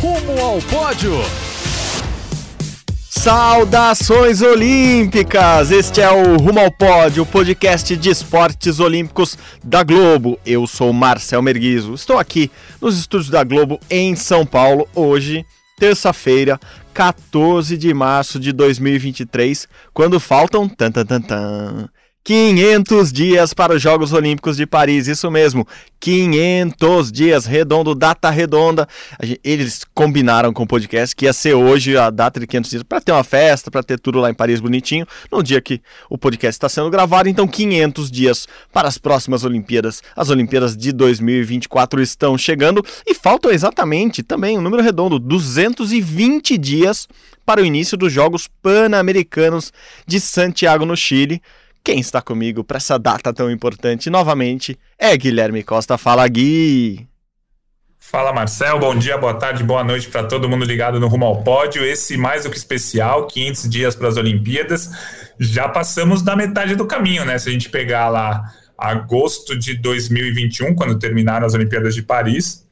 Rumo 0.00 0.40
ao 0.40 0.62
pódio. 0.62 1.12
Saudações 3.10 4.42
olímpicas! 4.42 5.72
Este 5.72 6.00
é 6.00 6.08
o 6.08 6.36
Rumo 6.36 6.60
ao 6.60 6.70
Pódio, 6.70 7.24
o 7.24 7.26
podcast 7.26 7.96
de 7.96 8.08
esportes 8.08 8.78
olímpicos 8.78 9.36
da 9.62 9.82
Globo. 9.82 10.38
Eu 10.46 10.68
sou 10.68 10.92
Marcel 10.92 11.42
Merguizo, 11.42 11.94
estou 11.94 12.16
aqui 12.16 12.48
nos 12.80 12.96
estúdios 12.96 13.28
da 13.28 13.42
Globo 13.42 13.80
em 13.90 14.14
São 14.14 14.46
Paulo, 14.46 14.88
hoje, 14.94 15.44
terça-feira, 15.76 16.60
14 16.94 17.76
de 17.76 17.92
março 17.92 18.38
de 18.38 18.52
2023, 18.52 19.66
quando 19.92 20.20
faltam 20.20 20.68
tan, 20.68 20.92
tan, 20.92 21.04
tan, 21.04 21.20
tan, 21.20 21.88
500 22.24 23.10
dias 23.10 23.54
para 23.54 23.74
os 23.74 23.80
Jogos 23.80 24.12
Olímpicos 24.12 24.56
de 24.56 24.66
Paris, 24.66 25.06
isso 25.06 25.30
mesmo, 25.30 25.66
500 25.98 27.10
dias, 27.10 27.46
redondo, 27.46 27.94
data 27.94 28.28
redonda. 28.28 28.86
Eles 29.42 29.82
combinaram 29.94 30.52
com 30.52 30.64
o 30.64 30.66
podcast 30.66 31.16
que 31.16 31.24
ia 31.24 31.32
ser 31.32 31.54
hoje 31.54 31.96
a 31.96 32.10
data 32.10 32.38
de 32.38 32.46
500 32.46 32.70
dias 32.70 32.82
para 32.82 33.00
ter 33.00 33.12
uma 33.12 33.24
festa, 33.24 33.70
para 33.70 33.82
ter 33.82 33.98
tudo 33.98 34.20
lá 34.20 34.28
em 34.30 34.34
Paris 34.34 34.60
bonitinho, 34.60 35.06
no 35.32 35.42
dia 35.42 35.60
que 35.60 35.80
o 36.10 36.18
podcast 36.18 36.56
está 36.56 36.68
sendo 36.68 36.90
gravado. 36.90 37.28
Então, 37.28 37.48
500 37.48 38.10
dias 38.10 38.46
para 38.72 38.88
as 38.88 38.98
próximas 38.98 39.42
Olimpíadas. 39.42 40.02
As 40.14 40.28
Olimpíadas 40.28 40.76
de 40.76 40.92
2024 40.92 42.02
estão 42.02 42.36
chegando 42.36 42.84
e 43.06 43.14
faltam 43.14 43.50
exatamente 43.50 44.22
também 44.22 44.58
um 44.58 44.62
número 44.62 44.82
redondo, 44.82 45.18
220 45.18 46.58
dias 46.58 47.08
para 47.46 47.62
o 47.62 47.64
início 47.64 47.96
dos 47.96 48.12
Jogos 48.12 48.46
Pan-Americanos 48.62 49.72
de 50.06 50.20
Santiago, 50.20 50.84
no 50.84 50.94
Chile. 50.94 51.40
Quem 51.82 52.00
está 52.00 52.20
comigo 52.20 52.62
para 52.62 52.76
essa 52.76 52.98
data 52.98 53.32
tão 53.32 53.50
importante 53.50 54.10
novamente 54.10 54.78
é 54.98 55.16
Guilherme 55.16 55.62
Costa. 55.62 55.96
Fala, 55.96 56.26
Gui! 56.28 57.08
Fala 58.10 58.32
Marcel, 58.32 58.78
bom 58.78 58.94
dia, 58.94 59.18
boa 59.18 59.34
tarde, 59.34 59.62
boa 59.62 59.84
noite 59.84 60.08
para 60.08 60.24
todo 60.24 60.48
mundo 60.48 60.64
ligado 60.64 60.98
no 60.98 61.08
Rumo 61.08 61.26
ao 61.26 61.42
Pódio. 61.42 61.84
Esse 61.84 62.16
mais 62.16 62.44
do 62.44 62.50
que 62.50 62.56
especial, 62.56 63.26
500 63.26 63.68
dias 63.68 63.94
para 63.94 64.08
as 64.08 64.16
Olimpíadas. 64.16 64.90
Já 65.38 65.68
passamos 65.68 66.22
da 66.22 66.34
metade 66.34 66.74
do 66.74 66.86
caminho, 66.86 67.26
né? 67.26 67.38
Se 67.38 67.50
a 67.50 67.52
gente 67.52 67.68
pegar 67.68 68.08
lá 68.08 68.50
agosto 68.78 69.58
de 69.58 69.74
2021, 69.74 70.74
quando 70.74 70.98
terminaram 70.98 71.46
as 71.46 71.52
Olimpíadas 71.52 71.94
de 71.94 72.02
Paris, 72.02 72.66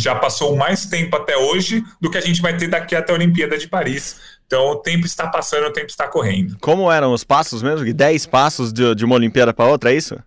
já 0.00 0.14
passou 0.14 0.56
mais 0.56 0.86
tempo 0.86 1.14
até 1.16 1.36
hoje 1.36 1.84
do 2.00 2.10
que 2.10 2.18
a 2.18 2.20
gente 2.20 2.42
vai 2.42 2.56
ter 2.56 2.68
daqui 2.68 2.96
até 2.96 3.12
a 3.12 3.14
Olimpíada 3.14 3.56
de 3.56 3.68
Paris. 3.68 4.20
Então 4.46 4.70
o 4.70 4.76
tempo 4.76 5.06
está 5.06 5.28
passando, 5.28 5.66
o 5.66 5.72
tempo 5.72 5.88
está 5.88 6.08
correndo. 6.08 6.56
Como 6.60 6.90
eram 6.90 7.12
os 7.12 7.22
passos 7.22 7.62
mesmo? 7.62 7.92
10 7.92 8.26
passos 8.26 8.72
de, 8.72 8.94
de 8.94 9.04
uma 9.04 9.14
Olimpíada 9.14 9.54
para 9.54 9.66
outra, 9.66 9.92
é 9.92 9.96
isso? 9.96 10.18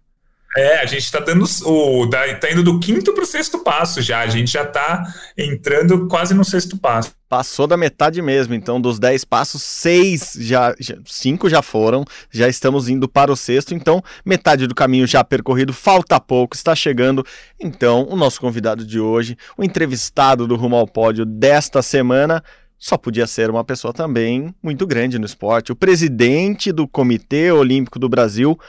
É, 0.55 0.79
a 0.79 0.85
gente 0.85 1.03
está 1.03 1.19
dando 1.19 1.45
o. 1.65 2.07
Tá 2.07 2.51
indo 2.51 2.63
do 2.63 2.79
quinto 2.79 3.13
para 3.13 3.23
o 3.23 3.27
sexto 3.27 3.59
passo 3.59 4.01
já. 4.01 4.19
A 4.19 4.27
gente 4.27 4.51
já 4.51 4.63
está 4.63 5.03
entrando 5.37 6.07
quase 6.07 6.33
no 6.33 6.45
sexto 6.45 6.77
passo. 6.77 7.11
Passou 7.27 7.65
da 7.65 7.75
metade 7.75 8.21
mesmo, 8.21 8.53
então 8.53 8.79
dos 8.79 8.99
10 8.99 9.25
passos, 9.25 9.63
seis 9.63 10.37
já, 10.39 10.75
já. 10.79 10.95
Cinco 11.05 11.49
já 11.49 11.63
foram, 11.63 12.05
já 12.31 12.47
estamos 12.47 12.87
indo 12.87 13.09
para 13.09 13.31
o 13.31 13.35
sexto, 13.35 13.73
então 13.73 14.03
metade 14.23 14.67
do 14.67 14.75
caminho 14.75 15.07
já 15.07 15.23
percorrido, 15.23 15.73
falta 15.73 16.19
pouco, 16.19 16.55
está 16.55 16.75
chegando. 16.75 17.25
Então, 17.59 18.05
o 18.07 18.15
nosso 18.15 18.39
convidado 18.39 18.85
de 18.85 18.99
hoje, 18.99 19.35
o 19.57 19.63
entrevistado 19.63 20.45
do 20.45 20.55
Rumo 20.55 20.75
ao 20.75 20.85
Pódio 20.85 21.25
desta 21.25 21.81
semana, 21.81 22.43
só 22.83 22.97
podia 22.97 23.25
ser 23.25 23.49
uma 23.49 23.63
pessoa 23.63 23.93
também 23.93 24.53
muito 24.61 24.85
grande 24.85 25.17
no 25.17 25.25
esporte. 25.25 25.71
O 25.71 25.75
presidente 25.75 26.69
do 26.69 26.85
Comitê 26.85 27.49
Olímpico 27.49 27.97
do 27.97 28.09
Brasil, 28.09 28.59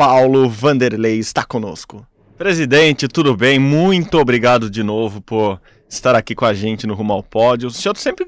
Paulo 0.00 0.48
Vanderlei, 0.48 1.18
está 1.18 1.44
conosco. 1.44 2.06
Presidente, 2.38 3.06
tudo 3.06 3.36
bem? 3.36 3.58
Muito 3.58 4.16
obrigado 4.16 4.70
de 4.70 4.82
novo 4.82 5.20
por 5.20 5.60
estar 5.86 6.14
aqui 6.14 6.34
com 6.34 6.46
a 6.46 6.54
gente 6.54 6.86
no 6.86 6.94
Rumo 6.94 7.12
ao 7.12 7.22
Pódio. 7.22 7.68
O 7.68 7.70
senhor 7.70 7.94
sempre 7.98 8.24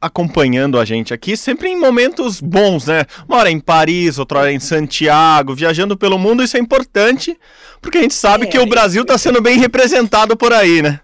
acompanhando 0.00 0.80
a 0.80 0.86
gente 0.86 1.12
aqui, 1.12 1.36
sempre 1.36 1.68
em 1.68 1.78
momentos 1.78 2.40
bons, 2.40 2.86
né? 2.86 3.04
Uma 3.28 3.36
hora 3.36 3.50
em 3.50 3.60
Paris, 3.60 4.18
outra 4.18 4.38
hora 4.38 4.52
em 4.54 4.58
Santiago, 4.58 5.54
viajando 5.54 5.98
pelo 5.98 6.18
mundo, 6.18 6.42
isso 6.42 6.56
é 6.56 6.60
importante, 6.60 7.38
porque 7.82 7.98
a 7.98 8.00
gente 8.02 8.14
sabe 8.14 8.44
é, 8.44 8.46
que 8.46 8.58
o 8.58 8.64
Brasil 8.64 9.02
está 9.02 9.18
sendo 9.18 9.42
bem 9.42 9.58
representado 9.58 10.34
por 10.34 10.50
aí, 10.50 10.80
né? 10.80 10.98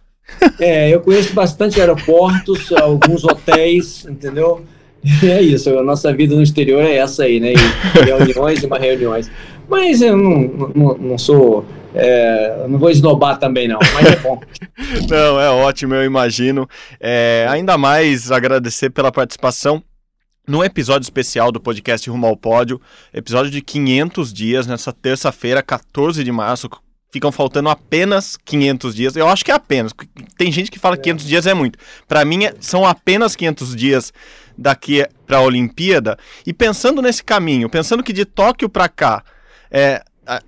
É, 0.58 0.88
eu 0.88 1.02
conheço 1.02 1.34
bastante 1.34 1.78
aeroportos, 1.78 2.72
alguns 2.80 3.24
hotéis, 3.24 4.06
entendeu? 4.06 4.64
E 5.04 5.26
é 5.30 5.40
isso, 5.40 5.76
a 5.78 5.82
nossa 5.82 6.12
vida 6.12 6.34
no 6.34 6.42
exterior 6.42 6.82
é 6.82 6.96
essa 6.96 7.24
aí, 7.24 7.40
né? 7.40 7.52
E 7.52 8.00
reuniões 8.04 8.62
e 8.62 8.66
mais 8.66 8.82
reuniões. 8.82 9.30
Mas 9.68 10.00
eu 10.00 10.16
não, 10.16 10.72
não, 10.74 10.98
não 10.98 11.18
sou. 11.18 11.64
É, 11.94 12.66
não 12.68 12.78
vou 12.78 12.90
esnobar 12.90 13.38
também, 13.38 13.66
não, 13.66 13.78
mas 13.94 14.06
é 14.06 14.16
bom. 14.16 14.40
não, 15.08 15.40
é 15.40 15.50
ótimo, 15.50 15.94
eu 15.94 16.04
imagino. 16.04 16.68
É, 17.00 17.46
ainda 17.48 17.76
mais 17.78 18.30
agradecer 18.30 18.90
pela 18.90 19.10
participação 19.10 19.82
no 20.46 20.64
episódio 20.64 21.04
especial 21.04 21.52
do 21.52 21.60
podcast 21.60 22.08
Rumo 22.08 22.26
ao 22.26 22.36
Pódio, 22.36 22.80
episódio 23.12 23.50
de 23.50 23.60
500 23.60 24.32
dias, 24.32 24.66
nessa 24.66 24.92
terça-feira, 24.92 25.62
14 25.62 26.24
de 26.24 26.32
março, 26.32 26.70
ficam 27.10 27.32
faltando 27.32 27.68
apenas 27.68 28.36
500 28.44 28.94
dias. 28.94 29.16
Eu 29.16 29.28
acho 29.28 29.44
que 29.44 29.50
é 29.50 29.54
apenas. 29.54 29.92
Tem 30.36 30.52
gente 30.52 30.70
que 30.70 30.78
fala 30.78 30.96
que 30.96 31.04
500 31.04 31.26
dias 31.26 31.46
é 31.46 31.54
muito. 31.54 31.78
Para 32.06 32.24
mim, 32.24 32.44
é, 32.44 32.54
são 32.60 32.86
apenas 32.86 33.34
500 33.34 33.74
dias 33.74 34.12
daqui 34.56 35.06
para 35.26 35.38
a 35.38 35.42
Olimpíada. 35.42 36.18
E 36.46 36.52
pensando 36.52 37.00
nesse 37.00 37.22
caminho, 37.22 37.68
pensando 37.68 38.02
que 38.02 38.12
de 38.12 38.24
Tóquio 38.24 38.68
para 38.68 38.88
cá, 38.88 39.22
é, 39.70 40.02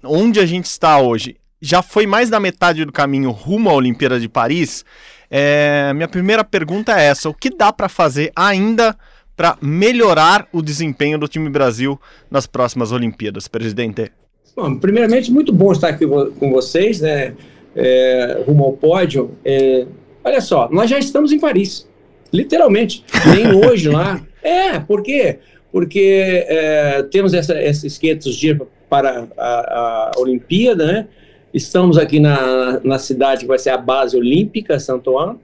onde 0.04 0.41
a 0.41 0.47
gente 0.47 0.66
está 0.66 0.99
hoje, 0.99 1.37
já 1.60 1.82
foi 1.82 2.06
mais 2.06 2.31
da 2.31 2.41
metade 2.41 2.84
do 2.84 2.93
caminho 2.93 3.31
rumo 3.31 3.70
à 3.70 3.75
Olimpíada 3.75 4.19
de 4.19 4.28
Paris. 4.28 4.84
É, 5.31 5.93
minha 5.94 6.09
primeira 6.09 6.44
pergunta 6.44 6.99
é 6.99 7.04
essa: 7.04 7.28
o 7.28 7.34
que 7.34 7.50
dá 7.50 7.72
para 7.72 7.88
fazer 7.88 8.32
ainda 8.34 8.97
para 9.37 9.56
melhorar 9.62 10.47
o 10.53 10.60
desempenho 10.60 11.19
do 11.19 11.28
time 11.28 11.49
Brasil 11.49 11.99
nas 12.31 12.47
próximas 12.47 12.93
Olimpíadas, 12.93 13.49
presidente? 13.49 14.12
Bom, 14.60 14.76
primeiramente, 14.76 15.32
muito 15.32 15.54
bom 15.54 15.72
estar 15.72 15.88
aqui 15.88 16.06
com 16.06 16.50
vocês, 16.53 17.00
né? 17.00 17.32
É, 17.75 18.43
rumo 18.47 18.65
ao 18.65 18.72
pódio. 18.75 19.31
É, 19.43 19.87
olha 20.22 20.43
só, 20.43 20.69
nós 20.71 20.91
já 20.91 20.98
estamos 20.98 21.32
em 21.32 21.41
Paris, 21.41 21.88
literalmente. 22.31 23.03
Nem 23.34 23.56
hoje 23.56 23.88
lá. 23.88 24.20
É, 24.43 24.78
por 24.78 25.03
quê? 25.03 25.38
Porque 25.72 26.44
é, 26.47 27.03
temos 27.04 27.32
essa, 27.32 27.59
esses 27.59 27.97
500 27.97 28.37
dias 28.37 28.59
para 28.87 29.28
a, 29.38 29.49
a, 29.49 30.12
Olimpíada, 30.19 30.84
né? 30.84 31.09
Estamos 31.54 31.97
aqui 31.97 32.20
na, 32.20 32.81
na 32.84 32.99
cidade 32.99 33.41
que 33.41 33.47
vai 33.47 33.59
ser 33.59 33.70
a 33.70 33.78
base 33.78 34.15
olímpica, 34.15 34.78
Santo 34.78 35.19
Anne, 35.19 35.38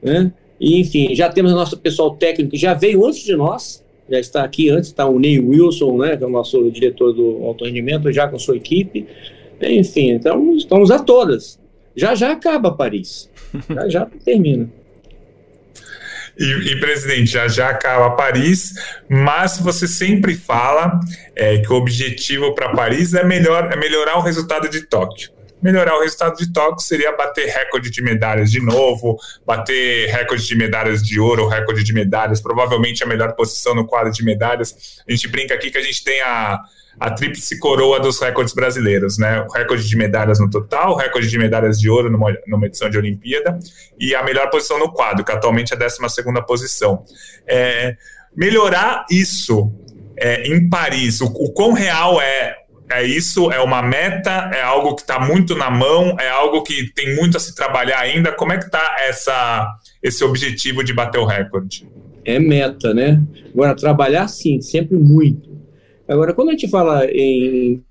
né? 0.00 0.32
E, 0.60 0.80
enfim, 0.80 1.12
já 1.12 1.28
temos 1.28 1.50
o 1.50 1.56
nosso 1.56 1.76
pessoal 1.76 2.14
técnico 2.14 2.52
que 2.52 2.56
já 2.56 2.72
veio 2.72 3.04
antes 3.04 3.24
de 3.24 3.34
nós, 3.34 3.84
já 4.10 4.18
está 4.18 4.44
aqui 4.44 4.70
antes, 4.70 4.88
está 4.88 5.06
o 5.06 5.18
Ney 5.18 5.38
Wilson, 5.38 5.98
né, 5.98 6.16
que 6.16 6.24
é 6.24 6.26
o 6.26 6.30
nosso 6.30 6.70
diretor 6.70 7.12
do 7.12 7.44
alto 7.44 7.64
rendimento, 7.64 8.12
já 8.12 8.26
com 8.28 8.38
sua 8.38 8.56
equipe. 8.56 9.06
Enfim, 9.62 10.10
então 10.12 10.56
estamos 10.56 10.90
a 10.90 10.98
todas. 10.98 11.58
Já 11.94 12.14
já 12.14 12.32
acaba 12.32 12.72
Paris. 12.72 13.30
Já 13.68 13.88
já 13.88 14.06
termina. 14.24 14.68
E, 16.38 16.44
e, 16.44 16.80
presidente, 16.80 17.32
já 17.32 17.48
já 17.48 17.68
acaba 17.68 18.16
Paris, 18.16 18.72
mas 19.08 19.58
você 19.58 19.86
sempre 19.86 20.34
fala 20.34 20.98
é, 21.36 21.58
que 21.58 21.70
o 21.70 21.76
objetivo 21.76 22.54
para 22.54 22.70
Paris 22.70 23.12
é, 23.12 23.22
melhor, 23.22 23.70
é 23.70 23.76
melhorar 23.76 24.16
o 24.16 24.22
resultado 24.22 24.68
de 24.70 24.86
Tóquio 24.86 25.30
melhorar 25.62 25.96
o 25.96 26.00
resultado 26.00 26.36
de 26.36 26.52
Tóquio 26.52 26.80
seria 26.80 27.16
bater 27.16 27.46
recorde 27.46 27.90
de 27.90 28.02
medalhas 28.02 28.50
de 28.50 28.60
novo, 28.60 29.16
bater 29.46 30.08
recorde 30.08 30.46
de 30.46 30.56
medalhas 30.56 31.02
de 31.02 31.20
ouro, 31.20 31.46
recorde 31.46 31.82
de 31.84 31.92
medalhas, 31.92 32.40
provavelmente 32.40 33.04
a 33.04 33.06
melhor 33.06 33.32
posição 33.34 33.74
no 33.74 33.86
quadro 33.86 34.12
de 34.12 34.24
medalhas. 34.24 35.02
A 35.06 35.10
gente 35.10 35.28
brinca 35.28 35.54
aqui 35.54 35.70
que 35.70 35.78
a 35.78 35.82
gente 35.82 36.02
tem 36.02 36.20
a, 36.22 36.60
a 36.98 37.10
tríplice 37.10 37.58
coroa 37.58 38.00
dos 38.00 38.20
recordes 38.20 38.54
brasileiros, 38.54 39.18
né? 39.18 39.42
O 39.42 39.52
recorde 39.52 39.86
de 39.86 39.96
medalhas 39.96 40.40
no 40.40 40.48
total, 40.48 40.96
recorde 40.96 41.28
de 41.28 41.38
medalhas 41.38 41.78
de 41.78 41.88
ouro 41.88 42.10
numa, 42.10 42.36
numa 42.46 42.66
edição 42.66 42.88
de 42.88 42.98
Olimpíada 42.98 43.58
e 43.98 44.14
a 44.14 44.22
melhor 44.22 44.50
posição 44.50 44.78
no 44.78 44.92
quadro, 44.92 45.24
que 45.24 45.32
atualmente 45.32 45.72
é 45.72 45.76
a 45.76 45.78
12 45.78 45.98
segunda 46.08 46.42
posição. 46.42 47.02
É, 47.46 47.96
melhorar 48.34 49.04
isso 49.10 49.72
é, 50.16 50.46
em 50.46 50.68
Paris, 50.68 51.20
o, 51.20 51.26
o 51.26 51.52
quão 51.52 51.72
real 51.72 52.20
é 52.20 52.59
é 52.90 53.04
isso? 53.04 53.50
É 53.50 53.60
uma 53.60 53.82
meta? 53.82 54.50
É 54.52 54.62
algo 54.62 54.94
que 54.94 55.02
está 55.02 55.18
muito 55.18 55.54
na 55.54 55.70
mão? 55.70 56.16
É 56.18 56.28
algo 56.28 56.62
que 56.62 56.92
tem 56.92 57.14
muito 57.16 57.36
a 57.36 57.40
se 57.40 57.54
trabalhar 57.54 58.00
ainda? 58.00 58.32
Como 58.32 58.52
é 58.52 58.58
que 58.58 58.64
está 58.64 58.96
essa, 59.08 59.68
esse 60.02 60.24
objetivo 60.24 60.82
de 60.82 60.92
bater 60.92 61.18
o 61.18 61.24
recorde? 61.24 61.88
É 62.24 62.38
meta, 62.38 62.92
né? 62.92 63.22
Agora, 63.52 63.74
trabalhar 63.74 64.28
sim, 64.28 64.60
sempre 64.60 64.96
muito. 64.96 65.50
Agora, 66.08 66.32
quando 66.34 66.48
a 66.48 66.52
gente 66.52 66.68
fala 66.68 67.06
em 67.06 67.82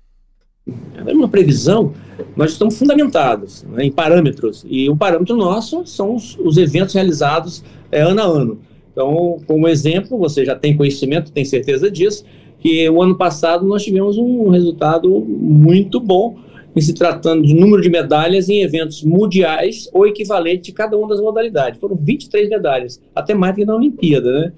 uma 1.08 1.28
previsão, 1.28 1.94
nós 2.36 2.52
estamos 2.52 2.78
fundamentados 2.78 3.64
né, 3.64 3.84
em 3.84 3.90
parâmetros. 3.90 4.64
E 4.68 4.88
o 4.88 4.96
parâmetro 4.96 5.36
nosso 5.36 5.86
são 5.86 6.14
os, 6.14 6.36
os 6.38 6.56
eventos 6.56 6.94
realizados 6.94 7.64
é, 7.90 8.00
ano 8.02 8.20
a 8.20 8.24
ano. 8.24 8.60
Então, 8.92 9.38
como 9.46 9.68
exemplo, 9.68 10.18
você 10.18 10.44
já 10.44 10.54
tem 10.54 10.76
conhecimento, 10.76 11.32
tem 11.32 11.44
certeza 11.44 11.90
disso, 11.90 12.24
que 12.60 12.88
o 12.88 13.02
ano 13.02 13.16
passado 13.16 13.66
nós 13.66 13.82
tivemos 13.82 14.18
um 14.18 14.48
resultado 14.48 15.20
muito 15.20 15.98
bom 15.98 16.38
em 16.76 16.80
se 16.80 16.94
tratando 16.94 17.42
de 17.42 17.54
número 17.54 17.82
de 17.82 17.88
medalhas 17.88 18.48
em 18.48 18.62
eventos 18.62 19.02
mundiais 19.02 19.88
ou 19.92 20.06
equivalente 20.06 20.64
de 20.64 20.72
cada 20.72 20.96
uma 20.96 21.08
das 21.08 21.20
modalidades. 21.20 21.80
Foram 21.80 21.96
23 21.96 22.48
medalhas, 22.48 23.00
até 23.14 23.34
mais 23.34 23.56
que 23.56 23.64
na 23.64 23.74
Olimpíada, 23.74 24.30
né? 24.30 24.52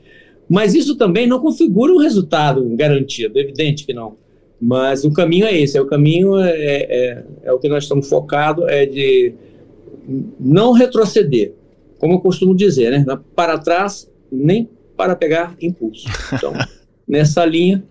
Mas 0.49 0.75
isso 0.75 0.97
também 0.97 1.27
não 1.27 1.41
configura 1.41 1.93
um 1.93 1.99
resultado 1.99 2.63
garantido, 2.77 3.39
evidente 3.39 3.87
que 3.87 3.95
não. 3.95 4.17
Mas 4.61 5.05
o 5.05 5.13
caminho 5.13 5.47
é 5.47 5.57
esse, 5.57 5.79
é 5.79 5.81
o 5.81 5.87
caminho 5.87 6.39
é, 6.39 6.53
é, 6.53 7.25
é 7.45 7.53
o 7.53 7.59
que 7.59 7.69
nós 7.69 7.85
estamos 7.85 8.09
focados, 8.09 8.65
é 8.69 8.85
de 8.85 9.33
não 10.39 10.73
retroceder, 10.73 11.53
como 11.99 12.15
eu 12.15 12.21
costumo 12.21 12.55
dizer, 12.55 12.91
né? 12.91 13.19
Para 13.35 13.59
trás, 13.59 14.11
nem 14.31 14.69
para 14.97 15.17
pegar 15.17 15.57
impulso. 15.61 16.07
Então, 16.33 16.53
nessa 17.09 17.45
linha, 17.45 17.83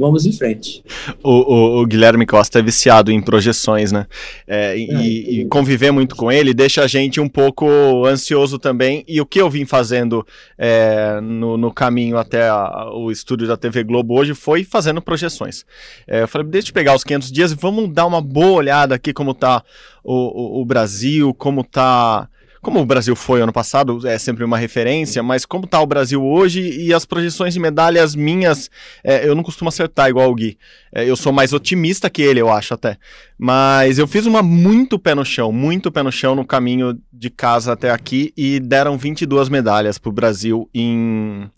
vamos 0.00 0.24
em 0.24 0.32
frente. 0.32 0.82
O, 1.22 1.30
o, 1.30 1.82
o, 1.82 1.86
Guilherme 1.86 2.24
Costa 2.24 2.58
é 2.58 2.62
viciado 2.62 3.12
em 3.12 3.20
projeções, 3.20 3.92
né? 3.92 4.06
É, 4.46 4.76
e, 4.76 4.90
é, 4.90 5.02
e, 5.04 5.44
conviver 5.44 5.90
muito 5.90 6.16
com 6.16 6.32
ele 6.32 6.54
deixa 6.54 6.82
a 6.82 6.86
gente 6.86 7.20
um 7.20 7.28
pouco 7.28 7.66
ansioso 8.06 8.58
também. 8.58 9.04
E 9.06 9.20
o 9.20 9.26
que 9.26 9.40
eu 9.40 9.50
vim 9.50 9.66
fazendo 9.66 10.26
é, 10.56 11.20
no, 11.20 11.58
no, 11.58 11.70
caminho 11.70 12.16
até 12.16 12.48
a, 12.48 12.90
o 12.94 13.10
estúdio 13.10 13.46
da 13.46 13.56
TV 13.58 13.84
Globo 13.84 14.18
hoje 14.18 14.34
foi 14.34 14.64
fazendo 14.64 15.02
projeções. 15.02 15.66
É, 16.08 16.22
eu 16.22 16.28
falei, 16.28 16.48
deixa 16.48 16.70
eu 16.70 16.74
pegar 16.74 16.96
os 16.96 17.04
500 17.04 17.30
dias 17.30 17.52
e 17.52 17.54
vamos 17.54 17.92
dar 17.92 18.06
uma 18.06 18.22
boa 18.22 18.52
olhada 18.52 18.94
aqui 18.94 19.12
como 19.12 19.34
tá 19.34 19.62
o, 20.02 20.62
o 20.62 20.64
Brasil, 20.64 21.34
como 21.34 21.62
tá 21.62 22.26
como 22.60 22.80
o 22.80 22.84
Brasil 22.84 23.16
foi 23.16 23.40
ano 23.40 23.52
passado, 23.52 24.06
é 24.06 24.18
sempre 24.18 24.44
uma 24.44 24.58
referência, 24.58 25.22
mas 25.22 25.46
como 25.46 25.64
está 25.64 25.80
o 25.80 25.86
Brasil 25.86 26.22
hoje 26.22 26.60
e 26.60 26.92
as 26.92 27.06
projeções 27.06 27.54
de 27.54 27.60
medalhas 27.60 28.14
minhas, 28.14 28.70
é, 29.02 29.26
eu 29.26 29.34
não 29.34 29.42
costumo 29.42 29.68
acertar 29.68 30.08
igual 30.08 30.30
o 30.30 30.34
Gui. 30.34 30.58
É, 30.92 31.08
eu 31.08 31.16
sou 31.16 31.32
mais 31.32 31.52
otimista 31.52 32.10
que 32.10 32.20
ele, 32.20 32.40
eu 32.40 32.50
acho 32.50 32.74
até. 32.74 32.98
Mas 33.38 33.98
eu 33.98 34.06
fiz 34.06 34.26
uma 34.26 34.42
muito 34.42 34.98
pé 34.98 35.14
no 35.14 35.24
chão, 35.24 35.50
muito 35.50 35.90
pé 35.90 36.02
no 36.02 36.12
chão 36.12 36.34
no 36.34 36.44
caminho 36.44 36.98
de 37.12 37.30
casa 37.30 37.72
até 37.72 37.90
aqui 37.90 38.32
e 38.36 38.60
deram 38.60 38.98
22 38.98 39.48
medalhas 39.48 39.96
para 39.96 40.10
o 40.10 40.12
Brasil 40.12 40.68
em, 40.74 41.50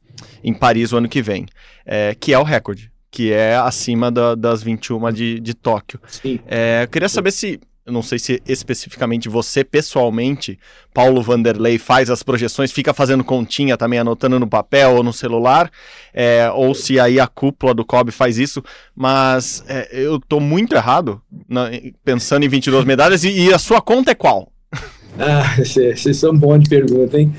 em 0.45 0.55
Paris 0.55 0.93
o 0.93 0.99
ano 0.99 1.09
que 1.09 1.21
vem, 1.21 1.47
é, 1.85 2.15
que 2.15 2.33
é 2.33 2.39
o 2.39 2.45
recorde 2.45 2.93
que 3.13 3.31
é 3.31 3.57
acima 3.57 4.11
da, 4.11 4.35
das 4.35 4.63
21 4.63 5.13
de, 5.13 5.39
de 5.39 5.53
Tóquio. 5.53 6.01
É, 6.47 6.85
eu 6.85 6.89
queria 6.89 7.11
saber 7.11 7.31
se 7.31 7.61
eu 7.85 7.93
não 7.93 8.03
sei 8.03 8.19
se 8.19 8.41
especificamente 8.47 9.29
você 9.29 9.65
pessoalmente, 9.65 10.59
Paulo 10.95 11.21
Vanderlei, 11.21 11.79
faz 11.79 12.11
as 12.11 12.23
projeções, 12.23 12.71
fica 12.71 12.95
fazendo 12.95 13.25
continha 13.25 13.77
também, 13.77 13.99
anotando 13.99 14.39
no 14.39 14.47
papel 14.47 14.97
ou 14.97 15.03
no 15.03 15.13
celular, 15.13 15.71
é, 16.15 16.49
ou 16.51 16.75
se 16.75 17.01
aí 17.01 17.19
a 17.19 17.27
cúpula 17.27 17.75
do 17.75 17.85
COB 17.85 18.13
faz 18.13 18.39
isso, 18.39 18.63
mas 18.95 19.65
é, 19.67 19.89
eu 19.93 20.21
tô 20.21 20.39
muito 20.39 20.77
errado 20.77 21.21
na, 21.49 21.71
pensando 22.05 22.45
em 22.45 22.49
22 22.49 22.85
medalhas, 22.85 23.25
e, 23.25 23.31
e 23.31 23.53
a 23.53 23.59
sua 23.59 23.81
conta 23.81 24.13
é 24.13 24.15
qual? 24.15 24.51
Ah, 25.19 25.57
vocês 25.59 26.17
são 26.17 26.35
bons 26.35 26.61
de 26.61 26.71
pergunta, 26.71 27.21
hein? 27.21 27.31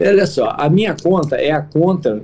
Olha 0.00 0.26
só, 0.26 0.52
a 0.58 0.68
minha 0.68 0.96
conta 1.00 1.36
é 1.36 1.52
a 1.52 1.62
conta 1.62 2.20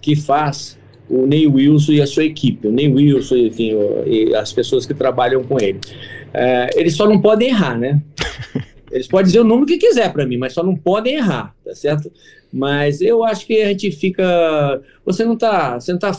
que 0.00 0.16
faz 0.16 0.76
o 1.08 1.26
Ney 1.26 1.46
Wilson 1.46 1.92
e 1.92 2.02
a 2.02 2.06
sua 2.06 2.24
equipe, 2.24 2.68
o 2.68 2.72
Ney 2.72 2.92
Wilson 2.92 3.36
enfim, 3.36 3.72
e 4.06 4.34
as 4.34 4.52
pessoas 4.52 4.84
que 4.84 4.92
trabalham 4.92 5.42
com 5.42 5.58
ele. 5.60 5.78
É, 6.32 6.70
eles 6.74 6.94
só 6.94 7.08
não 7.08 7.20
podem 7.20 7.48
errar, 7.48 7.78
né? 7.78 8.02
Eles 8.90 9.06
podem 9.06 9.26
dizer 9.26 9.40
o 9.40 9.44
número 9.44 9.66
que 9.66 9.76
quiser 9.76 10.10
para 10.10 10.24
mim, 10.24 10.38
mas 10.38 10.54
só 10.54 10.62
não 10.62 10.74
podem 10.74 11.16
errar, 11.16 11.54
tá 11.62 11.74
certo? 11.74 12.10
Mas 12.50 13.02
eu 13.02 13.22
acho 13.22 13.46
que 13.46 13.60
a 13.60 13.68
gente 13.68 13.90
fica. 13.92 14.80
Você 15.04 15.26
não 15.26 15.34
está 15.34 15.74
você 15.74 15.92
não 15.92 15.98
tá 15.98 16.18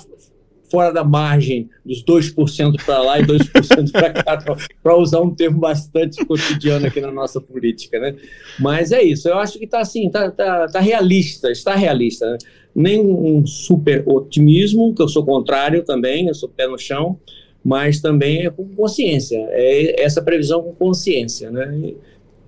fora 0.70 0.94
da 0.94 1.04
margem 1.04 1.70
dos 1.84 2.04
2% 2.04 2.76
para 2.86 3.02
lá 3.02 3.20
e 3.20 3.24
2% 3.24 3.92
para 3.92 4.14
cá, 4.14 4.38
para 4.84 4.96
usar 4.96 5.20
um 5.20 5.34
termo 5.34 5.60
bastante 5.60 6.24
cotidiano 6.24 6.86
aqui 6.86 7.02
na 7.02 7.12
nossa 7.12 7.42
política, 7.42 8.00
né? 8.00 8.16
Mas 8.60 8.92
é 8.92 9.02
isso, 9.02 9.28
eu 9.28 9.40
acho 9.40 9.58
que 9.58 9.66
está 9.66 9.80
assim, 9.80 10.08
está 10.08 10.30
tá, 10.30 10.68
tá 10.68 10.80
realista, 10.80 11.52
está 11.52 11.76
realista. 11.76 12.30
Né? 12.32 12.38
Nem 12.76 13.00
um 13.00 13.46
super 13.46 14.04
otimismo, 14.08 14.94
que 14.94 15.02
eu 15.02 15.10
sou 15.10 15.26
contrário 15.26 15.84
também, 15.84 16.28
eu 16.28 16.36
sou 16.36 16.48
pé 16.48 16.68
no 16.68 16.78
chão, 16.78 17.20
mas 17.64 18.00
também 18.00 18.46
é 18.46 18.50
com 18.50 18.68
consciência, 18.70 19.38
é 19.52 20.04
essa 20.04 20.22
previsão 20.22 20.64
com 20.64 20.74
consciência, 20.74 21.52
né? 21.52 21.94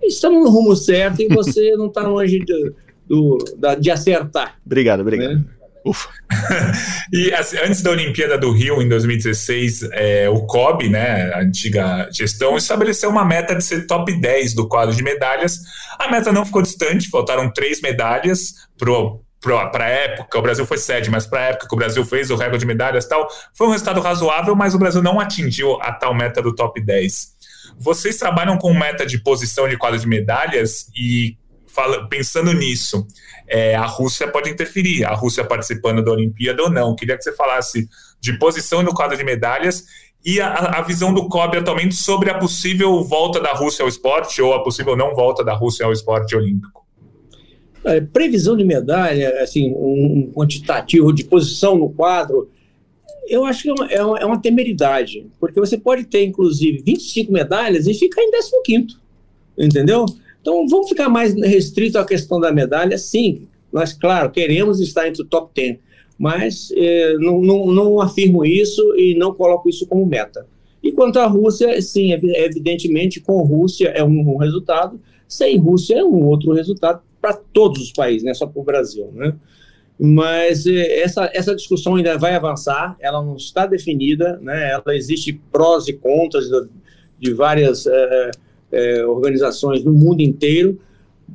estamos 0.04 0.44
no 0.44 0.50
rumo 0.50 0.76
certo 0.76 1.22
e 1.22 1.28
você 1.28 1.76
não 1.76 1.88
está 1.88 2.02
longe 2.02 2.40
de, 2.40 2.74
do, 3.08 3.38
da, 3.58 3.76
de 3.76 3.92
acertar. 3.92 4.58
Obrigado, 4.66 5.02
obrigado. 5.02 5.36
Né? 5.36 5.46
Ufa. 5.84 6.10
e 7.12 7.34
assim, 7.34 7.58
antes 7.58 7.82
da 7.82 7.92
Olimpíada 7.92 8.38
do 8.38 8.52
Rio, 8.52 8.82
em 8.82 8.88
2016, 8.88 9.90
é, 9.94 10.30
o 10.30 10.42
COB, 10.46 10.90
né, 10.90 11.32
a 11.34 11.42
antiga 11.42 12.08
gestão, 12.12 12.56
estabeleceu 12.56 13.10
uma 13.10 13.26
meta 13.26 13.56
de 13.56 13.64
ser 13.64 13.88
top 13.88 14.14
10 14.20 14.54
do 14.54 14.68
quadro 14.68 14.96
de 14.96 15.04
medalhas. 15.04 15.60
A 15.98 16.10
meta 16.12 16.32
não 16.32 16.46
ficou 16.46 16.62
distante, 16.62 17.10
faltaram 17.10 17.52
três 17.52 17.82
medalhas 17.82 18.54
pro 18.78 19.22
para 19.42 19.86
a 19.86 19.90
época, 19.90 20.38
o 20.38 20.42
Brasil 20.42 20.66
foi 20.66 20.78
sede, 20.78 21.10
mas 21.10 21.26
para 21.26 21.40
a 21.40 21.44
época 21.46 21.68
que 21.68 21.74
o 21.74 21.78
Brasil 21.78 22.06
fez 22.06 22.30
o 22.30 22.36
recorde 22.36 22.60
de 22.60 22.66
medalhas 22.66 23.08
tal, 23.08 23.28
foi 23.54 23.68
um 23.68 23.72
resultado 23.72 24.00
razoável, 24.00 24.56
mas 24.56 24.76
o 24.76 24.80
Brasil 24.80 25.02
não 25.02 25.20
atingiu 25.20 25.82
a 25.82 25.92
tal 25.92 26.14
meta 26.14 26.42
do 26.42 26.54
top 26.54 26.80
10. 26.80 27.42
Vocês 27.78 28.18
trabalham 28.18 28.58
com 28.58 28.74
meta 28.74 29.06
de 29.06 29.18
posição 29.18 29.68
de 29.68 29.78
quadro 29.78 30.00
de 30.00 30.08
medalhas 30.08 30.88
e 30.96 31.36
fala, 31.68 32.08
pensando 32.08 32.54
nisso, 32.54 33.06
é, 33.48 33.76
a 33.76 33.86
Rússia 33.86 34.28
pode 34.28 34.50
interferir, 34.50 35.06
a 35.06 35.14
Rússia 35.14 35.44
participando 35.44 36.04
da 36.04 36.12
Olimpíada 36.12 36.62
ou 36.62 36.70
não. 36.70 36.96
Queria 36.96 37.18
que 37.18 37.24
você 37.24 37.34
falasse 37.34 37.88
de 38.20 38.38
posição 38.38 38.84
no 38.84 38.94
quadro 38.94 39.18
de 39.18 39.24
medalhas 39.24 39.86
e 40.24 40.40
a, 40.40 40.54
a, 40.54 40.82
visão 40.82 41.14
do 41.14 41.28
COB 41.28 41.58
atualmente 41.58 41.96
sobre 41.96 42.30
a 42.30 42.38
possível 42.38 43.04
volta 43.04 43.40
da 43.40 43.54
Rússia 43.54 43.82
ao 43.82 43.90
esporte 43.90 44.42
ou 44.42 44.54
a 44.54 44.64
possível 44.64 44.96
não 44.96 45.16
volta 45.16 45.44
da 45.44 45.54
Rússia 45.54 45.86
ao 45.86 45.92
esporte 45.92 46.36
olímpico. 46.36 46.86
É, 47.84 48.00
previsão 48.00 48.56
de 48.56 48.64
medalha, 48.64 49.42
assim, 49.42 49.74
um 49.74 50.32
quantitativo 50.34 51.12
de 51.12 51.24
posição 51.24 51.76
no 51.76 51.90
quadro, 51.90 52.50
eu 53.28 53.46
acho 53.46 53.64
que 53.64 53.70
é 53.70 53.74
uma, 53.74 53.86
é 53.88 54.04
uma, 54.04 54.20
é 54.20 54.26
uma 54.26 54.42
temeridade, 54.42 55.26
porque 55.40 55.60
você 55.60 55.78
pode 55.78 56.04
ter, 56.04 56.24
inclusive, 56.24 56.84
25 56.86 57.32
medalhas 57.32 57.88
e 57.88 57.94
ficar 57.94 58.22
em 58.22 58.32
15, 58.64 58.98
entendeu? 59.58 60.06
Então, 60.42 60.68
vamos 60.68 60.90
ficar 60.90 61.08
mais 61.08 61.34
restrito 61.34 61.98
à 61.98 62.06
questão 62.06 62.40
da 62.40 62.52
medalha, 62.52 62.98
sim. 62.98 63.48
Nós, 63.72 63.94
claro, 63.94 64.32
queremos 64.32 64.80
estar 64.80 65.08
entre 65.08 65.22
o 65.22 65.26
top 65.26 65.52
10, 65.56 65.78
mas 66.18 66.72
eh, 66.76 67.16
não, 67.20 67.42
não, 67.42 67.68
não, 67.68 68.02
afirmo 68.02 68.44
isso 68.44 68.82
e 68.98 69.16
não 69.16 69.34
coloco 69.34 69.70
isso 69.70 69.88
como 69.88 70.06
meta. 70.06 70.46
E 70.84 70.92
quanto 70.92 71.20
à 71.20 71.26
Rússia, 71.26 71.82
sim, 71.82 72.12
evidentemente, 72.12 73.20
com 73.20 73.42
Rússia 73.44 73.90
é 73.90 74.04
um, 74.04 74.34
um 74.34 74.38
resultado, 74.38 75.00
sem 75.28 75.58
Rússia 75.58 76.00
é 76.00 76.04
um 76.04 76.26
outro 76.26 76.54
resultado, 76.54 77.02
para 77.22 77.34
todos 77.34 77.82
os 77.82 77.92
países, 77.92 78.24
não 78.24 78.32
é 78.32 78.34
só 78.34 78.48
para 78.48 78.60
o 78.60 78.66
Brasil, 78.66 79.12
né? 79.14 79.36
Mas 80.00 80.66
eh, 80.66 81.02
essa, 81.02 81.30
essa 81.32 81.56
discussão 81.56 81.96
ainda 81.96 82.18
vai 82.18 82.34
avançar, 82.34 82.98
ela 83.00 83.24
não 83.24 83.36
está 83.36 83.68
definida, 83.68 84.40
né? 84.42 84.72
Ela 84.72 84.96
existe 84.96 85.40
prós 85.52 85.88
e 85.88 85.94
contras 85.94 86.46
de, 86.50 86.68
de 87.20 87.34
várias 87.34 87.86
eh, 87.86 88.32
eh, 88.72 89.06
organizações 89.06 89.84
no 89.84 89.94
mundo 89.94 90.22
inteiro, 90.22 90.80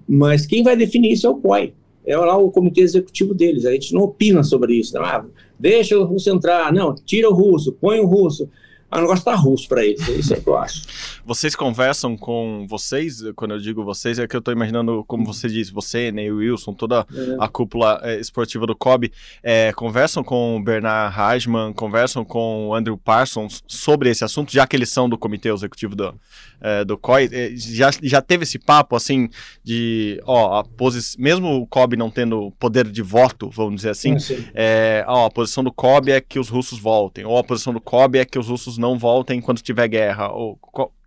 mas 0.08 0.44
quem 0.44 0.64
vai 0.64 0.76
definir 0.76 1.12
isso 1.12 1.26
é 1.28 1.30
o 1.30 1.36
COI, 1.36 1.72
é 2.04 2.16
lá 2.16 2.36
o 2.36 2.50
comitê 2.50 2.80
executivo 2.80 3.32
deles. 3.32 3.64
A 3.64 3.72
gente 3.72 3.94
não 3.94 4.02
opina 4.02 4.42
sobre 4.42 4.74
isso. 4.74 4.94
Não, 4.94 5.04
ah, 5.04 5.24
deixa 5.58 5.98
o 5.98 6.04
russo 6.04 6.28
entrar, 6.30 6.72
não, 6.72 6.94
tira 6.94 7.30
o 7.30 7.34
russo, 7.34 7.72
põe 7.72 8.00
o 8.00 8.06
russo. 8.06 8.48
O 8.90 9.00
negócio 9.00 9.24
tá 9.24 9.34
russo 9.34 9.68
para 9.68 9.84
eles, 9.84 10.08
é 10.08 10.12
isso 10.12 10.32
é 10.32 10.40
que 10.40 10.48
eu 10.48 10.56
acho. 10.56 10.82
Vocês 11.24 11.56
conversam 11.56 12.16
com 12.16 12.66
vocês, 12.68 13.20
quando 13.34 13.50
eu 13.50 13.58
digo 13.58 13.84
vocês, 13.84 14.16
é 14.16 14.28
que 14.28 14.36
eu 14.36 14.40
tô 14.40 14.52
imaginando, 14.52 15.04
como 15.08 15.24
você 15.24 15.48
disse, 15.48 15.72
você, 15.72 16.12
Ney 16.12 16.30
Wilson, 16.30 16.72
toda 16.72 17.04
é. 17.12 17.36
a 17.40 17.48
cúpula 17.48 18.00
é, 18.04 18.20
esportiva 18.20 18.64
do 18.64 18.76
COB, 18.76 19.10
é, 19.42 19.72
conversam 19.72 20.22
com 20.22 20.56
o 20.56 20.62
Bernard 20.62 21.18
Hajman, 21.18 21.72
conversam 21.72 22.24
com 22.24 22.68
o 22.68 22.74
Andrew 22.76 22.96
Parsons 22.96 23.60
sobre 23.66 24.08
esse 24.08 24.22
assunto, 24.22 24.52
já 24.52 24.68
que 24.68 24.76
eles 24.76 24.88
são 24.88 25.08
do 25.08 25.18
comitê 25.18 25.52
executivo 25.52 25.96
do, 25.96 26.14
é, 26.60 26.84
do 26.84 26.96
COI, 26.96 27.28
é, 27.32 27.50
já, 27.56 27.90
já 28.00 28.22
teve 28.22 28.44
esse 28.44 28.58
papo, 28.58 28.94
assim, 28.94 29.28
de, 29.64 30.20
ó, 30.24 30.60
a 30.60 30.64
posi 30.64 31.16
mesmo 31.18 31.60
o 31.60 31.66
COB 31.66 31.96
não 31.96 32.08
tendo 32.08 32.52
poder 32.52 32.88
de 32.88 33.02
voto, 33.02 33.50
vamos 33.50 33.76
dizer 33.76 33.90
assim, 33.90 34.16
é, 34.54 35.04
ó, 35.08 35.26
a 35.26 35.30
posição 35.30 35.64
do 35.64 35.72
COB 35.72 36.12
é 36.12 36.20
que 36.20 36.38
os 36.38 36.48
russos 36.48 36.78
voltem, 36.78 37.24
ou 37.24 37.36
a 37.36 37.42
posição 37.42 37.72
do 37.72 37.80
COB 37.80 38.18
é 38.18 38.24
que 38.24 38.38
os 38.38 38.48
russos 38.48 38.78
não 38.78 38.85
voltem 38.94 39.40
quando 39.40 39.62
tiver 39.62 39.88
guerra, 39.88 40.30
ou 40.30 40.58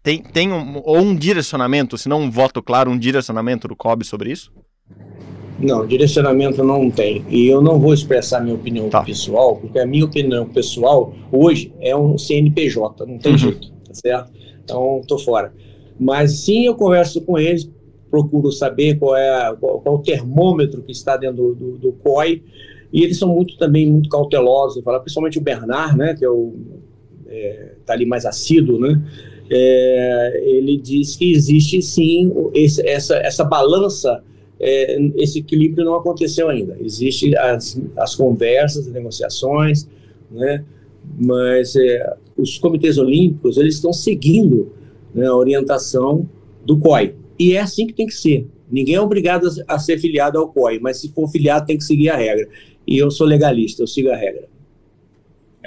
tem, 0.02 0.24
tem 0.24 0.52
um, 0.52 0.82
ou 0.84 0.98
um 0.98 1.16
direcionamento, 1.16 1.98
se 1.98 2.10
não 2.10 2.22
um 2.22 2.32
voto 2.32 2.64
claro, 2.64 2.90
um 2.90 2.98
direcionamento 2.98 3.68
do 3.68 3.76
COB 3.76 4.04
sobre 4.04 4.32
isso? 4.32 4.52
Não, 5.60 5.86
direcionamento 5.86 6.64
não 6.64 6.90
tem. 6.90 7.26
E 7.30 7.48
eu 7.48 7.62
não 7.62 7.78
vou 7.78 7.94
expressar 7.94 8.40
minha 8.40 8.56
opinião 8.56 8.90
tá. 8.90 9.04
pessoal, 9.04 9.58
porque 9.58 9.78
a 9.78 9.86
minha 9.86 10.06
opinião 10.06 10.48
pessoal 10.48 11.14
hoje 11.32 11.74
é 11.82 11.96
um 11.96 12.18
CNPJ, 12.18 13.06
não 13.06 13.18
tem 13.18 13.34
uhum. 13.34 13.38
jeito, 13.38 13.72
tá 13.86 13.94
certo? 13.94 14.32
Então, 14.64 15.02
tô 15.06 15.18
fora. 15.18 15.54
Mas 16.00 16.40
sim, 16.40 16.66
eu 16.66 16.76
converso 16.76 17.22
com 17.22 17.38
eles, 17.38 17.70
procuro 18.10 18.52
saber 18.54 18.98
qual 18.98 19.18
é, 19.18 19.54
qual, 19.60 19.82
qual 19.82 19.96
é 19.96 20.00
o 20.00 20.02
termômetro 20.02 20.82
que 20.82 20.94
está 20.94 21.18
dentro 21.18 21.36
do, 21.36 21.56
do, 21.56 21.78
do, 21.78 21.92
COI, 21.94 22.42
e 22.92 23.04
eles 23.04 23.20
são 23.20 23.28
muito 23.28 23.58
também 23.58 23.86
muito 23.86 24.10
cautelosos, 24.10 24.84
falar, 24.84 25.02
principalmente 25.02 25.38
o 25.38 25.42
Bernard, 25.42 25.98
né, 25.98 26.16
que 26.18 26.24
é 26.24 26.30
o 26.30 26.54
é, 27.30 27.72
tá 27.86 27.94
ali 27.94 28.06
mais 28.06 28.26
assíduo, 28.26 28.80
né? 28.80 29.02
É, 29.52 30.44
ele 30.46 30.78
diz 30.78 31.16
que 31.16 31.32
existe 31.32 31.82
sim 31.82 32.32
esse, 32.54 32.88
essa, 32.88 33.16
essa 33.16 33.44
balança 33.44 34.24
é, 34.60 35.02
esse 35.16 35.40
equilíbrio 35.40 35.86
não 35.86 35.96
aconteceu 35.96 36.50
ainda. 36.50 36.78
Existem 36.82 37.36
as, 37.38 37.82
as 37.96 38.14
conversas, 38.14 38.88
as 38.88 38.94
negociações, 38.94 39.88
né? 40.30 40.66
mas 41.18 41.76
é, 41.76 42.18
os 42.38 42.58
comitês 42.58 42.98
olímpicos 42.98 43.58
eles 43.58 43.76
estão 43.76 43.94
seguindo 43.94 44.74
né, 45.14 45.26
a 45.26 45.36
orientação 45.36 46.28
do 46.66 46.78
COI. 46.78 47.16
E 47.38 47.54
é 47.54 47.62
assim 47.62 47.88
que 47.88 47.94
tem 47.94 48.06
que 48.06 48.14
ser. 48.14 48.48
Ninguém 48.70 48.96
é 48.96 49.02
obrigado 49.02 49.48
a 49.68 49.80
ser 49.80 49.98
filiado 49.98 50.38
ao 50.38 50.50
COI, 50.50 50.80
mas 50.80 50.98
se 50.98 51.10
for 51.10 51.28
filiado 51.30 51.66
tem 51.66 51.78
que 51.78 51.84
seguir 51.84 52.10
a 52.10 52.18
regra. 52.18 52.48
E 52.86 52.98
eu 52.98 53.10
sou 53.10 53.26
legalista, 53.26 53.82
eu 53.82 53.88
sigo 53.88 54.10
a 54.10 54.16
regra. 54.16 54.48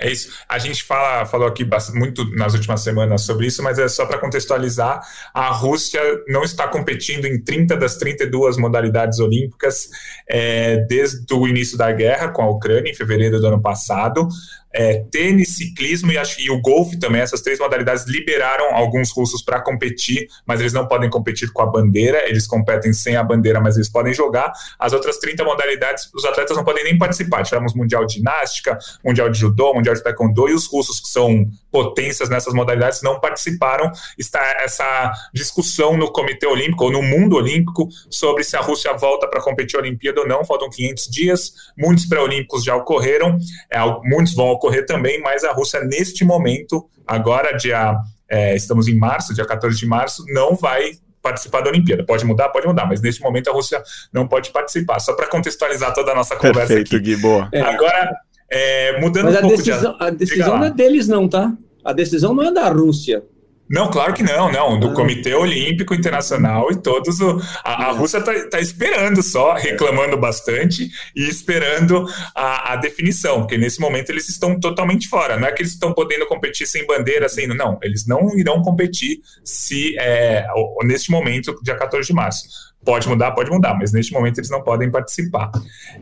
É 0.03 0.11
isso. 0.11 0.31
A 0.49 0.59
gente 0.59 0.83
fala, 0.83 1.25
falou 1.25 1.47
aqui 1.47 1.65
muito 1.95 2.29
nas 2.35 2.55
últimas 2.55 2.81
semanas 2.81 3.23
sobre 3.23 3.47
isso, 3.47 3.63
mas 3.63 3.79
é 3.79 3.87
só 3.87 4.05
para 4.05 4.19
contextualizar: 4.19 5.01
a 5.33 5.49
Rússia 5.51 6.01
não 6.27 6.43
está 6.43 6.67
competindo 6.67 7.27
em 7.27 7.41
30 7.41 7.77
das 7.77 7.97
32 7.97 8.57
modalidades 8.57 9.21
olímpicas 9.21 9.89
é, 10.29 10.79
desde 10.89 11.33
o 11.33 11.47
início 11.47 11.79
da 11.79 11.93
guerra 11.93 12.29
com 12.29 12.43
a 12.43 12.51
Ucrânia, 12.51 12.91
em 12.91 12.95
fevereiro 12.95 13.41
do 13.41 13.47
ano 13.47 13.63
passado 13.63 14.29
é, 14.75 15.05
tênis, 15.11 15.57
ciclismo 15.57 16.11
e, 16.13 16.19
acho, 16.19 16.41
e 16.41 16.51
o 16.51 16.61
golfe 16.61 16.99
também, 16.99 17.21
essas 17.21 17.41
três 17.43 17.59
modalidades 17.59 18.07
liberaram 18.07 18.75
alguns 18.75 19.11
russos 19.11 19.43
para 19.43 19.61
competir, 19.61 20.27
mas 20.47 20.61
eles 20.61 20.73
não 20.73 20.87
podem 20.87 21.11
competir 21.11 21.53
com 21.53 21.63
a 21.63 21.67
bandeira, 21.67 22.29
eles 22.29 22.47
competem 22.47 22.93
sem 22.93 23.17
a 23.17 23.23
bandeira, 23.23 23.61
mas 23.61 23.77
eles 23.77 23.91
podem 23.91 24.15
jogar. 24.15 24.53
As 24.79 24.93
outras 24.93 25.19
30 25.19 25.45
modalidades, 25.45 26.11
os 26.15 26.25
atletas 26.25 26.57
não 26.57 26.65
podem 26.65 26.85
nem 26.85 26.99
participar. 26.99 27.43
Tivemos 27.43 27.75
Mundial 27.75 28.07
de 28.07 28.15
Ginástica, 28.15 28.79
Mundial 29.05 29.29
de 29.29 29.39
Judô, 29.39 29.75
Mundial 29.75 29.95
de 29.95 30.03
Taekwondo, 30.03 30.49
e 30.49 30.55
os 30.55 30.67
russos, 30.67 31.01
que 31.01 31.09
são 31.09 31.47
potências 31.71 32.29
nessas 32.29 32.55
modalidades, 32.55 33.03
não 33.03 33.21
participaram. 33.21 33.91
Está 34.19 34.41
essa 34.63 35.13
discussão 35.35 35.97
no 35.97 36.11
Comitê 36.11 36.47
Olímpico, 36.47 36.85
ou 36.85 36.93
no 36.93 37.03
mundo 37.03 37.37
olímpico, 37.37 37.89
sobre 38.11 38.45
se 38.45 38.57
a 38.57 38.61
Rússia 38.61 38.93
volta 38.95 39.29
para 39.29 39.41
competir 39.41 39.77
a 39.77 39.81
Olimpíada 39.81 40.21
ou 40.21 40.29
não. 40.29 40.45
Faltam 40.45 40.71
500 40.71 41.05
dias, 41.11 41.53
muitos 41.77 42.07
pré-olímpicos 42.07 42.65
já 42.65 42.75
ocorreram, 42.77 43.39
é, 43.71 43.79
muitos 44.05 44.35
vão 44.35 44.49
ocorrer 44.63 44.87
também, 44.87 45.21
mas 45.21 45.43
a 45.43 45.53
Rússia, 45.53 45.81
neste 45.81 46.25
momento, 46.25 46.89
agora, 47.07 47.57
dia, 47.57 47.97
é, 48.29 48.55
estamos 48.55 48.87
em 48.87 48.95
março, 48.95 49.35
dia 49.35 49.45
14 49.45 49.77
de 49.77 49.87
março, 49.87 50.25
não 50.29 50.55
vai 50.55 50.93
participar 51.21 51.61
da 51.61 51.71
Olimpíada. 51.71 52.05
Pode 52.05 52.25
mudar? 52.25 52.49
Pode 52.51 52.67
mudar, 52.67 52.87
mas 52.87 53.01
neste 53.01 53.23
momento 53.23 53.49
a 53.49 53.53
Rússia 53.53 53.83
não 54.13 54.27
pode 54.27 54.51
participar. 54.51 55.01
Só 55.01 55.15
para 55.15 55.29
contextualizar 55.29 55.93
toda 55.95 56.13
a 56.13 56.15
nossa 56.15 56.37
conversa 56.37 56.75
Perfeito, 56.75 56.97
aqui. 56.97 57.05
Gui, 57.05 57.17
boa. 57.17 57.49
É. 57.53 57.61
Agora, 57.61 58.13
é, 58.51 59.01
mudando 59.01 59.25
mas 59.25 59.37
um 59.37 59.41
pouco 59.41 59.57
decisão, 59.57 59.97
de... 59.97 60.05
A 60.05 60.11
decisão 60.11 60.59
não 60.59 60.65
é 60.67 60.71
deles 60.71 61.09
não, 61.09 61.29
tá? 61.29 61.53
A 61.85 61.93
decisão 61.93 62.35
não 62.35 62.45
é 62.45 62.53
da 62.53 62.69
Rússia. 62.69 63.23
Não, 63.73 63.91
claro 63.91 64.13
que 64.13 64.23
não, 64.23 64.53
não. 64.53 64.79
Do. 64.79 64.93
Comitê 64.93 65.35
Olímpico 65.35 65.95
Internacional 65.95 66.71
e 66.71 66.77
todos. 66.77 67.21
O, 67.21 67.41
a, 67.65 67.87
a 67.87 67.89
é. 67.89 67.93
Rússia 67.93 68.19
está 68.19 68.51
tá 68.51 68.61
esperando 68.61 69.23
só, 69.23 69.55
reclamando 69.55 70.19
bastante 70.19 70.91
e 71.17 71.27
esperando 71.27 72.07
a, 72.35 72.75
a, 72.75 72.77
definição, 72.77 73.41
porque 73.41 73.57
nesse 73.57 73.81
momento 73.81 74.11
eles 74.11 74.29
estão 74.29 74.61
totalmente 74.61 75.09
fora. 75.09 75.39
Não 75.39 75.49
é 75.49 75.53
que 75.53 75.63
eles 75.63 75.73
estão 75.73 75.95
podendo 75.95 76.27
competir 76.27 76.67
sem 76.67 76.87
bandeira, 76.87 77.27
sem. 77.31 77.47
Não, 77.47 77.79
eles 77.83 78.07
não 78.07 78.37
irão 78.37 78.61
competir 78.61 79.21
se 79.43 79.97
é, 79.99 80.47
neste 80.85 81.11
momento, 81.11 81.59
dia 81.63 81.75
14 81.75 82.07
de 82.07 82.13
março. 82.13 82.72
Pode 82.85 83.09
mudar, 83.09 83.31
pode 83.31 83.51
mudar, 83.51 83.75
mas 83.75 83.93
neste 83.93 84.13
momento 84.13 84.39
eles 84.39 84.51
não 84.51 84.63
podem 84.63 84.91
participar. 84.91 85.51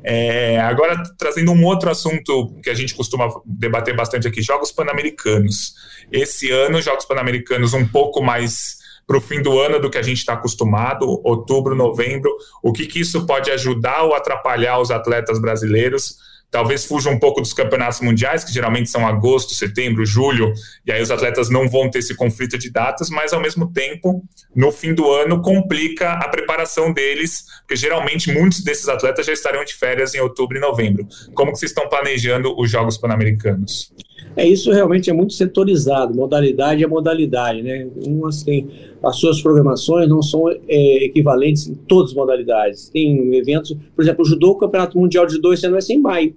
É, 0.02 0.58
agora, 0.60 1.02
trazendo 1.18 1.52
um 1.52 1.64
outro 1.64 1.90
assunto 1.90 2.54
que 2.62 2.70
a 2.70 2.75
gente 2.75 2.94
costuma 2.94 3.28
debater 3.44 3.94
bastante 3.94 4.26
aqui: 4.26 4.40
Jogos 4.40 4.72
Pan-Americanos. 4.72 5.75
Esse 6.10 6.50
ano, 6.50 6.80
Jogos 6.80 7.04
Pan-Americanos 7.04 7.75
um 7.75 7.87
pouco 7.87 8.22
mais 8.22 8.78
para 9.06 9.18
o 9.18 9.20
fim 9.20 9.42
do 9.42 9.58
ano 9.58 9.80
do 9.80 9.90
que 9.90 9.99
a 9.99 10.02
gente 10.02 10.18
está 10.18 10.34
acostumado, 10.34 11.04
outubro, 11.25 11.75
novembro. 11.75 12.30
O 12.62 12.72
que, 12.72 12.87
que 12.87 13.00
isso 13.00 13.26
pode 13.26 13.50
ajudar 13.50 14.04
ou 14.04 14.14
atrapalhar 14.14 14.78
os 14.78 14.90
atletas 14.90 15.40
brasileiros? 15.40 16.16
Talvez 16.50 16.85
fuja 16.85 17.09
um 17.11 17.19
pouco 17.19 17.40
dos 17.40 17.52
campeonatos 17.52 18.00
mundiais, 18.00 18.42
que 18.42 18.52
geralmente 18.52 18.90
são 18.90 19.07
agosto, 19.07 19.54
setembro, 19.54 20.04
julho, 20.04 20.52
e 20.85 20.92
aí 20.92 21.00
os 21.00 21.11
atletas 21.11 21.49
não 21.49 21.69
vão 21.69 21.88
ter 21.88 22.00
esse 22.00 22.14
conflito 22.14 22.59
de 22.59 22.71
datas, 22.71 23.09
mas 23.09 23.33
ao 23.33 23.40
mesmo 23.40 23.73
tempo, 23.73 24.23
no 24.54 24.73
fim 24.73 24.92
do 24.92 25.11
ano, 25.11 25.40
complica 25.40 26.12
a 26.12 26.28
preparação 26.28 26.92
deles, 26.92 27.45
porque 27.61 27.76
geralmente 27.76 28.33
muitos 28.33 28.62
desses 28.64 28.88
atletas 28.88 29.26
já 29.26 29.33
estariam 29.33 29.64
de 29.64 29.75
férias 29.75 30.14
em 30.14 30.21
outubro 30.21 30.57
e 30.57 30.61
novembro. 30.61 31.07
Como 31.35 31.52
que 31.52 31.59
vocês 31.59 31.71
estão 31.71 31.88
planejando 31.88 32.54
os 32.59 32.71
Jogos 32.71 32.99
Pan-Americanos? 32.99 33.92
É, 34.37 34.46
isso 34.46 34.70
realmente 34.70 35.10
é 35.10 35.12
muito 35.12 35.32
setorizado, 35.32 36.14
modalidade 36.14 36.84
é 36.84 36.87
modalidade, 36.87 37.62
né? 37.62 37.88
Umas 38.06 38.42
têm 38.42 38.68
as 39.02 39.16
suas 39.16 39.40
programações 39.40 40.08
não 40.08 40.22
são 40.22 40.49
é, 40.50 41.04
equivalentes 41.04 41.66
em 41.66 41.75
todas 41.75 42.10
as 42.10 42.16
modalidades. 42.16 42.88
Tem 42.90 43.34
eventos, 43.34 43.75
por 43.94 44.02
exemplo, 44.02 44.22
o 44.22 44.26
judô, 44.26 44.50
o 44.50 44.56
Campeonato 44.56 44.99
Mundial 44.99 45.26
de 45.26 45.34
Judô 45.34 45.52
esse 45.52 45.64
ano 45.64 45.75
vai 45.75 45.82
ser 45.82 45.94
em 45.94 46.00
maio. 46.00 46.34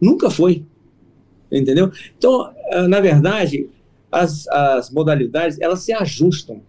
Nunca 0.00 0.30
foi. 0.30 0.64
Entendeu? 1.50 1.90
Então, 2.16 2.50
ah, 2.70 2.88
na 2.88 2.98
verdade, 3.00 3.68
as, 4.10 4.48
as 4.48 4.90
modalidades, 4.90 5.60
elas 5.60 5.80
se 5.80 5.92
ajustam. 5.92 6.62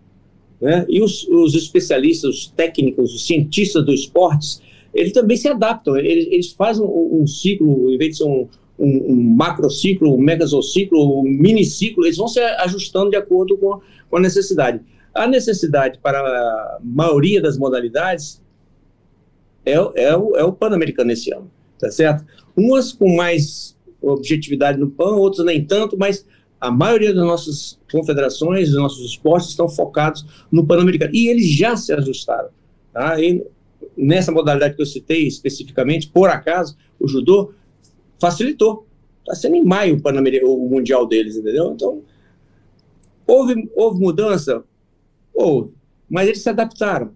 Né? 0.60 0.86
E 0.90 1.02
os, 1.02 1.26
os 1.28 1.56
especialistas, 1.56 2.30
os 2.30 2.48
técnicos, 2.48 3.14
os 3.14 3.26
cientistas 3.26 3.86
do 3.86 3.94
esportes, 3.94 4.62
eles 4.94 5.14
também 5.14 5.38
se 5.38 5.48
adaptam. 5.48 5.96
Eles, 5.98 6.28
eles 6.30 6.52
fazem 6.52 6.86
um, 6.86 7.22
um 7.22 7.28
ciclo, 7.28 7.90
em 7.92 7.98
vez 7.98 8.12
de 8.12 8.18
ser 8.18 8.26
um, 8.26 8.48
um, 8.78 9.14
um 9.14 9.36
macrociclo, 9.36 10.14
um 10.14 10.22
megazociclo, 10.22 11.20
um 11.20 11.24
miniciclo, 11.24 12.06
eles 12.06 12.18
vão 12.18 12.28
se 12.28 12.40
ajustando 12.40 13.10
de 13.10 13.16
acordo 13.16 13.58
com, 13.58 13.80
com 14.10 14.18
a 14.18 14.20
necessidade. 14.20 14.82
A 15.14 15.28
necessidade 15.28 16.00
para 16.00 16.20
a 16.20 16.80
maioria 16.84 17.42
das 17.42 17.58
modalidades 17.58 18.42
é, 19.66 19.74
é, 19.74 20.18
o, 20.18 20.36
é 20.36 20.44
o 20.44 20.52
Pan-Americano 20.52 21.12
esse 21.12 21.32
ano, 21.34 21.50
tá 21.80 21.90
certo? 21.92 22.26
Umas 22.56 22.92
com 22.92 23.16
mais 23.16 23.78
objetividade 24.02 24.78
no 24.78 24.90
PAN, 24.90 25.16
outras 25.16 25.46
nem 25.46 25.64
tanto, 25.64 25.98
mas 25.98 26.26
a 26.60 26.72
maioria 26.72 27.14
das 27.14 27.24
nossas 27.24 27.80
confederações, 27.92 28.72
dos 28.72 28.82
nossos 28.82 29.06
esportes 29.06 29.50
estão 29.50 29.68
focados 29.68 30.26
no 30.52 30.66
Pan-Americano. 30.66 31.14
E 31.14 31.28
eles 31.28 31.50
já 31.50 31.76
se 31.76 31.94
ajustaram. 31.94 32.50
Tá? 32.92 33.20
E 33.22 33.46
nessa 33.98 34.32
modalidade 34.32 34.76
que 34.76 34.82
eu 34.82 34.86
citei 34.86 35.28
especificamente, 35.28 36.08
por 36.08 36.30
acaso, 36.30 36.78
o 37.00 37.08
judô 37.08 37.54
facilitou. 38.20 38.88
Está 39.22 39.36
sendo 39.36 39.56
em 39.56 39.64
maio 39.64 40.02
o, 40.44 40.66
o 40.66 40.70
Mundial 40.70 41.08
deles, 41.08 41.38
entendeu? 41.38 41.72
Então, 41.74 42.02
houve, 43.26 43.70
houve 43.76 44.00
mudança? 44.00 44.64
Houve. 45.34 45.74
Mas 46.10 46.28
eles 46.28 46.42
se 46.42 46.50
adaptaram. 46.50 47.12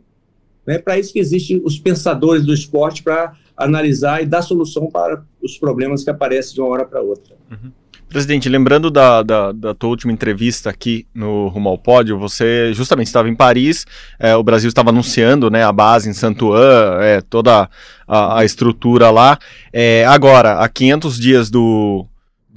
É 0.65 0.77
para 0.77 0.99
isso 0.99 1.13
que 1.13 1.19
existem 1.19 1.61
os 1.63 1.79
pensadores 1.79 2.45
do 2.45 2.53
esporte 2.53 3.01
para 3.01 3.37
analisar 3.55 4.21
e 4.21 4.25
dar 4.25 4.41
solução 4.41 4.87
para 4.87 5.25
os 5.41 5.57
problemas 5.57 6.03
que 6.03 6.09
aparecem 6.09 6.53
de 6.53 6.61
uma 6.61 6.69
hora 6.69 6.85
para 6.85 7.01
outra. 7.01 7.35
Uhum. 7.49 7.71
Presidente, 8.09 8.47
lembrando 8.47 8.89
da, 8.89 9.21
da, 9.21 9.51
da, 9.51 9.73
tua 9.73 9.89
última 9.89 10.13
entrevista 10.13 10.69
aqui 10.69 11.05
no 11.13 11.49
Rumo 11.49 11.67
ao 11.67 11.77
Pódio, 11.77 12.17
você 12.17 12.71
justamente 12.73 13.07
estava 13.07 13.27
em 13.27 13.35
Paris, 13.35 13.85
é, 14.17 14.33
o 14.33 14.41
Brasil 14.41 14.69
estava 14.69 14.91
anunciando 14.91 15.51
né, 15.51 15.63
a 15.63 15.73
base 15.73 16.09
em 16.09 16.13
Santuan, 16.13 16.99
é, 17.01 17.19
toda 17.19 17.69
a, 18.07 18.39
a 18.39 18.45
estrutura 18.45 19.09
lá. 19.09 19.37
É, 19.73 20.05
agora, 20.05 20.59
a 20.59 20.69
500 20.69 21.19
dias 21.19 21.49
do, 21.49 22.07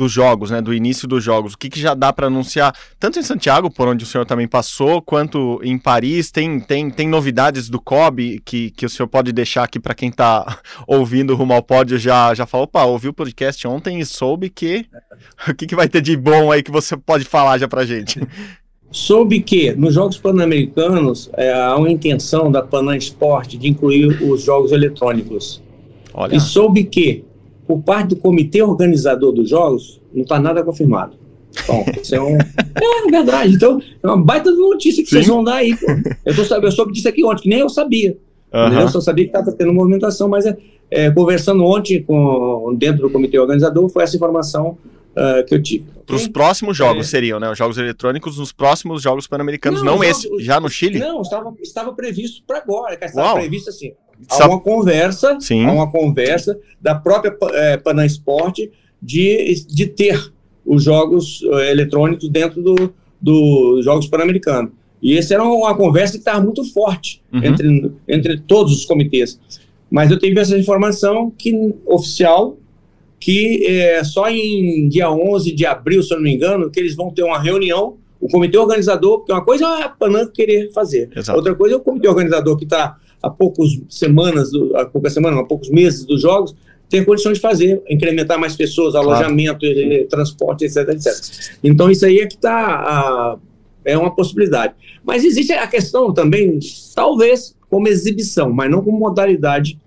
dos 0.00 0.10
jogos, 0.10 0.50
né, 0.50 0.62
do 0.62 0.72
início 0.72 1.06
dos 1.06 1.22
jogos, 1.22 1.52
o 1.52 1.58
que, 1.58 1.68
que 1.68 1.78
já 1.78 1.92
dá 1.92 2.10
para 2.10 2.28
anunciar, 2.28 2.74
tanto 2.98 3.18
em 3.18 3.22
Santiago, 3.22 3.70
por 3.70 3.86
onde 3.86 4.02
o 4.02 4.06
senhor 4.06 4.24
também 4.24 4.48
passou, 4.48 5.02
quanto 5.02 5.60
em 5.62 5.76
Paris, 5.76 6.30
tem, 6.30 6.58
tem, 6.58 6.90
tem 6.90 7.06
novidades 7.06 7.68
do 7.68 7.78
COB 7.78 8.40
que, 8.42 8.70
que 8.70 8.86
o 8.86 8.88
senhor 8.88 9.06
pode 9.08 9.30
deixar 9.30 9.64
aqui 9.64 9.78
para 9.78 9.94
quem 9.94 10.08
está 10.08 10.58
ouvindo 10.88 11.36
rumo 11.36 11.52
ao 11.52 11.62
pódio 11.62 11.98
já, 11.98 12.32
já 12.32 12.46
falou, 12.46 12.64
opa, 12.64 12.82
ouviu 12.84 13.10
o 13.10 13.14
podcast 13.14 13.68
ontem 13.68 14.00
e 14.00 14.06
soube 14.06 14.48
que, 14.48 14.86
o 15.46 15.54
que, 15.54 15.66
que 15.66 15.76
vai 15.76 15.86
ter 15.86 16.00
de 16.00 16.16
bom 16.16 16.50
aí 16.50 16.62
que 16.62 16.70
você 16.70 16.96
pode 16.96 17.26
falar 17.26 17.58
já 17.58 17.68
para 17.68 17.84
gente? 17.84 18.20
Soube 18.92 19.40
que 19.40 19.70
nos 19.70 19.94
Jogos 19.94 20.18
Pan-Americanos 20.18 21.30
é, 21.34 21.52
há 21.52 21.76
uma 21.76 21.88
intenção 21.88 22.50
da 22.50 22.60
Panam 22.60 22.96
Sport 22.96 23.50
de 23.50 23.68
incluir 23.68 24.20
os 24.20 24.42
jogos 24.42 24.72
eletrônicos. 24.72 25.62
Olha. 26.12 26.34
E 26.34 26.40
soube 26.40 26.82
que 26.82 27.24
por 27.70 27.80
parte 27.82 28.08
do 28.08 28.16
comitê 28.16 28.60
organizador 28.62 29.30
dos 29.30 29.48
jogos, 29.48 30.00
não 30.12 30.22
está 30.22 30.40
nada 30.40 30.64
confirmado. 30.64 31.16
Bom, 31.68 31.84
isso 32.02 32.16
é 32.16 32.20
um. 32.20 32.36
É 32.82 33.10
verdade. 33.10 33.54
Então, 33.54 33.80
é 34.02 34.06
uma 34.06 34.16
baita 34.16 34.50
notícia 34.50 35.02
que 35.02 35.08
Sim. 35.08 35.16
vocês 35.16 35.26
vão 35.28 35.44
dar 35.44 35.56
aí, 35.56 35.76
pô. 35.76 35.86
Eu, 36.24 36.34
tô, 36.34 36.54
eu 36.54 36.72
soube 36.72 36.92
disso 36.92 37.08
aqui 37.08 37.24
ontem, 37.24 37.42
que 37.42 37.48
nem 37.48 37.60
eu 37.60 37.68
sabia. 37.68 38.16
Uhum. 38.52 38.80
Eu 38.80 38.88
só 38.88 39.00
sabia 39.00 39.24
que 39.24 39.30
estava 39.36 39.52
tendo 39.52 39.72
movimentação, 39.72 40.28
mas 40.28 40.46
é, 40.46 40.56
é, 40.90 41.10
conversando 41.10 41.64
ontem 41.64 42.02
com, 42.02 42.74
dentro 42.76 43.02
do 43.02 43.10
comitê 43.10 43.38
organizador, 43.38 43.88
foi 43.88 44.02
essa 44.02 44.16
informação 44.16 44.78
uh, 45.12 45.44
que 45.46 45.54
eu 45.54 45.62
tive. 45.62 45.84
Para 46.06 46.16
os 46.16 46.26
próximos 46.26 46.76
jogos 46.76 47.06
é. 47.06 47.10
seriam, 47.10 47.38
né? 47.38 47.50
Os 47.50 47.58
jogos 47.58 47.78
eletrônicos 47.78 48.38
nos 48.38 48.52
próximos 48.52 49.02
Jogos 49.02 49.26
Pan-Americanos, 49.26 49.82
não, 49.82 49.96
não 49.96 50.04
esse, 50.04 50.24
jogos, 50.24 50.44
já 50.44 50.60
no 50.60 50.68
Chile? 50.68 50.98
Não, 50.98 51.22
estava, 51.22 51.52
estava 51.60 51.92
previsto 51.92 52.42
para 52.46 52.58
agora, 52.58 52.94
estava 52.94 53.26
Uau. 53.26 53.34
previsto 53.34 53.70
assim. 53.70 53.92
Há 54.28 54.46
uma 54.46 54.60
conversa, 54.60 55.38
Sim. 55.40 55.64
há 55.64 55.72
uma 55.72 55.90
conversa 55.90 56.58
da 56.80 56.94
própria 56.94 57.36
é, 57.52 57.76
Panam 57.76 58.04
Sport 58.04 58.60
de, 59.00 59.64
de 59.68 59.86
ter 59.86 60.32
os 60.64 60.84
jogos 60.84 61.42
é, 61.52 61.70
eletrônicos 61.70 62.28
dentro 62.28 62.62
dos 62.62 62.90
do 63.20 63.80
Jogos 63.82 64.06
Pan-Americanos. 64.06 64.72
E 65.02 65.16
essa 65.16 65.34
era 65.34 65.44
uma 65.44 65.74
conversa 65.74 66.14
que 66.14 66.18
estava 66.18 66.42
muito 66.42 66.64
forte 66.72 67.22
uhum. 67.32 67.44
entre, 67.44 67.92
entre 68.08 68.40
todos 68.40 68.72
os 68.72 68.84
comitês. 68.84 69.38
Mas 69.90 70.10
eu 70.10 70.18
tive 70.18 70.40
essa 70.40 70.56
informação 70.56 71.30
que 71.36 71.74
oficial 71.86 72.56
que 73.18 73.66
é, 73.66 74.02
só 74.02 74.30
em 74.30 74.88
dia 74.88 75.10
11 75.10 75.52
de 75.52 75.66
abril, 75.66 76.02
se 76.02 76.12
eu 76.12 76.16
não 76.16 76.24
me 76.24 76.34
engano, 76.34 76.70
que 76.70 76.80
eles 76.80 76.96
vão 76.96 77.10
ter 77.10 77.22
uma 77.22 77.38
reunião, 77.38 77.96
o 78.18 78.28
comitê 78.28 78.56
organizador, 78.56 79.18
porque 79.18 79.32
uma 79.32 79.44
coisa 79.44 79.66
é 79.78 79.82
a 79.82 79.88
Panam 79.90 80.26
querer 80.26 80.72
fazer, 80.72 81.10
Exato. 81.14 81.36
outra 81.36 81.54
coisa 81.54 81.74
é 81.74 81.78
o 81.78 81.80
comitê 81.80 82.08
organizador 82.08 82.56
que 82.56 82.64
está 82.64 82.96
há 83.22 83.30
poucas 83.30 83.80
semanas, 83.88 84.50
há 84.74 84.84
poucas 84.86 85.12
semanas, 85.12 85.38
há 85.38 85.44
poucos 85.44 85.68
meses 85.70 86.04
dos 86.04 86.20
jogos, 86.22 86.54
ter 86.88 87.04
condições 87.04 87.34
de 87.34 87.40
fazer, 87.40 87.82
incrementar 87.88 88.38
mais 88.38 88.56
pessoas, 88.56 88.94
alojamento, 88.94 89.60
claro. 89.60 90.08
transporte, 90.08 90.64
etc, 90.64 90.88
etc. 90.88 91.12
Então 91.62 91.90
isso 91.90 92.04
aí 92.04 92.18
é 92.18 92.26
que 92.26 92.34
está 92.34 93.38
é 93.84 93.96
uma 93.96 94.14
possibilidade. 94.14 94.74
Mas 95.04 95.24
existe 95.24 95.52
a 95.52 95.66
questão 95.66 96.12
também, 96.12 96.58
talvez 96.94 97.56
como 97.68 97.88
exibição, 97.88 98.52
mas 98.52 98.70
não 98.70 98.82
como 98.82 98.98
modalidade 98.98 99.78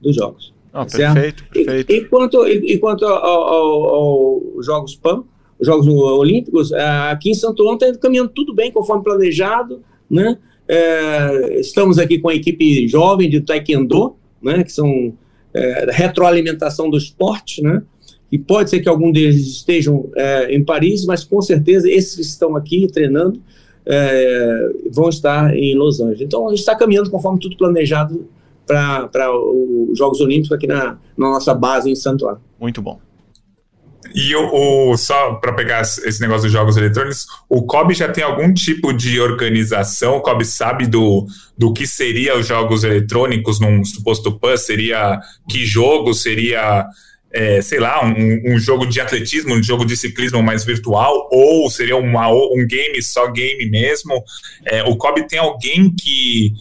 dos 0.00 0.16
jogos. 0.16 0.52
Ah, 0.72 0.86
perfeito, 0.86 1.44
perfeito. 1.52 1.92
E, 1.92 1.96
e 1.96 2.04
quanto, 2.06 2.46
e, 2.48 2.72
e 2.72 2.78
quanto 2.78 3.04
aos 3.04 4.64
Jogos 4.64 4.96
PAN, 4.96 5.22
os 5.58 5.66
Jogos 5.66 5.86
Olímpicos, 5.86 6.72
aqui 6.72 7.30
em 7.30 7.34
Santo 7.34 7.62
Antônio 7.68 7.92
está 7.92 8.00
caminhando 8.00 8.30
tudo 8.30 8.54
bem, 8.54 8.72
conforme 8.72 9.04
planejado, 9.04 9.82
né? 10.10 10.38
É, 10.74 11.60
estamos 11.60 11.98
aqui 11.98 12.18
com 12.18 12.30
a 12.30 12.34
equipe 12.34 12.88
jovem 12.88 13.28
de 13.28 13.42
Taekwondo, 13.42 14.16
né? 14.42 14.64
Que 14.64 14.72
são 14.72 15.12
é, 15.52 15.86
retroalimentação 15.90 16.88
do 16.88 16.96
esporte, 16.96 17.62
né? 17.62 17.82
E 18.30 18.38
pode 18.38 18.70
ser 18.70 18.80
que 18.80 18.88
algum 18.88 19.12
deles 19.12 19.36
estejam 19.46 20.08
é, 20.16 20.54
em 20.54 20.64
Paris, 20.64 21.04
mas 21.04 21.24
com 21.24 21.42
certeza 21.42 21.90
esses 21.90 22.14
que 22.14 22.22
estão 22.22 22.56
aqui 22.56 22.86
treinando 22.90 23.38
é, 23.84 24.70
vão 24.90 25.10
estar 25.10 25.54
em 25.54 25.74
Los 25.76 26.00
Angeles. 26.00 26.22
Então 26.22 26.46
a 26.46 26.50
gente 26.52 26.60
está 26.60 26.74
caminhando 26.74 27.10
conforme 27.10 27.38
tudo 27.38 27.54
planejado 27.54 28.26
para 28.66 29.30
os 29.30 29.98
Jogos 29.98 30.22
Olímpicos 30.22 30.52
aqui 30.52 30.66
na, 30.66 30.98
na, 31.18 31.32
nossa 31.32 31.52
base 31.52 31.90
em 31.90 31.94
Santo 31.94 32.24
Antônio. 32.24 32.40
Muito 32.58 32.80
bom. 32.80 32.98
E 34.14 34.34
o, 34.34 34.90
o 34.90 34.96
só 34.96 35.34
para 35.34 35.52
pegar 35.52 35.82
esse 35.82 36.20
negócio 36.20 36.42
dos 36.42 36.52
jogos 36.52 36.76
eletrônicos, 36.76 37.26
o 37.48 37.62
COB 37.62 37.94
já 37.94 38.08
tem 38.08 38.24
algum 38.24 38.52
tipo 38.52 38.92
de 38.92 39.20
organização? 39.20 40.16
O 40.16 40.20
COB 40.20 40.44
sabe 40.44 40.86
do, 40.86 41.26
do 41.56 41.72
que 41.72 41.86
seria 41.86 42.36
os 42.36 42.46
jogos 42.46 42.84
eletrônicos 42.84 43.60
num 43.60 43.84
suposto 43.84 44.38
PAN? 44.38 44.56
Seria 44.56 45.20
que 45.48 45.64
jogo? 45.64 46.12
Seria, 46.14 46.86
é, 47.32 47.62
sei 47.62 47.78
lá, 47.78 48.04
um, 48.04 48.54
um, 48.54 48.58
jogo 48.58 48.86
de 48.86 49.00
atletismo, 49.00 49.54
um 49.54 49.62
jogo 49.62 49.84
de 49.84 49.96
ciclismo 49.96 50.42
mais 50.42 50.64
virtual? 50.64 51.28
Ou 51.30 51.70
seria 51.70 51.96
uma, 51.96 52.28
um 52.30 52.66
game, 52.66 53.00
só 53.02 53.30
game 53.30 53.70
mesmo? 53.70 54.22
É, 54.64 54.82
o 54.82 54.96
COB 54.96 55.26
tem 55.26 55.38
alguém 55.38 55.94
que 55.94 56.52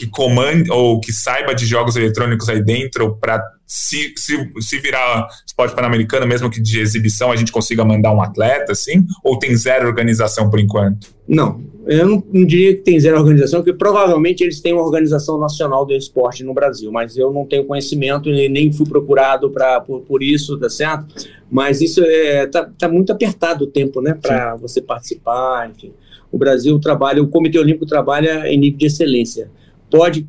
que 0.00 0.06
comande 0.06 0.70
ou 0.70 0.98
que 0.98 1.12
saiba 1.12 1.54
de 1.54 1.66
jogos 1.66 1.94
eletrônicos 1.94 2.48
aí 2.48 2.62
dentro 2.62 3.16
para 3.16 3.46
se, 3.66 4.14
se, 4.16 4.50
se 4.58 4.78
virar 4.78 5.28
esporte 5.46 5.76
pan-americano, 5.76 6.26
mesmo 6.26 6.48
que 6.48 6.58
de 6.58 6.80
exibição, 6.80 7.30
a 7.30 7.36
gente 7.36 7.52
consiga 7.52 7.84
mandar 7.84 8.10
um 8.10 8.22
atleta, 8.22 8.72
assim? 8.72 9.04
Ou 9.22 9.38
tem 9.38 9.54
zero 9.54 9.86
organização 9.86 10.48
por 10.48 10.58
enquanto? 10.58 11.08
Não, 11.28 11.60
eu 11.86 12.08
não, 12.08 12.24
não, 12.32 12.46
diria 12.46 12.74
que 12.74 12.80
tem 12.80 12.98
zero 12.98 13.18
organização, 13.18 13.60
porque 13.60 13.76
provavelmente 13.76 14.42
eles 14.42 14.58
têm 14.62 14.72
uma 14.72 14.82
organização 14.82 15.38
nacional 15.38 15.84
do 15.84 15.92
esporte 15.92 16.42
no 16.42 16.54
Brasil, 16.54 16.90
mas 16.90 17.18
eu 17.18 17.30
não 17.30 17.44
tenho 17.44 17.66
conhecimento 17.66 18.30
e 18.30 18.48
nem 18.48 18.72
fui 18.72 18.86
procurado 18.86 19.50
pra, 19.50 19.82
por, 19.82 20.00
por 20.00 20.22
isso, 20.22 20.58
tá 20.58 20.70
certo? 20.70 21.14
Mas 21.50 21.82
isso 21.82 22.02
é, 22.02 22.46
tá, 22.46 22.70
tá 22.78 22.88
muito 22.88 23.12
apertado 23.12 23.64
o 23.64 23.66
tempo, 23.66 24.00
né, 24.00 24.14
para 24.14 24.56
você 24.56 24.80
participar, 24.80 25.70
enfim. 25.70 25.92
O 26.32 26.38
Brasil 26.38 26.78
trabalha, 26.78 27.22
o 27.22 27.28
Comitê 27.28 27.58
Olímpico 27.58 27.84
trabalha 27.84 28.50
em 28.50 28.56
nível 28.56 28.78
de 28.78 28.86
excelência 28.86 29.50
pode 29.90 30.26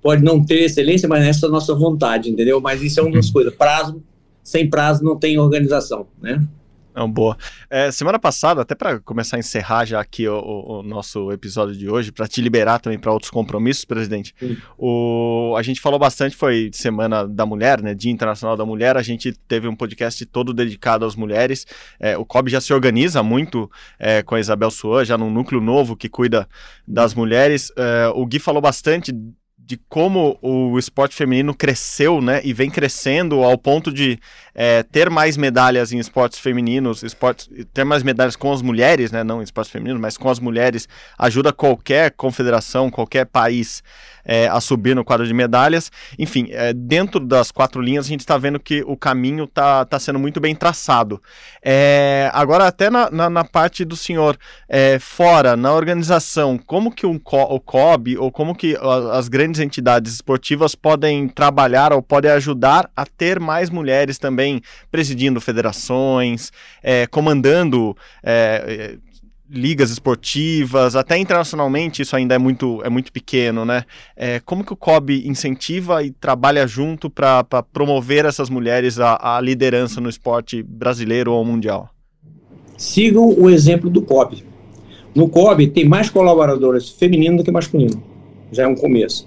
pode 0.00 0.22
não 0.22 0.44
ter 0.44 0.64
excelência, 0.64 1.08
mas 1.08 1.24
essa 1.24 1.46
é 1.46 1.48
a 1.48 1.52
nossa 1.52 1.74
vontade, 1.74 2.28
entendeu? 2.30 2.60
Mas 2.60 2.82
isso 2.82 3.00
é 3.00 3.02
uma 3.02 3.12
das 3.12 3.28
uhum. 3.28 3.32
coisas. 3.32 3.54
Prazo, 3.54 4.02
sem 4.42 4.68
prazo 4.68 5.02
não 5.02 5.16
tem 5.16 5.38
organização, 5.38 6.06
né? 6.20 6.46
Não, 6.94 7.10
boa. 7.10 7.36
É, 7.68 7.90
semana 7.90 8.20
passada, 8.20 8.62
até 8.62 8.72
para 8.72 9.00
começar 9.00 9.36
a 9.36 9.40
encerrar 9.40 9.84
já 9.84 10.00
aqui 10.00 10.28
o, 10.28 10.38
o, 10.38 10.78
o 10.78 10.82
nosso 10.84 11.32
episódio 11.32 11.76
de 11.76 11.90
hoje, 11.90 12.12
para 12.12 12.28
te 12.28 12.40
liberar 12.40 12.78
também 12.78 13.00
para 13.00 13.10
outros 13.10 13.32
compromissos, 13.32 13.84
presidente, 13.84 14.32
o, 14.78 15.54
a 15.58 15.62
gente 15.62 15.80
falou 15.80 15.98
bastante, 15.98 16.36
foi 16.36 16.70
Semana 16.72 17.26
da 17.26 17.44
Mulher, 17.44 17.82
né, 17.82 17.94
Dia 17.94 18.12
Internacional 18.12 18.56
da 18.56 18.64
Mulher, 18.64 18.96
a 18.96 19.02
gente 19.02 19.32
teve 19.32 19.66
um 19.66 19.74
podcast 19.74 20.24
todo 20.26 20.54
dedicado 20.54 21.04
às 21.04 21.16
mulheres, 21.16 21.66
é, 21.98 22.16
o 22.16 22.24
COB 22.24 22.48
já 22.48 22.60
se 22.60 22.72
organiza 22.72 23.24
muito 23.24 23.68
é, 23.98 24.22
com 24.22 24.36
a 24.36 24.40
Isabel 24.40 24.70
Suan, 24.70 25.04
já 25.04 25.18
num 25.18 25.30
núcleo 25.30 25.60
novo 25.60 25.96
que 25.96 26.08
cuida 26.08 26.48
das 26.86 27.12
mulheres, 27.12 27.72
é, 27.76 28.08
o 28.14 28.24
Gui 28.24 28.38
falou 28.38 28.62
bastante 28.62 29.12
de 29.66 29.78
como 29.88 30.38
o 30.42 30.78
esporte 30.78 31.14
feminino 31.16 31.54
cresceu, 31.54 32.20
né, 32.20 32.40
e 32.44 32.52
vem 32.52 32.70
crescendo 32.70 33.42
ao 33.42 33.56
ponto 33.56 33.90
de 33.90 34.18
é, 34.54 34.82
ter 34.82 35.08
mais 35.08 35.36
medalhas 35.38 35.90
em 35.90 35.98
esportes 35.98 36.38
femininos, 36.38 37.02
esportes, 37.02 37.48
ter 37.72 37.84
mais 37.84 38.02
medalhas 38.02 38.36
com 38.36 38.52
as 38.52 38.60
mulheres, 38.60 39.10
né, 39.10 39.24
não 39.24 39.40
em 39.40 39.44
esportes 39.44 39.72
femininos, 39.72 40.00
mas 40.00 40.18
com 40.18 40.28
as 40.28 40.38
mulheres, 40.38 40.86
ajuda 41.18 41.52
qualquer 41.52 42.10
confederação, 42.10 42.90
qualquer 42.90 43.24
país 43.24 43.82
é, 44.24 44.48
a 44.48 44.60
subir 44.60 44.94
no 44.94 45.04
quadro 45.04 45.26
de 45.26 45.34
medalhas. 45.34 45.92
Enfim, 46.18 46.48
é, 46.50 46.72
dentro 46.72 47.20
das 47.20 47.50
quatro 47.50 47.80
linhas, 47.80 48.06
a 48.06 48.08
gente 48.08 48.20
está 48.20 48.38
vendo 48.38 48.58
que 48.58 48.82
o 48.86 48.96
caminho 48.96 49.44
está 49.44 49.84
tá 49.84 49.98
sendo 49.98 50.18
muito 50.18 50.40
bem 50.40 50.54
traçado. 50.54 51.22
É, 51.62 52.30
agora, 52.32 52.66
até 52.66 52.88
na, 52.88 53.10
na, 53.10 53.30
na, 53.30 53.44
parte 53.44 53.84
do 53.84 53.96
senhor, 53.96 54.38
é, 54.68 54.98
fora, 54.98 55.56
na 55.56 55.72
organização, 55.72 56.58
como 56.58 56.90
que 56.90 57.06
um, 57.06 57.20
o 57.22 57.60
COB 57.60 58.16
ou 58.16 58.32
como 58.32 58.54
que 58.54 58.76
as 59.12 59.28
grandes 59.28 59.53
entidades 59.58 60.14
esportivas 60.14 60.74
podem 60.74 61.28
trabalhar 61.28 61.92
ou 61.92 62.02
podem 62.02 62.30
ajudar 62.32 62.90
a 62.96 63.04
ter 63.04 63.40
mais 63.40 63.70
mulheres 63.70 64.18
também 64.18 64.60
presidindo 64.90 65.40
federações, 65.40 66.50
é, 66.82 67.06
comandando 67.06 67.96
é, 68.22 68.96
ligas 69.48 69.90
esportivas, 69.90 70.96
até 70.96 71.18
internacionalmente 71.18 72.02
isso 72.02 72.16
ainda 72.16 72.34
é 72.34 72.38
muito, 72.38 72.80
é 72.82 72.88
muito 72.88 73.12
pequeno, 73.12 73.64
né? 73.64 73.84
É, 74.16 74.40
como 74.40 74.64
que 74.64 74.72
o 74.72 74.76
COB 74.76 75.26
incentiva 75.26 76.02
e 76.02 76.10
trabalha 76.10 76.66
junto 76.66 77.10
para 77.10 77.44
promover 77.72 78.24
essas 78.24 78.48
mulheres 78.48 78.98
à, 78.98 79.40
liderança 79.40 80.00
no 80.00 80.08
esporte 80.08 80.62
brasileiro 80.62 81.32
ou 81.32 81.44
mundial? 81.44 81.90
Sigam 82.76 83.34
o 83.38 83.48
exemplo 83.48 83.90
do 83.90 84.02
COB. 84.02 84.44
No 85.14 85.28
COB 85.28 85.68
tem 85.68 85.84
mais 85.84 86.10
colaboradoras 86.10 86.88
femininas 86.88 87.38
do 87.38 87.44
que 87.44 87.50
masculino. 87.52 88.02
Já 88.50 88.64
é 88.64 88.66
um 88.66 88.74
começo. 88.74 89.26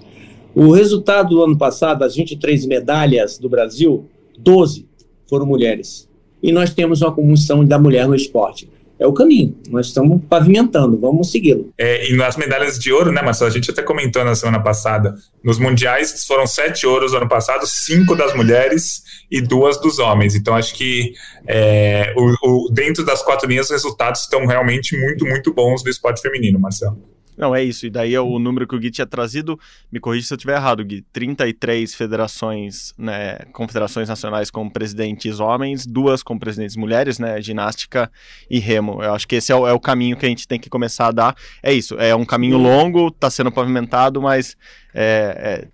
O 0.58 0.72
resultado 0.72 1.30
do 1.30 1.44
ano 1.44 1.56
passado, 1.56 2.00
das 2.00 2.16
23 2.16 2.66
medalhas 2.66 3.38
do 3.38 3.48
Brasil, 3.48 4.06
12 4.38 4.86
foram 5.28 5.46
mulheres. 5.46 6.08
E 6.42 6.50
nós 6.50 6.74
temos 6.74 7.00
uma 7.00 7.12
comissão 7.12 7.64
da 7.64 7.78
mulher 7.78 8.08
no 8.08 8.14
esporte 8.14 8.68
é 8.98 9.06
o 9.06 9.12
caminho. 9.12 9.56
Nós 9.70 9.86
estamos 9.86 10.20
pavimentando, 10.28 10.98
vamos 10.98 11.30
segui-lo. 11.30 11.72
É, 11.78 12.10
e 12.10 12.16
nas 12.16 12.36
medalhas 12.36 12.78
de 12.78 12.92
ouro, 12.92 13.12
né, 13.12 13.22
Marcelo? 13.22 13.48
A 13.48 13.54
gente 13.54 13.70
até 13.70 13.82
comentou 13.82 14.24
na 14.24 14.34
semana 14.34 14.60
passada. 14.60 15.14
Nos 15.42 15.58
mundiais 15.58 16.24
foram 16.26 16.46
sete 16.46 16.86
ouros 16.86 17.12
no 17.12 17.18
ano 17.18 17.28
passado, 17.28 17.64
cinco 17.64 18.16
das 18.16 18.34
mulheres 18.34 19.02
e 19.30 19.40
duas 19.40 19.80
dos 19.80 19.98
homens. 20.00 20.34
Então 20.34 20.54
acho 20.54 20.74
que 20.74 21.12
é, 21.46 22.12
o, 22.16 22.66
o, 22.66 22.70
dentro 22.70 23.04
das 23.04 23.22
quatro 23.22 23.48
linhas 23.48 23.66
os 23.66 23.72
resultados 23.72 24.22
estão 24.22 24.44
realmente 24.46 24.98
muito, 24.98 25.24
muito 25.24 25.54
bons 25.54 25.82
do 25.82 25.90
esporte 25.90 26.20
feminino, 26.20 26.58
Marcelo. 26.58 26.98
Não, 27.38 27.54
é 27.54 27.62
isso. 27.62 27.86
E 27.86 27.90
daí 27.90 28.14
é 28.14 28.20
o 28.20 28.36
número 28.40 28.66
que 28.66 28.74
o 28.74 28.80
Gui 28.80 28.90
tinha 28.90 29.06
trazido, 29.06 29.58
me 29.92 30.00
corrija 30.00 30.26
se 30.26 30.34
eu 30.34 30.36
estiver 30.36 30.56
errado, 30.56 30.84
Gui. 30.84 31.04
33 31.12 31.94
federações, 31.94 32.92
né, 32.98 33.38
confederações 33.52 34.08
nacionais 34.08 34.50
com 34.50 34.68
presidentes 34.68 35.38
homens, 35.38 35.86
duas 35.86 36.20
com 36.20 36.36
presidentes 36.36 36.74
mulheres, 36.74 37.20
né, 37.20 37.40
ginástica 37.40 38.10
e 38.50 38.58
remo. 38.58 39.00
Eu 39.00 39.14
acho 39.14 39.28
que 39.28 39.36
esse 39.36 39.52
é 39.52 39.54
o, 39.54 39.68
é 39.68 39.72
o 39.72 39.78
caminho 39.78 40.16
que 40.16 40.26
a 40.26 40.28
gente 40.28 40.48
tem 40.48 40.58
que 40.58 40.68
começar 40.68 41.06
a 41.06 41.12
dar. 41.12 41.36
É 41.62 41.72
isso, 41.72 41.94
é 41.94 42.12
um 42.12 42.24
caminho 42.24 42.58
longo, 42.58 43.06
está 43.06 43.30
sendo 43.30 43.52
pavimentado, 43.52 44.20
mas 44.20 44.56
é, 44.92 45.68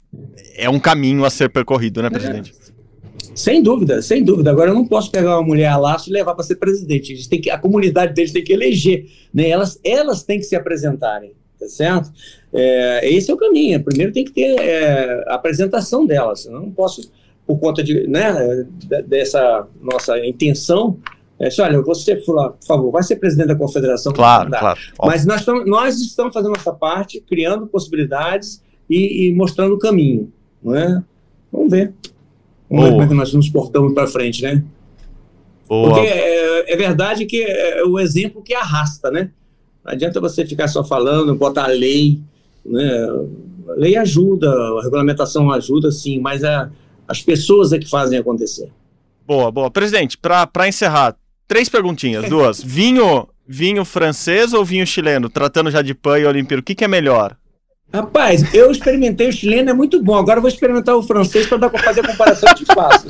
é, 0.59 0.65
é, 0.65 0.71
um 0.71 0.79
caminho 0.79 1.25
a 1.25 1.31
ser 1.31 1.49
percorrido, 1.49 2.03
né, 2.03 2.11
presidente? 2.11 2.53
Sem 3.35 3.63
dúvida, 3.63 4.03
sem 4.03 4.23
dúvida. 4.23 4.51
Agora 4.51 4.71
eu 4.71 4.75
não 4.75 4.87
posso 4.87 5.11
pegar 5.11 5.39
uma 5.39 5.47
mulher 5.47 5.69
a 5.69 5.79
laço 5.79 6.11
e 6.11 6.13
levar 6.13 6.35
para 6.35 6.45
ser 6.45 6.57
presidente. 6.57 7.15
A, 7.15 7.41
que, 7.41 7.51
a 7.51 7.59
comunidade 7.59 8.13
deles 8.13 8.33
tem 8.33 8.45
que 8.45 8.53
eleger, 8.53 9.07
né? 9.33 9.49
Elas, 9.49 9.81
elas 9.83 10.23
têm 10.23 10.39
que 10.39 10.45
se 10.45 10.55
apresentarem 10.55 11.33
tá 11.65 11.69
certo? 11.69 12.13
É, 12.53 13.09
esse 13.09 13.31
é 13.31 13.35
o 13.35 13.37
caminho. 13.37 13.83
Primeiro 13.83 14.13
tem 14.13 14.25
que 14.25 14.33
ter 14.33 14.59
é, 14.61 15.25
a 15.29 15.35
apresentação 15.35 16.07
delas. 16.07 16.47
Eu 16.47 16.53
não 16.53 16.71
posso, 16.71 17.11
por 17.47 17.59
conta 17.59 17.83
de, 17.83 18.07
né, 18.07 18.67
dessa 19.07 19.67
nossa 19.81 20.19
intenção, 20.25 20.99
é, 21.39 21.49
olha, 21.61 21.83
você, 21.83 22.17
por 22.17 22.57
favor, 22.67 22.91
vai 22.91 23.03
ser 23.03 23.17
presidente 23.17 23.49
da 23.49 23.57
confederação. 23.57 24.13
Claro, 24.13 24.51
claro. 24.51 24.81
Mas 25.01 25.27
nós, 25.27 25.41
estamos, 25.41 25.67
nós 25.67 26.01
estamos 26.01 26.33
fazendo 26.33 26.53
nossa 26.53 26.73
parte, 26.73 27.21
criando 27.21 27.67
possibilidades 27.67 28.63
e, 28.89 29.29
e 29.29 29.35
mostrando 29.35 29.75
o 29.75 29.79
caminho. 29.79 30.33
Não 30.63 30.77
é? 30.77 31.03
Vamos 31.53 31.71
ver. 31.71 31.93
Vamos 32.71 32.85
ver 32.85 32.91
como 32.91 33.03
é 33.03 33.09
que 33.09 33.15
nós 33.15 33.35
nos 33.35 33.49
portamos 33.49 33.93
para 33.93 34.07
frente, 34.07 34.43
né? 34.43 34.65
Boa. 35.69 35.89
Porque 35.89 36.07
é, 36.07 36.73
é, 36.73 36.77
verdade 36.77 37.27
que 37.27 37.43
é 37.43 37.83
o 37.85 37.99
exemplo 37.99 38.43
que 38.43 38.55
arrasta, 38.55 39.11
né? 39.11 39.31
Não 39.85 39.93
adianta 39.93 40.21
você 40.21 40.47
ficar 40.47 40.69
só 40.69 40.83
falando, 40.83 41.35
botar 41.35 41.67
lei, 41.67 42.21
né? 42.65 43.07
A 43.69 43.73
lei 43.75 43.97
ajuda, 43.97 44.51
a 44.51 44.83
regulamentação 44.83 45.51
ajuda, 45.51 45.91
sim, 45.91 46.21
mas 46.21 46.45
a, 46.45 46.71
as 47.09 47.23
pessoas 47.23 47.73
é 47.73 47.79
que 47.79 47.89
fazem 47.89 48.19
acontecer. 48.19 48.71
Boa, 49.27 49.51
boa. 49.51 49.71
Presidente, 49.71 50.19
para 50.19 50.69
encerrar, 50.69 51.17
três 51.49 51.69
perguntinhas, 51.69 52.29
duas. 52.29 52.61
Vinho, 52.65 53.29
vinho 53.47 53.85
francês 53.85 54.53
ou 54.53 54.65
vinho 54.65 54.87
chileno? 54.87 55.29
Tratando 55.29 55.71
já 55.71 55.83
de 55.83 55.95
PAN 55.95 56.19
e 56.19 56.27
Olimpíada, 56.27 56.61
o 56.61 56.65
que, 56.65 56.75
que 56.75 56.85
é 56.85 56.89
melhor? 56.89 57.37
Rapaz, 57.95 58.53
eu 58.53 58.73
experimentei 58.73 59.29
o 59.29 59.33
chileno, 59.33 59.71
é 59.71 59.73
muito 59.73 60.03
bom. 60.03 60.17
Agora 60.17 60.39
eu 60.39 60.43
vou 60.43 60.51
experimentar 60.51 60.97
o 60.97 61.03
francês 61.03 61.47
para 61.47 61.71
fazer 61.79 62.01
a 62.01 62.09
comparação 62.09 62.53
de 62.53 62.65
faço. 62.65 63.07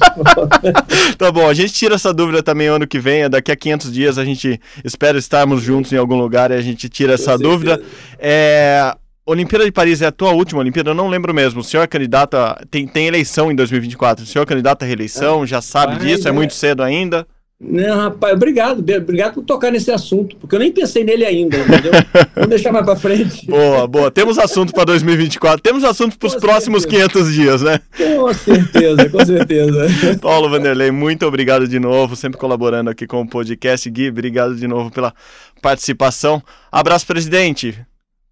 tá 1.17 1.33
bom, 1.33 1.49
a 1.49 1.55
gente 1.55 1.73
tira 1.73 1.95
essa 1.95 2.13
dúvida 2.13 2.43
também 2.43 2.67
ano 2.67 2.87
que 2.87 2.99
vem. 2.99 3.31
Daqui 3.31 3.51
a 3.51 3.57
500 3.57 3.91
dias 3.91 4.19
a 4.19 4.27
gente 4.27 4.61
espera 4.85 5.17
estarmos 5.17 5.63
juntos 5.63 5.91
em 5.91 5.97
algum 5.97 6.17
lugar 6.17 6.51
e 6.51 6.55
a 6.55 6.61
gente 6.61 6.87
tira 6.91 7.15
essa 7.15 7.39
dúvida. 7.39 7.81
É, 8.19 8.95
Olimpíada 9.25 9.65
de 9.65 9.73
Paris 9.73 10.03
é 10.03 10.07
a 10.07 10.13
tua 10.13 10.33
última 10.33 10.61
Olimpíada? 10.61 10.91
Eu 10.91 10.95
não 10.95 11.09
lembro 11.09 11.33
mesmo. 11.33 11.63
O 11.63 11.65
senhor 11.65 11.83
é 11.83 11.87
candidato 11.87 12.37
a... 12.37 12.61
tem, 12.71 12.87
tem 12.87 13.07
eleição 13.07 13.51
em 13.51 13.55
2024. 13.55 14.23
O 14.23 14.27
senhor 14.27 14.43
é 14.43 14.47
candidato 14.47 14.83
à 14.83 14.87
reeleição? 14.87 15.45
É, 15.45 15.47
já 15.47 15.63
sabe 15.63 15.97
disso? 15.97 16.29
É, 16.29 16.31
é 16.31 16.33
muito 16.33 16.53
cedo 16.53 16.83
ainda? 16.83 17.27
Não, 17.61 17.97
rapaz, 17.97 18.35
obrigado, 18.35 18.81
obrigado 18.81 19.35
por 19.35 19.45
tocar 19.45 19.71
nesse 19.71 19.91
assunto, 19.91 20.37
porque 20.37 20.57
eu 20.57 20.59
nem 20.59 20.73
pensei 20.73 21.05
nele 21.05 21.25
ainda, 21.25 21.57
entendeu? 21.57 21.93
Vamos 22.35 22.51
deixar 22.51 22.73
mais 22.73 22.85
para 22.85 22.97
frente. 22.97 23.47
Boa, 23.47 23.87
boa. 23.87 24.11
Temos 24.11 24.39
assunto 24.39 24.73
para 24.73 24.85
2024, 24.85 25.63
temos 25.63 25.85
assunto 25.85 26.19
para 26.19 26.27
os 26.27 26.35
próximos 26.35 26.83
certeza. 26.83 27.09
500 27.09 27.33
dias, 27.33 27.63
né? 27.63 27.81
Com 27.97 28.35
certeza, 28.35 29.09
com 29.09 29.25
certeza. 29.25 29.87
Paulo 30.21 30.51
Vanderlei, 30.51 30.91
muito 30.91 31.25
obrigado 31.27 31.69
de 31.69 31.79
novo, 31.79 32.17
sempre 32.17 32.39
colaborando 32.39 32.91
aqui 32.91 33.07
com 33.07 33.23
o 33.23 33.29
podcast. 33.29 33.89
Gui, 33.89 34.09
obrigado 34.09 34.57
de 34.57 34.67
novo 34.67 34.91
pela 34.91 35.15
participação. 35.63 36.43
Abraço, 36.71 37.07
presidente. 37.07 37.79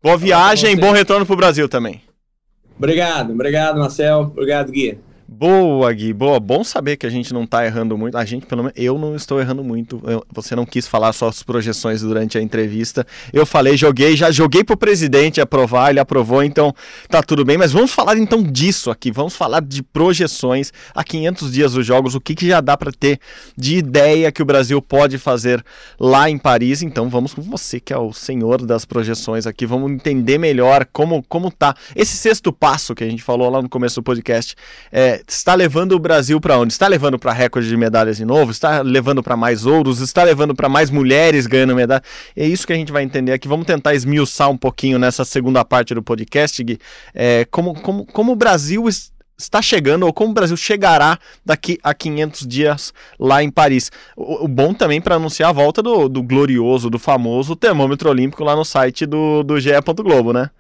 Boa 0.03 0.19
viagem, 0.19 0.77
bom 0.77 0.91
retorno 0.91 1.25
para 1.25 1.35
o 1.35 1.37
Brasil 1.37 1.69
também. 1.69 2.03
Obrigado, 2.77 3.33
obrigado, 3.33 3.79
Marcel. 3.79 4.33
Obrigado, 4.33 4.73
Gui. 4.73 4.99
Boa, 5.33 5.91
Gui. 5.95 6.13
Boa. 6.13 6.39
Bom 6.39 6.63
saber 6.63 6.99
que 6.99 7.07
a 7.07 7.11
gente 7.11 7.33
não 7.33 7.47
tá 7.47 7.65
errando 7.65 7.97
muito. 7.97 8.19
A 8.19 8.25
gente, 8.25 8.45
pelo 8.45 8.65
menos, 8.65 8.79
eu 8.79 8.99
não 8.99 9.17
estou 9.17 9.41
errando 9.41 9.65
muito. 9.65 10.01
Eu, 10.05 10.23
você 10.31 10.55
não 10.55 10.67
quis 10.67 10.87
falar 10.87 11.13
suas 11.15 11.43
projeções 11.43 12.03
durante 12.03 12.37
a 12.37 12.43
entrevista. 12.43 13.07
Eu 13.33 13.47
falei, 13.47 13.75
joguei, 13.77 14.15
já 14.15 14.31
joguei 14.31 14.63
pro 14.63 14.77
presidente 14.77 15.41
aprovar, 15.41 15.89
ele 15.89 16.01
aprovou, 16.01 16.43
então 16.43 16.75
tá 17.09 17.23
tudo 17.23 17.47
bem. 17.47 17.57
Mas 17.57 17.73
vamos 17.73 17.91
falar 17.91 18.19
então 18.19 18.43
disso 18.43 18.91
aqui. 18.91 19.11
Vamos 19.11 19.35
falar 19.35 19.63
de 19.63 19.83
projeções 19.83 20.71
a 20.95 21.03
500 21.03 21.53
dias 21.53 21.73
dos 21.73 21.87
jogos. 21.87 22.15
O 22.15 22.21
que, 22.21 22.35
que 22.35 22.47
já 22.47 22.61
dá 22.61 22.77
para 22.77 22.93
ter 22.93 23.19
de 23.57 23.79
ideia 23.79 24.31
que 24.31 24.43
o 24.43 24.45
Brasil 24.45 24.83
pode 24.83 25.17
fazer 25.17 25.65
lá 25.99 26.29
em 26.29 26.37
Paris. 26.37 26.83
Então 26.83 27.09
vamos 27.09 27.33
com 27.33 27.41
você, 27.41 27.81
que 27.81 27.93
é 27.93 27.99
o 27.99 28.13
senhor 28.13 28.61
das 28.61 28.85
projeções 28.85 29.47
aqui. 29.47 29.65
Vamos 29.65 29.91
entender 29.93 30.37
melhor 30.37 30.87
como, 30.93 31.23
como 31.23 31.51
tá. 31.51 31.75
Esse 31.97 32.19
sexto 32.19 32.53
passo 32.53 32.95
que 32.95 33.03
a 33.03 33.09
gente 33.09 33.23
falou 33.23 33.49
lá 33.49 33.63
no 33.63 33.69
começo 33.69 33.97
do 33.97 34.03
podcast. 34.03 34.55
É, 34.93 35.22
está 35.27 35.55
levando 35.55 35.93
o 35.93 35.99
Brasil 35.99 36.41
para 36.41 36.59
onde? 36.59 36.73
Está 36.73 36.89
levando 36.89 37.19
para 37.19 37.33
recorde 37.33 37.69
de 37.69 37.77
medalhas 37.77 38.17
de 38.17 38.25
novo? 38.25 38.51
Está 38.51 38.83
levando 38.83 39.23
para 39.23 39.37
mais 39.37 39.67
ouros? 39.67 40.01
Está 40.01 40.23
levando 40.23 40.55
para 40.55 40.69
mais 40.69 40.91
mulheres 40.91 41.47
ganhando 41.47 41.75
medalha? 41.75 42.03
É 42.37 42.47
isso 42.47 42.67
que 42.67 42.73
a 42.73 42.77
gente 42.77 42.93
vai 42.93 43.03
entender 43.03 43.33
aqui. 43.33 43.49
Vamos 43.49 43.67
tentar 43.67 43.95
esmiuçar 43.95 44.51
um 44.51 44.57
pouquinho 44.57 44.99
nessa 44.99 45.25
segunda 45.25 45.65
parte 45.65 45.95
do 45.95 46.03
podcast, 46.03 46.63
Gui, 46.63 46.79
é, 47.15 47.47
como, 47.51 47.75
como, 47.81 48.07
como 48.07 48.33
o 48.33 48.37
Brasil 48.37 48.89
está 49.39 49.61
chegando, 49.61 50.07
ou 50.07 50.13
como 50.13 50.31
o 50.31 50.35
Brasil 50.35 50.57
chegará 50.57 51.19
daqui 51.45 51.79
a 51.83 51.93
500 51.93 52.47
dias 52.47 52.95
lá 53.19 53.43
em 53.43 53.51
Paris. 53.51 53.91
O, 54.17 54.45
o 54.45 54.49
bom 54.49 54.73
também 54.73 55.01
para 55.01 55.17
anunciar 55.17 55.51
a 55.51 55.53
volta 55.53 55.83
do, 55.83 56.09
do 56.09 56.23
glorioso, 56.23 56.89
do 56.89 56.99
famoso 56.99 57.57
termômetro 57.57 58.09
olímpico 58.09 58.45
lá 58.45 58.55
no 58.55 58.65
site 58.65 59.07
do, 59.07 59.43
do 59.43 59.59
GE. 59.59 59.71
Globo, 60.03 60.33
né? 60.33 60.51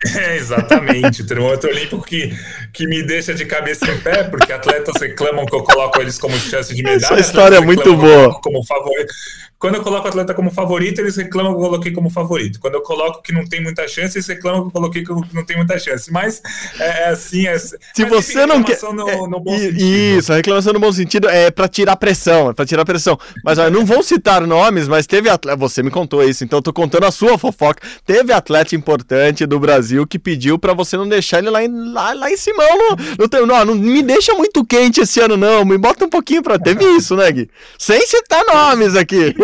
É, 0.16 0.36
exatamente, 0.36 1.22
o 1.22 1.26
termômetro 1.26 1.68
olímpico 1.70 2.00
que, 2.02 2.32
que 2.72 2.86
me 2.86 3.02
deixa 3.02 3.34
de 3.34 3.44
cabeça 3.44 3.90
em 3.90 3.98
pé, 3.98 4.22
porque 4.22 4.52
atletas 4.52 4.94
reclamam 5.00 5.44
que 5.44 5.54
eu 5.54 5.64
coloco 5.64 6.00
eles 6.00 6.16
como 6.18 6.38
chance 6.38 6.72
de 6.72 6.82
medalha. 6.84 7.14
Essa 7.14 7.20
história 7.20 7.56
é 7.56 7.60
muito 7.60 7.96
boa. 7.96 8.40
Como 8.40 8.64
favorito. 8.64 9.12
Quando 9.58 9.74
eu 9.74 9.82
coloco 9.82 10.06
o 10.06 10.08
atleta 10.08 10.32
como 10.34 10.52
favorito, 10.52 11.00
eles 11.00 11.16
reclamam 11.16 11.52
que 11.52 11.58
eu 11.58 11.64
coloquei 11.64 11.92
como 11.92 12.08
favorito. 12.08 12.60
Quando 12.60 12.74
eu 12.74 12.80
coloco 12.80 13.20
que 13.20 13.32
não 13.32 13.44
tem 13.44 13.60
muita 13.60 13.88
chance, 13.88 14.16
eles 14.16 14.28
reclamam 14.28 14.62
que 14.62 14.68
eu 14.68 14.72
coloquei 14.72 15.02
que 15.02 15.34
não 15.34 15.44
tem 15.44 15.56
muita 15.56 15.76
chance. 15.80 16.12
Mas 16.12 16.40
é, 16.78 16.84
é 16.84 17.08
assim. 17.08 17.44
É, 17.48 17.58
Se 17.58 18.04
você 18.08 18.46
não 18.46 18.62
quer. 18.62 18.78
No, 18.92 19.08
é, 19.08 19.16
no 19.26 19.42
isso, 19.48 20.32
a 20.32 20.36
reclamação 20.36 20.72
no 20.72 20.78
bom 20.78 20.92
sentido 20.92 21.28
é 21.28 21.50
para 21.50 21.66
tirar 21.66 21.96
pressão, 21.96 22.50
é 22.50 22.54
para 22.54 22.64
tirar 22.64 22.84
pressão. 22.84 23.18
Mas 23.44 23.58
olha, 23.58 23.68
não 23.68 23.84
vou 23.84 24.00
citar 24.00 24.46
nomes, 24.46 24.86
mas 24.86 25.08
teve 25.08 25.28
atleta. 25.28 25.56
Você 25.56 25.82
me 25.82 25.90
contou 25.90 26.22
isso, 26.22 26.44
então 26.44 26.60
eu 26.60 26.62
tô 26.62 26.72
contando 26.72 27.04
a 27.04 27.10
sua 27.10 27.36
fofoca. 27.36 27.82
Teve 28.06 28.32
atleta 28.32 28.76
importante 28.76 29.44
do 29.44 29.58
Brasil 29.58 30.06
que 30.06 30.20
pediu 30.20 30.56
para 30.56 30.72
você 30.72 30.96
não 30.96 31.08
deixar 31.08 31.38
ele 31.38 31.50
lá 31.50 31.64
em, 31.64 31.92
lá, 31.92 32.12
lá 32.12 32.30
em 32.30 32.36
cima. 32.36 32.62
No, 32.62 32.96
no 33.18 33.46
não, 33.46 33.64
não 33.64 33.74
me 33.74 34.04
deixa 34.04 34.32
muito 34.34 34.64
quente 34.64 35.00
esse 35.00 35.18
ano, 35.18 35.36
não. 35.36 35.64
Me 35.64 35.76
bota 35.76 36.04
um 36.04 36.08
pouquinho 36.08 36.44
pra. 36.44 36.60
Teve 36.60 36.84
isso, 36.96 37.16
né, 37.16 37.30
Gui? 37.32 37.50
Sem 37.76 38.06
citar 38.06 38.44
nomes 38.46 38.94
aqui. 38.94 39.34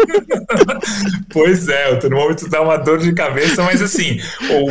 Pois 1.30 1.68
é, 1.68 1.92
o 1.92 1.98
termômetro 1.98 2.48
dá 2.48 2.60
uma 2.60 2.76
dor 2.76 2.98
de 2.98 3.12
cabeça, 3.12 3.62
mas 3.62 3.82
assim, 3.82 4.20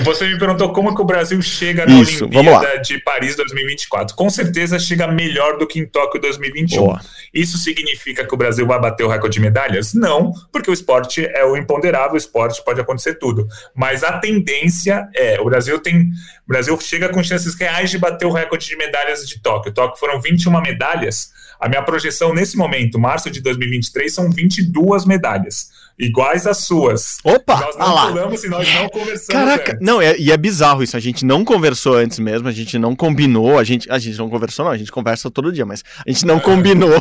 você 0.03 0.27
me 0.27 0.37
perguntou 0.37 0.71
como 0.71 0.95
que 0.95 1.01
o 1.01 1.05
Brasil 1.05 1.41
chega 1.41 1.85
na 1.85 2.01
Isso, 2.01 2.25
Olimpíada 2.25 2.79
de 2.79 2.99
Paris 2.99 3.35
2024. 3.35 4.15
Com 4.15 4.29
certeza 4.29 4.79
chega 4.79 5.07
melhor 5.07 5.57
do 5.57 5.67
que 5.67 5.79
em 5.79 5.85
Tóquio 5.85 6.21
2021. 6.21 6.79
Boa. 6.79 7.01
Isso 7.33 7.57
significa 7.57 8.25
que 8.25 8.33
o 8.33 8.37
Brasil 8.37 8.65
vai 8.65 8.79
bater 8.79 9.03
o 9.03 9.07
recorde 9.07 9.33
de 9.33 9.41
medalhas? 9.41 9.93
Não, 9.93 10.31
porque 10.51 10.69
o 10.69 10.73
esporte 10.73 11.25
é 11.25 11.43
o 11.43 11.57
imponderável, 11.57 12.13
o 12.13 12.17
esporte 12.17 12.63
pode 12.63 12.79
acontecer 12.79 13.15
tudo. 13.15 13.47
Mas 13.75 14.03
a 14.03 14.19
tendência 14.19 15.07
é, 15.15 15.39
o 15.41 15.45
Brasil 15.45 15.79
tem, 15.79 16.11
o 16.45 16.47
Brasil 16.47 16.79
chega 16.79 17.09
com 17.09 17.23
chances 17.23 17.55
reais 17.55 17.89
de 17.89 17.97
bater 17.97 18.25
o 18.25 18.31
recorde 18.31 18.67
de 18.67 18.77
medalhas 18.77 19.27
de 19.27 19.41
Tóquio. 19.41 19.73
Tóquio 19.73 19.99
foram 19.99 20.21
21 20.21 20.61
medalhas. 20.61 21.31
A 21.59 21.69
minha 21.69 21.83
projeção 21.83 22.33
nesse 22.33 22.57
momento, 22.57 22.99
março 22.99 23.29
de 23.29 23.41
2023, 23.41 24.13
são 24.13 24.29
22 24.29 25.05
medalhas 25.05 25.69
iguais 25.97 26.47
às 26.47 26.57
suas. 26.57 27.17
Opa! 27.23 27.59
Nós 27.59 27.77
não 27.77 27.85
ah 27.85 28.07
falamos 28.07 28.43
e 28.43 28.49
nós 28.49 28.67
não 28.73 28.89
conversamos. 28.89 29.27
Caraca, 29.27 29.73
antes. 29.73 29.85
não, 29.85 30.01
é, 30.01 30.17
e 30.17 30.31
é 30.31 30.37
bizarro 30.37 30.83
isso. 30.83 30.97
A 30.97 30.99
gente 30.99 31.25
não 31.25 31.45
conversou 31.45 31.95
antes 31.95 32.19
mesmo, 32.19 32.47
a 32.47 32.51
gente 32.51 32.77
não 32.77 32.95
combinou, 32.95 33.57
a 33.57 33.63
gente, 33.63 33.89
a 33.91 33.99
gente 33.99 34.17
não 34.17 34.29
conversou, 34.29 34.65
não, 34.65 34.71
a 34.71 34.77
gente 34.77 34.91
conversa 34.91 35.29
todo 35.29 35.51
dia, 35.51 35.65
mas 35.65 35.83
a 36.05 36.09
gente 36.09 36.25
não 36.25 36.37
é. 36.37 36.39
combinou 36.41 36.97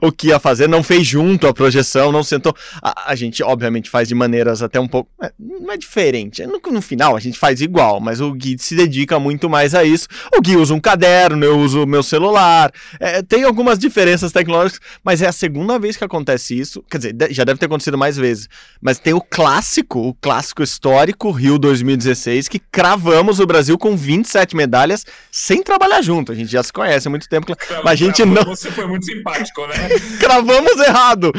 o, 0.00 0.06
o, 0.08 0.12
que 0.12 0.28
ia 0.28 0.38
fazer, 0.38 0.68
não 0.68 0.82
fez 0.82 1.06
junto 1.06 1.46
a 1.46 1.54
projeção, 1.54 2.10
não 2.10 2.22
sentou. 2.22 2.54
A, 2.82 3.10
a 3.12 3.14
gente, 3.14 3.42
obviamente, 3.42 3.90
faz 3.90 4.08
de 4.08 4.14
maneiras 4.14 4.62
até 4.62 4.80
um 4.80 4.88
pouco. 4.88 5.10
É, 5.22 5.32
não 5.38 5.72
é 5.72 5.76
diferente. 5.76 6.44
No, 6.46 6.60
no, 6.70 6.82
final, 6.82 7.16
a 7.16 7.20
gente 7.20 7.38
faz 7.38 7.60
igual, 7.60 8.00
mas 8.00 8.20
o 8.20 8.32
Gui 8.32 8.56
se 8.58 8.74
dedica 8.74 9.18
muito 9.18 9.48
mais 9.48 9.74
a 9.74 9.84
isso. 9.84 10.08
O 10.34 10.40
Gui 10.40 10.56
usa 10.56 10.74
um 10.74 10.80
caderno, 10.80 11.44
eu 11.44 11.58
uso 11.58 11.84
o 11.84 11.86
meu 11.86 12.02
celular. 12.02 12.72
É, 12.98 13.22
tem 13.22 13.44
algumas 13.44 13.78
diferenças 13.78 14.32
tecnológicas, 14.32 14.80
mas 15.04 15.22
é 15.22 15.26
a 15.26 15.32
segunda 15.32 15.78
vez 15.78 15.96
que 15.96 16.04
acontece 16.04 16.58
isso. 16.58 16.82
Quer 16.90 16.98
dizer, 16.98 17.16
já 17.30 17.44
deve 17.44 17.58
ter 17.58 17.66
acontecido 17.66 17.89
mais 17.96 18.16
vezes. 18.16 18.48
Mas 18.80 18.98
tem 18.98 19.12
o 19.12 19.20
clássico, 19.20 19.98
o 20.00 20.14
clássico 20.14 20.62
histórico, 20.62 21.30
Rio 21.30 21.58
2016, 21.58 22.48
que 22.48 22.58
cravamos 22.58 23.40
o 23.40 23.46
Brasil 23.46 23.76
com 23.76 23.96
27 23.96 24.56
medalhas 24.56 25.04
sem 25.30 25.62
trabalhar 25.62 26.02
junto. 26.02 26.32
A 26.32 26.34
gente 26.34 26.50
já 26.50 26.62
se 26.62 26.72
conhece 26.72 27.08
há 27.08 27.10
muito 27.10 27.28
tempo, 27.28 27.54
mas 27.84 27.92
a 27.92 27.94
gente 27.94 28.24
não. 28.24 28.44
Você 28.44 28.70
foi 28.70 28.86
muito 28.86 29.04
simpático, 29.04 29.66
né? 29.66 29.74
cravamos 30.18 30.78
errado. 30.78 31.32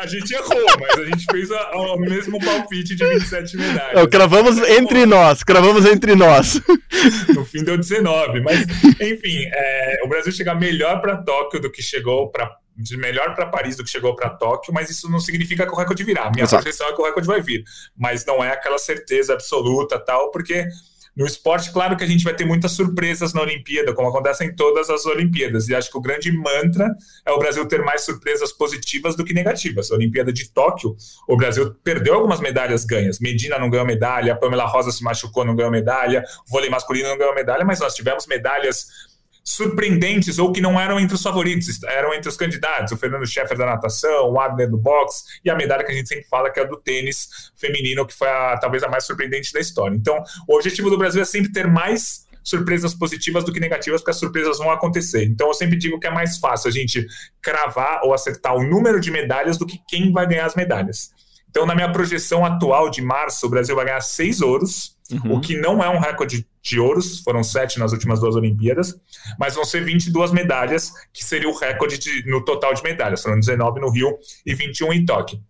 A 0.00 0.06
gente 0.06 0.32
errou, 0.32 0.66
mas 0.80 0.98
a 0.98 1.04
gente 1.04 1.24
fez 1.30 1.50
o 1.50 1.96
mesmo 1.96 2.38
palpite 2.38 2.94
de 2.94 3.04
27 3.04 3.56
medalhas. 3.56 3.94
Não, 3.94 4.08
cravamos 4.08 4.58
entre 4.68 5.06
nós, 5.06 5.42
cravamos 5.42 5.84
entre 5.84 6.14
nós. 6.14 6.60
No 7.34 7.44
fim 7.44 7.62
deu 7.62 7.76
19, 7.76 8.40
mas 8.40 8.62
enfim, 9.00 9.48
é, 9.52 10.00
o 10.04 10.08
Brasil 10.08 10.32
chega 10.32 10.54
melhor 10.54 11.00
para 11.00 11.16
Tóquio 11.16 11.60
do 11.60 11.70
que 11.70 11.82
chegou 11.82 12.30
para 12.30 12.50
de 12.78 12.96
melhor 12.96 13.34
para 13.34 13.46
Paris 13.46 13.76
do 13.76 13.82
que 13.82 13.90
chegou 13.90 14.14
para 14.14 14.30
Tóquio, 14.30 14.72
mas 14.72 14.88
isso 14.88 15.10
não 15.10 15.18
significa 15.18 15.66
que 15.66 15.72
o 15.72 15.76
recorde 15.76 16.04
virá. 16.04 16.30
Minha 16.30 16.44
Exato. 16.44 16.62
projeção 16.62 16.88
é 16.88 16.92
que 16.94 17.02
o 17.02 17.04
recorde 17.04 17.26
vai 17.26 17.42
vir, 17.42 17.64
mas 17.96 18.24
não 18.24 18.42
é 18.42 18.52
aquela 18.52 18.78
certeza 18.78 19.32
absoluta 19.32 19.98
tal, 19.98 20.30
porque 20.30 20.68
No 21.18 21.26
esporte, 21.26 21.72
claro 21.72 21.96
que 21.96 22.04
a 22.04 22.06
gente 22.06 22.22
vai 22.22 22.32
ter 22.32 22.44
muitas 22.44 22.70
surpresas 22.70 23.34
na 23.34 23.40
Olimpíada, 23.42 23.92
como 23.92 24.08
acontece 24.08 24.44
em 24.44 24.54
todas 24.54 24.88
as 24.88 25.04
Olimpíadas. 25.04 25.68
E 25.68 25.74
acho 25.74 25.90
que 25.90 25.98
o 25.98 26.00
grande 26.00 26.30
mantra 26.30 26.94
é 27.26 27.32
o 27.32 27.38
Brasil 27.40 27.66
ter 27.66 27.82
mais 27.82 28.04
surpresas 28.04 28.52
positivas 28.52 29.16
do 29.16 29.24
que 29.24 29.34
negativas. 29.34 29.90
A 29.90 29.96
Olimpíada 29.96 30.32
de 30.32 30.48
Tóquio, 30.48 30.94
o 31.26 31.36
Brasil 31.36 31.74
perdeu 31.82 32.14
algumas 32.14 32.38
medalhas 32.38 32.84
ganhas. 32.84 33.18
Medina 33.18 33.58
não 33.58 33.68
ganhou 33.68 33.84
medalha, 33.84 34.36
Pamela 34.36 34.64
Rosa 34.64 34.92
se 34.92 35.02
machucou, 35.02 35.44
não 35.44 35.56
ganhou 35.56 35.72
medalha, 35.72 36.22
o 36.46 36.52
vôlei 36.52 36.70
masculino 36.70 37.08
não 37.08 37.18
ganhou 37.18 37.34
medalha, 37.34 37.64
mas 37.64 37.80
nós 37.80 37.96
tivemos 37.96 38.24
medalhas 38.28 38.86
surpreendentes 39.48 40.38
ou 40.38 40.52
que 40.52 40.60
não 40.60 40.78
eram 40.78 41.00
entre 41.00 41.14
os 41.14 41.22
favoritos, 41.22 41.82
eram 41.84 42.12
entre 42.12 42.28
os 42.28 42.36
candidatos. 42.36 42.92
O 42.92 42.98
Fernando 42.98 43.26
Scheffer 43.26 43.56
da 43.56 43.64
natação, 43.64 44.30
o 44.30 44.38
Abner 44.38 44.68
do 44.68 44.76
boxe 44.76 45.24
e 45.42 45.48
a 45.48 45.56
medalha 45.56 45.82
que 45.84 45.90
a 45.90 45.94
gente 45.94 46.06
sempre 46.06 46.26
fala 46.28 46.50
que 46.50 46.60
é 46.60 46.64
a 46.64 46.66
do 46.66 46.76
tênis 46.76 47.50
feminino, 47.56 48.06
que 48.06 48.12
foi 48.12 48.28
a, 48.28 48.58
talvez 48.58 48.82
a 48.82 48.88
mais 48.88 49.06
surpreendente 49.06 49.50
da 49.52 49.58
história. 49.58 49.96
Então, 49.96 50.22
o 50.46 50.54
objetivo 50.54 50.90
do 50.90 50.98
Brasil 50.98 51.22
é 51.22 51.24
sempre 51.24 51.50
ter 51.50 51.66
mais 51.66 52.26
surpresas 52.44 52.94
positivas 52.94 53.42
do 53.42 53.50
que 53.50 53.58
negativas, 53.58 54.02
porque 54.02 54.10
as 54.10 54.18
surpresas 54.18 54.58
vão 54.58 54.70
acontecer. 54.70 55.24
Então, 55.24 55.48
eu 55.48 55.54
sempre 55.54 55.78
digo 55.78 55.98
que 55.98 56.06
é 56.06 56.10
mais 56.10 56.36
fácil 56.36 56.68
a 56.68 56.72
gente 56.72 57.06
cravar 57.40 58.00
ou 58.04 58.12
acertar 58.12 58.54
o 58.54 58.62
número 58.62 59.00
de 59.00 59.10
medalhas 59.10 59.56
do 59.56 59.66
que 59.66 59.80
quem 59.88 60.12
vai 60.12 60.26
ganhar 60.26 60.44
as 60.44 60.54
medalhas. 60.54 61.10
Então, 61.48 61.64
na 61.64 61.74
minha 61.74 61.90
projeção 61.90 62.44
atual 62.44 62.90
de 62.90 63.00
março, 63.00 63.46
o 63.46 63.48
Brasil 63.48 63.74
vai 63.74 63.86
ganhar 63.86 64.02
seis 64.02 64.42
ouros, 64.42 64.94
uhum. 65.10 65.36
o 65.36 65.40
que 65.40 65.56
não 65.56 65.82
é 65.82 65.88
um 65.88 65.98
recorde 65.98 66.46
de 66.68 66.78
ouros, 66.78 67.20
foram 67.20 67.42
sete 67.42 67.78
nas 67.78 67.92
últimas 67.92 68.20
duas 68.20 68.36
Olimpíadas, 68.36 68.94
mas 69.38 69.54
vão 69.54 69.64
ser 69.64 69.84
22 69.84 70.32
medalhas, 70.32 70.92
que 71.12 71.24
seria 71.24 71.48
o 71.48 71.56
recorde 71.56 71.98
de, 71.98 72.28
no 72.28 72.44
total 72.44 72.74
de 72.74 72.82
medalhas. 72.82 73.22
Foram 73.22 73.40
19 73.40 73.80
no 73.80 73.90
Rio 73.90 74.16
e 74.44 74.54
21 74.54 74.92
em 74.92 75.04
Tóquio. 75.04 75.40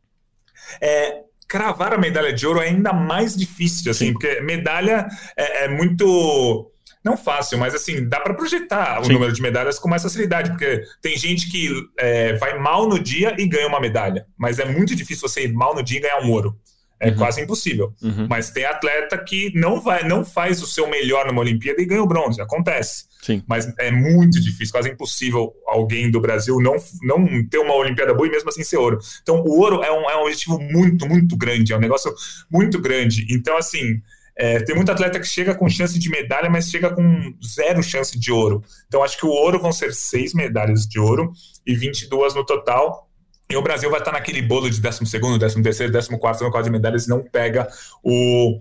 É, 0.81 1.23
cravar 1.49 1.95
a 1.95 1.99
medalha 1.99 2.33
de 2.33 2.47
ouro 2.47 2.61
é 2.61 2.69
ainda 2.69 2.93
mais 2.93 3.35
difícil, 3.37 3.91
assim, 3.91 4.07
Sim. 4.07 4.13
porque 4.13 4.41
medalha 4.41 5.09
é, 5.37 5.65
é 5.65 5.69
muito 5.69 6.71
não 7.05 7.17
fácil, 7.17 7.59
mas 7.59 7.75
assim, 7.75 8.07
dá 8.07 8.21
para 8.21 8.35
projetar 8.35 9.03
Sim. 9.03 9.11
o 9.11 9.13
número 9.15 9.33
de 9.33 9.41
medalhas 9.41 9.79
com 9.79 9.89
mais 9.89 10.03
facilidade, 10.03 10.51
porque 10.51 10.83
tem 11.01 11.17
gente 11.17 11.51
que 11.51 11.73
é, 11.99 12.35
vai 12.35 12.59
mal 12.59 12.89
no 12.89 12.99
dia 12.99 13.35
e 13.39 13.47
ganha 13.47 13.67
uma 13.67 13.81
medalha, 13.81 14.27
mas 14.37 14.59
é 14.59 14.65
muito 14.67 14.95
difícil 14.95 15.27
você 15.27 15.45
ir 15.45 15.53
mal 15.53 15.75
no 15.75 15.83
dia 15.83 15.99
e 15.99 16.03
ganhar 16.03 16.21
um 16.21 16.31
ouro. 16.31 16.59
É 17.01 17.11
uhum. 17.11 17.17
quase 17.17 17.41
impossível. 17.41 17.95
Uhum. 18.03 18.27
Mas 18.29 18.51
tem 18.51 18.65
atleta 18.65 19.17
que 19.19 19.53
não 19.55 19.81
vai, 19.81 20.07
não 20.07 20.25
faz 20.25 20.61
o 20.63 20.67
seu 20.67 20.89
melhor 20.89 21.27
numa 21.27 21.41
Olimpíada 21.41 21.81
e 21.81 21.87
ganha 21.87 22.03
o 22.03 22.07
bronze. 22.07 22.41
Acontece. 22.41 23.05
Sim. 23.23 23.43
Mas 23.47 23.73
é 23.79 23.91
muito 23.91 24.41
difícil, 24.41 24.73
quase 24.73 24.91
impossível 24.91 25.53
alguém 25.67 26.11
do 26.11 26.21
Brasil 26.21 26.61
não, 26.61 26.77
não 27.03 27.47
ter 27.49 27.59
uma 27.59 27.75
Olimpíada 27.75 28.15
boa 28.15 28.27
e 28.27 28.31
mesmo 28.31 28.49
assim 28.49 28.65
ser 28.65 28.77
ouro. 28.77 28.99
Então, 29.23 29.41
o 29.41 29.59
ouro 29.59 29.83
é 29.83 29.93
um, 29.93 30.11
é 30.11 30.17
um 30.17 30.23
objetivo 30.23 30.59
muito, 30.59 31.07
muito 31.07 31.37
grande, 31.37 31.73
é 31.73 31.77
um 31.77 31.81
negócio 31.81 32.13
muito 32.51 32.81
grande. 32.81 33.27
Então, 33.31 33.57
assim, 33.57 34.01
é, 34.37 34.61
tem 34.61 34.75
muito 34.75 34.93
atleta 34.93 35.19
que 35.19 35.27
chega 35.27 35.53
com 35.53 35.69
chance 35.69 35.99
de 35.99 36.09
medalha, 36.09 36.49
mas 36.49 36.71
chega 36.71 36.91
com 36.91 37.35
zero 37.45 37.83
chance 37.83 38.17
de 38.17 38.31
ouro. 38.31 38.63
Então, 38.87 39.03
acho 39.03 39.19
que 39.19 39.27
o 39.27 39.31
ouro 39.31 39.61
vão 39.61 39.73
ser 39.73 39.93
seis 39.93 40.33
medalhas 40.33 40.87
de 40.87 41.01
ouro 41.01 41.33
e 41.67 41.75
22 41.75 42.35
no 42.35 42.47
total. 42.47 43.08
E 43.51 43.57
o 43.57 43.63
Brasil 43.63 43.91
vai 43.91 44.01
estar 44.01 44.13
naquele 44.13 44.43
bolo 44.43 44.69
de 44.71 44.81
12, 44.81 44.99
13, 44.99 46.11
14 46.11 46.11
no 46.11 46.51
quadro 46.51 46.63
de 46.65 46.71
medalhas 46.71 47.07
e 47.07 47.09
não 47.09 47.23
pega 47.23 47.67
o, 48.03 48.59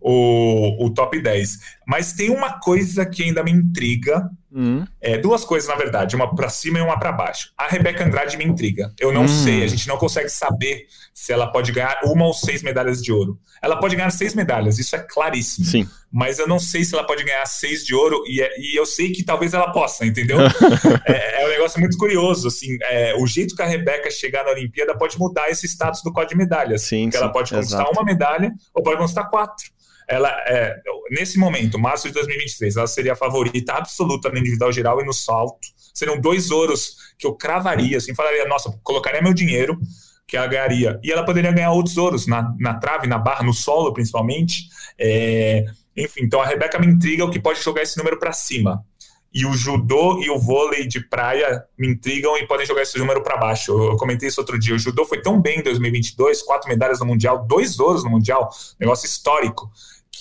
o, 0.00 0.86
o 0.86 0.90
top 0.90 1.20
10. 1.20 1.58
Mas 1.84 2.12
tem 2.12 2.30
uma 2.30 2.60
coisa 2.60 3.04
que 3.04 3.24
ainda 3.24 3.42
me 3.42 3.50
intriga. 3.50 4.30
Hum. 4.52 4.84
É, 5.00 5.18
duas 5.18 5.44
coisas, 5.44 5.68
na 5.68 5.74
verdade, 5.74 6.16
uma 6.16 6.34
para 6.34 6.48
cima 6.48 6.78
e 6.78 6.82
uma 6.82 6.98
para 6.98 7.12
baixo. 7.12 7.52
A 7.56 7.66
Rebeca 7.66 8.04
Andrade 8.04 8.36
me 8.36 8.44
intriga. 8.44 8.92
Eu 8.98 9.12
não 9.12 9.24
hum. 9.24 9.28
sei, 9.28 9.62
a 9.62 9.66
gente 9.66 9.86
não 9.86 9.98
consegue 9.98 10.28
saber 10.30 10.86
se 11.12 11.32
ela 11.32 11.48
pode 11.48 11.72
ganhar 11.72 12.00
uma 12.04 12.24
ou 12.24 12.32
seis 12.32 12.62
medalhas 12.62 13.02
de 13.02 13.12
ouro. 13.12 13.38
Ela 13.60 13.76
pode 13.76 13.96
ganhar 13.96 14.10
seis 14.10 14.34
medalhas, 14.34 14.78
isso 14.78 14.96
é 14.96 15.00
claríssimo. 15.00 15.66
Sim. 15.66 15.88
Mas 16.10 16.38
eu 16.38 16.46
não 16.48 16.58
sei 16.58 16.84
se 16.84 16.94
ela 16.94 17.04
pode 17.04 17.24
ganhar 17.24 17.44
seis 17.44 17.84
de 17.84 17.94
ouro 17.94 18.22
e, 18.26 18.40
é, 18.40 18.48
e 18.58 18.78
eu 18.78 18.86
sei 18.86 19.12
que 19.12 19.22
talvez 19.22 19.52
ela 19.52 19.70
possa, 19.72 20.06
entendeu? 20.06 20.38
é, 21.06 21.42
é, 21.42 21.46
um 21.46 21.50
negócio 21.50 21.78
muito 21.80 21.98
curioso, 21.98 22.48
assim. 22.48 22.78
É, 22.82 23.14
o 23.16 23.26
jeito 23.26 23.54
que 23.54 23.62
a 23.62 23.66
Rebeca 23.66 24.10
chegar 24.10 24.44
na 24.44 24.52
Olimpíada 24.52 24.96
pode 24.96 25.18
mudar 25.18 25.50
esse 25.50 25.66
status 25.66 26.02
do 26.02 26.12
código 26.12 26.30
de 26.30 26.36
medalhas. 26.36 26.82
Sim, 26.82 27.04
porque 27.04 27.18
sim, 27.18 27.22
ela 27.22 27.32
pode 27.32 27.50
conquistar 27.50 27.82
exato. 27.82 27.92
uma 27.92 28.04
medalha 28.04 28.50
ou 28.74 28.82
pode 28.82 28.96
conquistar 28.96 29.24
quatro 29.24 29.66
ela 30.08 30.30
é, 30.46 30.80
nesse 31.10 31.38
momento, 31.38 31.78
março 31.78 32.08
de 32.08 32.14
2023, 32.14 32.76
ela 32.76 32.86
seria 32.86 33.12
a 33.12 33.16
favorita 33.16 33.74
absoluta 33.74 34.30
no 34.30 34.38
individual 34.38 34.72
geral 34.72 35.00
e 35.00 35.04
no 35.04 35.12
salto. 35.12 35.68
Seriam 35.92 36.18
dois 36.18 36.50
ouros 36.50 36.96
que 37.18 37.26
eu 37.26 37.34
cravaria, 37.34 37.98
assim, 37.98 38.14
falaria, 38.14 38.46
nossa, 38.46 38.72
colocaria 38.82 39.20
meu 39.20 39.34
dinheiro 39.34 39.78
que 40.26 40.36
ela 40.36 40.46
ganharia. 40.46 41.00
E 41.02 41.10
ela 41.10 41.24
poderia 41.24 41.52
ganhar 41.52 41.72
outros 41.72 41.96
ouros 41.96 42.26
na, 42.26 42.54
na 42.58 42.74
trave, 42.74 43.06
na 43.06 43.18
barra, 43.18 43.42
no 43.42 43.52
solo, 43.52 43.92
principalmente. 43.92 44.68
É, 44.98 45.64
enfim, 45.96 46.20
então 46.22 46.40
a 46.40 46.46
Rebeca 46.46 46.78
me 46.78 46.86
intriga 46.86 47.24
o 47.24 47.30
que 47.30 47.40
pode 47.40 47.60
jogar 47.62 47.82
esse 47.82 47.96
número 47.98 48.18
para 48.18 48.32
cima. 48.32 48.84
E 49.32 49.44
o 49.44 49.52
judô 49.52 50.20
e 50.22 50.30
o 50.30 50.38
vôlei 50.38 50.86
de 50.86 51.00
praia 51.06 51.64
me 51.78 51.88
intrigam 51.88 52.36
e 52.38 52.46
podem 52.46 52.66
jogar 52.66 52.82
esse 52.82 52.98
número 52.98 53.22
para 53.22 53.36
baixo. 53.36 53.72
Eu, 53.72 53.92
eu 53.92 53.96
comentei 53.96 54.28
isso 54.28 54.40
outro 54.40 54.58
dia. 54.58 54.74
O 54.74 54.78
judô 54.78 55.04
foi 55.04 55.20
tão 55.20 55.40
bem 55.40 55.60
em 55.60 55.62
2022, 55.62 56.42
quatro 56.42 56.68
medalhas 56.68 57.00
no 57.00 57.06
Mundial, 57.06 57.46
dois 57.46 57.78
ouros 57.78 58.04
no 58.04 58.10
Mundial, 58.10 58.48
negócio 58.78 59.06
histórico 59.06 59.70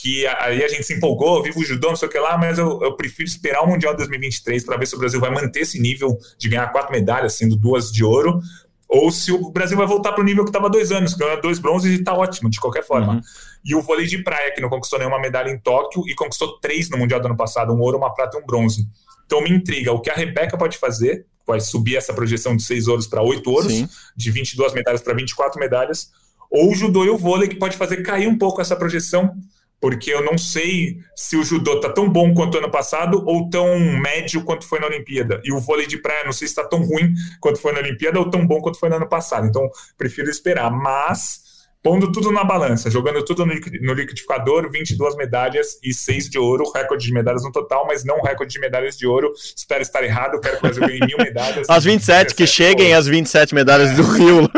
que 0.01 0.27
aí 0.27 0.63
a 0.63 0.67
gente 0.67 0.83
se 0.83 0.93
empolgou, 0.93 1.41
vivo 1.41 1.59
o 1.59 1.63
judô, 1.63 1.89
não 1.89 1.95
sei 1.95 2.07
o 2.07 2.11
que 2.11 2.19
lá, 2.19 2.37
mas 2.37 2.59
eu, 2.59 2.79
eu 2.83 2.95
prefiro 2.95 3.27
esperar 3.27 3.63
o 3.63 3.67
Mundial 3.67 3.95
2023 3.95 4.63
para 4.63 4.77
ver 4.77 4.85
se 4.85 4.95
o 4.95 4.99
Brasil 4.99 5.19
vai 5.19 5.31
manter 5.31 5.61
esse 5.61 5.79
nível 5.79 6.17
de 6.37 6.49
ganhar 6.49 6.67
quatro 6.67 6.91
medalhas, 6.91 7.33
sendo 7.33 7.55
duas 7.55 7.91
de 7.91 8.03
ouro, 8.03 8.39
ou 8.87 9.11
se 9.11 9.31
o 9.31 9.49
Brasil 9.49 9.75
vai 9.75 9.87
voltar 9.87 10.13
para 10.13 10.21
o 10.21 10.23
nível 10.23 10.43
que 10.43 10.49
estava 10.49 10.69
dois 10.69 10.91
anos, 10.91 11.13
ganhou 11.13 11.41
dois 11.41 11.59
bronzes 11.59 11.91
e 11.91 11.99
está 11.99 12.13
ótimo, 12.13 12.49
de 12.49 12.59
qualquer 12.59 12.85
forma. 12.85 13.13
Uhum. 13.13 13.21
E 13.65 13.75
o 13.75 13.81
vôlei 13.81 14.05
de 14.05 14.23
praia, 14.23 14.53
que 14.53 14.61
não 14.61 14.69
conquistou 14.69 14.99
nenhuma 14.99 15.19
medalha 15.19 15.49
em 15.49 15.59
Tóquio 15.59 16.03
e 16.07 16.13
conquistou 16.13 16.59
três 16.59 16.89
no 16.89 16.97
Mundial 16.97 17.19
do 17.19 17.25
ano 17.25 17.35
passado, 17.35 17.73
um 17.73 17.79
ouro, 17.79 17.97
uma 17.97 18.13
prata 18.13 18.37
e 18.37 18.41
um 18.41 18.45
bronze. 18.45 18.87
Então 19.25 19.41
me 19.41 19.49
intriga 19.49 19.91
o 19.91 19.99
que 19.99 20.09
a 20.09 20.13
Rebeca 20.13 20.57
pode 20.57 20.77
fazer, 20.77 21.25
vai 21.45 21.59
subir 21.59 21.97
essa 21.97 22.13
projeção 22.13 22.55
de 22.55 22.63
seis 22.63 22.87
ouros 22.87 23.07
para 23.07 23.21
oito 23.21 23.49
ouros, 23.49 23.73
Sim. 23.73 23.89
de 24.15 24.31
22 24.31 24.73
medalhas 24.73 25.01
para 25.01 25.13
24 25.13 25.59
medalhas, 25.59 26.11
ou 26.49 26.71
o 26.71 26.75
judô 26.75 27.03
e 27.03 27.09
o 27.09 27.17
vôlei, 27.17 27.49
que 27.49 27.55
pode 27.55 27.75
fazer 27.75 28.03
cair 28.03 28.27
um 28.27 28.37
pouco 28.37 28.61
essa 28.61 28.75
projeção 28.75 29.35
porque 29.79 30.11
eu 30.11 30.23
não 30.23 30.37
sei 30.37 30.97
se 31.15 31.35
o 31.35 31.43
judô 31.43 31.79
tá 31.79 31.89
tão 31.89 32.09
bom 32.09 32.33
quanto 32.33 32.57
ano 32.57 32.69
passado 32.69 33.23
ou 33.25 33.49
tão 33.49 33.79
médio 33.79 34.43
quanto 34.43 34.67
foi 34.67 34.79
na 34.79 34.87
Olimpíada. 34.87 35.39
E 35.43 35.51
o 35.51 35.59
vôlei 35.59 35.85
de 35.85 35.97
praia, 35.97 36.25
não 36.25 36.31
sei 36.31 36.47
se 36.47 36.51
está 36.53 36.63
tão 36.63 36.83
ruim 36.83 37.13
quanto 37.39 37.59
foi 37.59 37.71
na 37.71 37.79
Olimpíada 37.79 38.19
ou 38.19 38.29
tão 38.29 38.45
bom 38.45 38.59
quanto 38.59 38.79
foi 38.79 38.89
no 38.89 38.95
ano 38.95 39.07
passado. 39.07 39.45
Então, 39.47 39.69
prefiro 39.97 40.29
esperar. 40.29 40.71
Mas 40.71 41.46
pondo 41.87 42.11
tudo 42.11 42.33
na 42.33 42.43
balança, 42.43 42.91
jogando 42.91 43.23
tudo 43.23 43.45
no, 43.45 43.93
liquidificador, 43.93 44.69
22 44.69 45.15
medalhas 45.15 45.79
e 45.81 45.93
6 45.93 46.29
de 46.29 46.37
ouro, 46.37 46.69
recorde 46.75 47.05
de 47.05 47.13
medalhas 47.13 47.45
no 47.45 47.51
total, 47.51 47.87
mas 47.87 48.03
não 48.03 48.21
recorde 48.21 48.51
de 48.51 48.59
medalhas 48.59 48.97
de 48.97 49.07
ouro. 49.07 49.31
Espero 49.55 49.81
estar 49.81 50.03
errado, 50.03 50.37
quero 50.41 50.55
que 50.55 50.59
o 50.59 50.61
Brasil 50.63 50.85
ganhe 50.85 50.99
mil 50.99 51.15
medalhas. 51.23 51.69
As 51.69 51.85
27, 51.85 52.35
que 52.35 52.45
cheguem 52.45 52.93
as 52.93 53.07
27 53.07 53.55
medalhas 53.55 53.91
é. 53.91 53.93
do 53.93 54.03
Rio. 54.03 54.49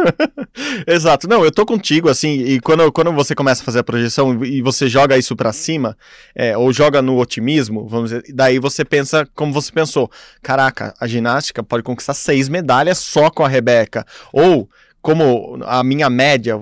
Exato. 0.88 1.28
Não, 1.28 1.46
eu 1.46 1.52
tô 1.52 1.68
contigo, 1.68 2.10
assim, 2.10 2.42
e 2.42 2.60
quando, 2.60 2.92
quando 2.92 3.13
você 3.13 3.36
começa 3.36 3.62
a 3.62 3.65
fazer 3.65 3.78
a 3.78 3.84
projeção 3.84 4.44
e 4.44 4.63
você 4.63 4.89
joga 4.89 5.15
isso 5.15 5.36
para 5.36 5.54
cima, 5.54 5.96
é, 6.34 6.58
ou 6.58 6.74
joga 6.74 7.00
no 7.00 7.20
otimismo, 7.20 7.88
vamos 7.88 8.10
dizer, 8.10 8.24
daí 8.34 8.58
você 8.58 8.84
pensa 8.84 9.28
como 9.36 9.54
você 9.54 9.72
pensou. 9.72 10.10
Caraca, 10.42 10.96
a 11.00 11.06
ginástica 11.06 11.62
pode 11.62 11.84
conquistar 11.84 12.15
seis 12.15 12.50
medalhas 12.50 12.98
só 12.98 13.30
com 13.30 13.46
a 13.46 13.48
Rebeca. 13.48 14.04
Ou 14.34 14.68
como 15.01 15.59
a 15.65 15.83
minha 15.83 16.09
média, 16.09 16.55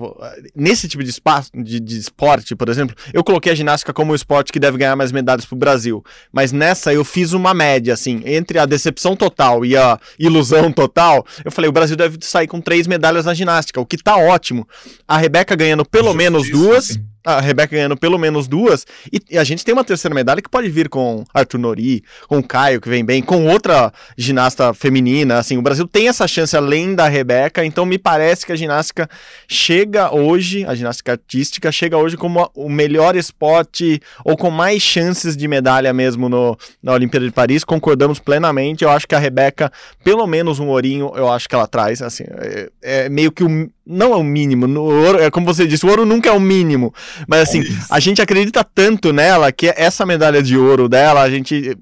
nesse 0.54 0.88
tipo 0.88 1.02
de, 1.02 1.10
espaço, 1.10 1.50
de, 1.54 1.80
de, 1.80 1.98
esporte, 1.98 2.54
por 2.54 2.68
exemplo, 2.68 2.94
eu 3.12 3.24
coloquei 3.24 3.52
a 3.52 3.54
ginástica 3.54 3.92
como 3.92 4.12
o 4.12 4.14
esporte 4.14 4.52
que 4.52 4.60
deve 4.60 4.78
ganhar 4.78 4.94
mais 4.94 5.10
medalhas 5.10 5.44
para 5.44 5.56
o 5.56 5.58
Brasil. 5.58 6.04
Mas 6.32 6.52
nessa 6.52 6.92
eu 6.92 7.04
fiz 7.04 7.32
uma 7.32 7.52
média, 7.52 7.94
assim, 7.94 8.22
entre 8.24 8.58
a 8.58 8.66
decepção 8.66 9.16
total 9.16 9.64
e 9.64 9.76
a 9.76 9.98
ilusão 10.18 10.70
total. 10.70 11.26
Eu 11.44 11.50
falei, 11.50 11.68
o 11.68 11.72
Brasil 11.72 11.96
deve 11.96 12.18
sair 12.20 12.46
com 12.46 12.60
três 12.60 12.86
medalhas 12.86 13.24
na 13.24 13.34
ginástica, 13.34 13.80
o 13.80 13.86
que 13.86 13.96
tá 13.96 14.16
ótimo. 14.16 14.66
A 15.06 15.18
Rebeca 15.18 15.56
ganhando 15.56 15.84
pelo 15.84 16.14
menos 16.14 16.50
duas. 16.50 16.86
Sim 16.86 17.07
a 17.36 17.40
Rebeca 17.40 17.76
ganhando 17.76 17.96
pelo 17.96 18.18
menos 18.18 18.48
duas, 18.48 18.86
e, 19.12 19.38
a 19.38 19.44
gente 19.44 19.64
tem 19.64 19.74
uma 19.74 19.84
terceira 19.84 20.14
medalha 20.14 20.40
que 20.40 20.48
pode 20.48 20.68
vir 20.70 20.88
com 20.88 21.24
Arthur 21.34 21.58
Nori, 21.58 22.02
com 22.26 22.42
Caio, 22.42 22.80
que 22.80 22.88
vem 22.88 23.04
bem, 23.04 23.22
com 23.22 23.46
outra 23.46 23.92
ginasta 24.16 24.72
feminina, 24.72 25.38
assim, 25.38 25.58
o 25.58 25.62
Brasil 25.62 25.86
tem 25.86 26.08
essa 26.08 26.26
chance 26.26 26.56
além 26.56 26.94
da 26.94 27.06
Rebeca, 27.06 27.64
então 27.64 27.84
me 27.84 27.98
parece 27.98 28.46
que 28.46 28.52
a 28.52 28.56
ginástica 28.56 29.08
chega 29.46 30.14
hoje, 30.14 30.64
a 30.64 30.74
ginástica 30.74 31.12
artística 31.12 31.70
chega 31.70 31.98
hoje 31.98 32.16
como 32.16 32.50
o 32.54 32.68
melhor 32.68 33.14
esporte, 33.14 34.00
ou 34.24 34.36
com 34.36 34.50
mais 34.50 34.82
chances 34.82 35.36
de 35.36 35.46
medalha 35.46 35.92
mesmo 35.92 36.28
no, 36.28 36.56
na 36.82 36.92
Olimpíada 36.92 37.26
de 37.26 37.32
Paris, 37.32 37.62
concordamos 37.62 38.18
plenamente, 38.18 38.84
eu 38.84 38.90
acho 38.90 39.06
que 39.06 39.14
a 39.14 39.18
Rebeca, 39.18 39.70
pelo 40.02 40.26
menos 40.26 40.58
um 40.58 40.68
ourinho, 40.68 41.12
eu 41.14 41.30
acho 41.30 41.48
que 41.48 41.54
ela 41.54 41.66
traz, 41.66 42.00
assim, 42.00 42.24
é, 42.26 42.70
é 42.82 43.08
meio 43.08 43.30
que 43.30 43.44
o 43.44 43.70
não 43.88 44.12
é 44.12 44.16
o 44.16 44.22
mínimo. 44.22 44.66
No 44.66 44.82
ouro, 44.82 45.18
é 45.18 45.30
como 45.30 45.46
você 45.46 45.66
disse, 45.66 45.86
o 45.86 45.88
ouro 45.88 46.04
nunca 46.04 46.28
é 46.28 46.32
o 46.32 46.40
mínimo. 46.40 46.92
Mas 47.26 47.48
assim, 47.48 47.62
é 47.62 47.64
a 47.88 47.98
gente 47.98 48.20
acredita 48.20 48.62
tanto 48.62 49.12
nela 49.12 49.50
que 49.50 49.72
essa 49.74 50.04
medalha 50.04 50.42
de 50.42 50.56
ouro 50.56 50.88
dela, 50.88 51.22
a 51.22 51.30
gente 51.30 51.76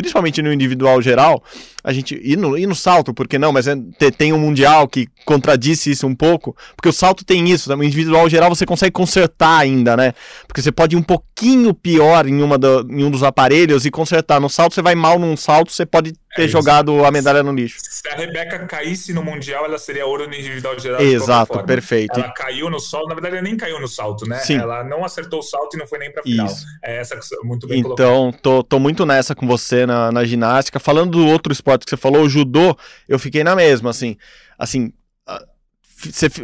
principalmente 0.00 0.40
no 0.40 0.52
individual 0.52 1.00
geral, 1.02 1.42
a 1.84 1.92
gente. 1.92 2.18
E 2.22 2.36
no, 2.36 2.56
e 2.56 2.66
no 2.66 2.74
salto, 2.74 3.12
porque 3.12 3.38
não, 3.38 3.52
mas 3.52 3.66
é, 3.66 3.76
tem 4.16 4.32
um 4.32 4.38
Mundial 4.38 4.88
que 4.88 5.06
contradisse 5.24 5.90
isso 5.90 6.06
um 6.06 6.14
pouco, 6.14 6.56
porque 6.74 6.88
o 6.88 6.92
salto 6.92 7.24
tem 7.24 7.48
isso, 7.50 7.74
no 7.74 7.84
individual 7.84 8.28
geral 8.28 8.48
você 8.48 8.64
consegue 8.64 8.92
consertar 8.92 9.58
ainda, 9.58 9.96
né? 9.96 10.14
Porque 10.46 10.62
você 10.62 10.72
pode 10.72 10.96
ir 10.96 10.98
um 10.98 11.02
pouquinho 11.02 11.74
pior 11.74 12.26
em, 12.26 12.42
uma 12.42 12.56
do, 12.58 12.86
em 12.90 13.04
um 13.04 13.10
dos 13.10 13.22
aparelhos 13.22 13.84
e 13.84 13.90
consertar. 13.90 14.40
No 14.40 14.48
salto 14.48 14.74
você 14.74 14.82
vai 14.82 14.94
mal 14.94 15.18
num 15.18 15.36
salto, 15.36 15.70
você 15.70 15.84
pode 15.84 16.14
ter 16.34 16.44
é 16.44 16.48
jogado 16.48 17.04
a 17.04 17.10
medalha 17.10 17.42
no 17.42 17.52
lixo. 17.52 17.78
Se 17.80 18.08
a 18.08 18.14
Rebeca 18.14 18.58
caísse 18.66 19.12
no 19.12 19.22
Mundial, 19.22 19.64
ela 19.64 19.78
seria 19.78 20.06
ouro 20.06 20.26
no 20.26 20.34
individual 20.34 20.78
geral. 20.78 21.00
Exato, 21.00 21.62
perfeito. 21.64 22.18
Ela 22.18 22.32
caiu 22.32 22.70
no 22.70 22.78
salto, 22.78 23.08
na 23.08 23.14
verdade 23.14 23.36
ela 23.36 23.42
nem 23.42 23.56
caiu 23.56 23.80
no 23.80 23.88
salto, 23.88 24.26
né? 24.28 24.38
Sim. 24.38 24.56
Ela 24.56 24.84
não 24.84 25.04
acertou 25.04 25.40
o 25.40 25.42
salto 25.42 25.74
e 25.74 25.78
não 25.78 25.86
foi 25.86 25.98
nem 25.98 26.12
pra 26.12 26.22
final. 26.22 26.46
Isso. 26.46 26.64
É 26.82 26.98
essa 26.98 27.18
muito 27.42 27.66
bem 27.66 27.80
Então, 27.80 28.32
tô, 28.42 28.62
tô, 28.62 28.78
muito 28.78 29.04
nessa 29.04 29.34
com 29.34 29.46
você 29.46 29.86
na, 29.86 30.12
na 30.12 30.24
ginástica. 30.24 30.78
Falando 30.78 31.10
do 31.10 31.26
outro 31.26 31.52
esporte 31.52 31.84
que 31.84 31.90
você 31.90 31.96
falou, 31.96 32.22
o 32.22 32.28
judô, 32.28 32.76
eu 33.08 33.18
fiquei 33.18 33.42
na 33.42 33.56
mesma, 33.56 33.90
assim. 33.90 34.16
Assim, 34.58 34.92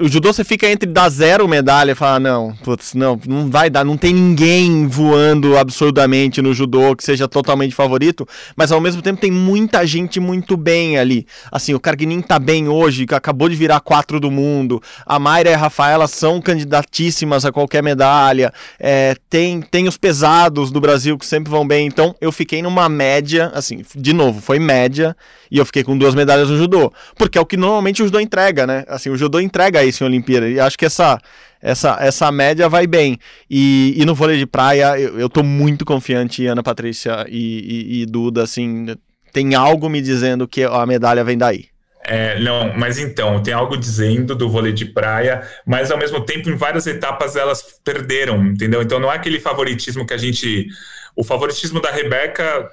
O 0.01 0.09
judô 0.09 0.33
você 0.33 0.45
fica 0.45 0.71
entre 0.71 0.91
dar 0.91 1.09
zero 1.09 1.49
medalha 1.49 1.93
e 1.93 1.95
falar, 1.95 2.21
não, 2.21 2.55
putz, 2.63 2.93
não, 2.93 3.19
não 3.27 3.49
vai 3.49 3.71
dar, 3.71 3.85
não 3.85 3.97
tem 3.97 4.13
ninguém 4.13 4.87
voando 4.87 5.57
absurdamente 5.57 6.43
no 6.43 6.53
judô 6.53 6.95
que 6.95 7.03
seja 7.03 7.27
totalmente 7.27 7.75
favorito, 7.75 8.29
mas 8.55 8.71
ao 8.71 8.83
mesmo 8.83 9.01
tempo 9.01 9.19
tem 9.19 9.31
muita 9.31 9.87
gente 9.87 10.21
muito 10.21 10.59
bem 10.59 10.99
ali. 10.99 11.27
Assim, 11.51 11.73
o 11.73 11.81
Carguinin 11.81 12.21
tá 12.21 12.39
bem 12.39 12.69
hoje, 12.69 13.07
acabou 13.11 13.49
de 13.49 13.55
virar 13.55 13.81
quatro 13.81 14.21
do 14.21 14.31
mundo, 14.31 14.83
a 15.07 15.19
Mayra 15.19 15.51
e 15.51 15.55
a 15.55 15.59
Rafaela 15.59 16.07
são 16.07 16.39
candidatíssimas 16.39 17.47
a 17.47 17.53
qualquer 17.53 17.83
medalha, 17.83 18.53
é, 18.79 19.17
tem, 19.31 19.63
tem 19.63 19.89
os 19.89 19.97
pesados 19.97 20.71
do 20.71 20.81
Brasil 20.83 21.17
que 21.17 21.25
sempre 21.25 21.51
vão 21.51 21.67
bem, 21.67 21.87
então 21.87 22.15
eu 22.21 22.31
fiquei 22.31 22.61
numa 22.61 22.91
média, 22.91 23.51
assim, 23.55 23.83
de 23.95 24.13
novo, 24.13 24.43
foi 24.43 24.59
média, 24.59 25.17
e 25.51 25.57
eu 25.57 25.65
fiquei 25.65 25.83
com 25.83 25.97
duas 25.97 26.15
medalhas 26.15 26.51
no 26.51 26.59
judô, 26.59 26.93
porque 27.17 27.39
é 27.39 27.41
o 27.41 27.47
que 27.47 27.57
normalmente 27.57 28.03
o 28.03 28.07
judô 28.07 28.21
entrega, 28.21 28.67
né? 28.67 28.85
Assim, 28.89 29.09
o 29.09 29.17
judô 29.17 29.46
entrega 29.47 29.85
isso 29.85 30.05
em 30.05 30.07
Olimpíada. 30.07 30.49
E 30.49 30.61
acho 30.61 30.77
que 30.77 30.85
essa, 30.85 31.19
essa, 31.61 31.97
essa 32.01 32.31
média 32.31 32.69
vai 32.69 32.87
bem. 32.87 33.19
E, 33.49 33.95
e 33.97 34.05
no 34.05 34.15
vôlei 34.15 34.39
de 34.39 34.47
praia, 34.47 34.99
eu, 34.99 35.19
eu 35.19 35.29
tô 35.29 35.43
muito 35.43 35.85
confiante 35.85 36.47
Ana 36.47 36.63
Patrícia 36.63 37.27
e, 37.29 37.99
e, 37.99 38.03
e 38.03 38.07
Duda, 38.07 38.43
assim, 38.43 38.87
tem 39.33 39.55
algo 39.55 39.89
me 39.89 40.01
dizendo 40.01 40.47
que 40.47 40.63
a 40.65 40.85
medalha 40.87 41.25
vem 41.25 41.39
daí. 41.39 41.67
É, 42.09 42.39
não, 42.39 42.73
mas 42.79 42.99
então, 42.99 43.43
tem 43.43 43.53
algo 43.53 43.77
dizendo 43.77 44.37
do 44.37 44.49
vôlei 44.49 44.73
de 44.73 44.85
praia, 44.85 45.43
mas 45.67 45.91
ao 45.91 45.99
mesmo 45.99 46.21
tempo, 46.25 46.49
em 46.49 46.55
várias 46.55 46.87
etapas 46.87 47.35
elas 47.35 47.81
perderam, 47.85 48.47
entendeu? 48.47 48.81
Então 48.81 49.01
não 49.01 49.11
é 49.11 49.17
aquele 49.17 49.41
favoritismo 49.41 50.07
que 50.07 50.15
a 50.15 50.17
gente. 50.17 50.69
O 51.17 51.25
favoritismo 51.25 51.81
da 51.81 51.91
Rebeca 51.91 52.69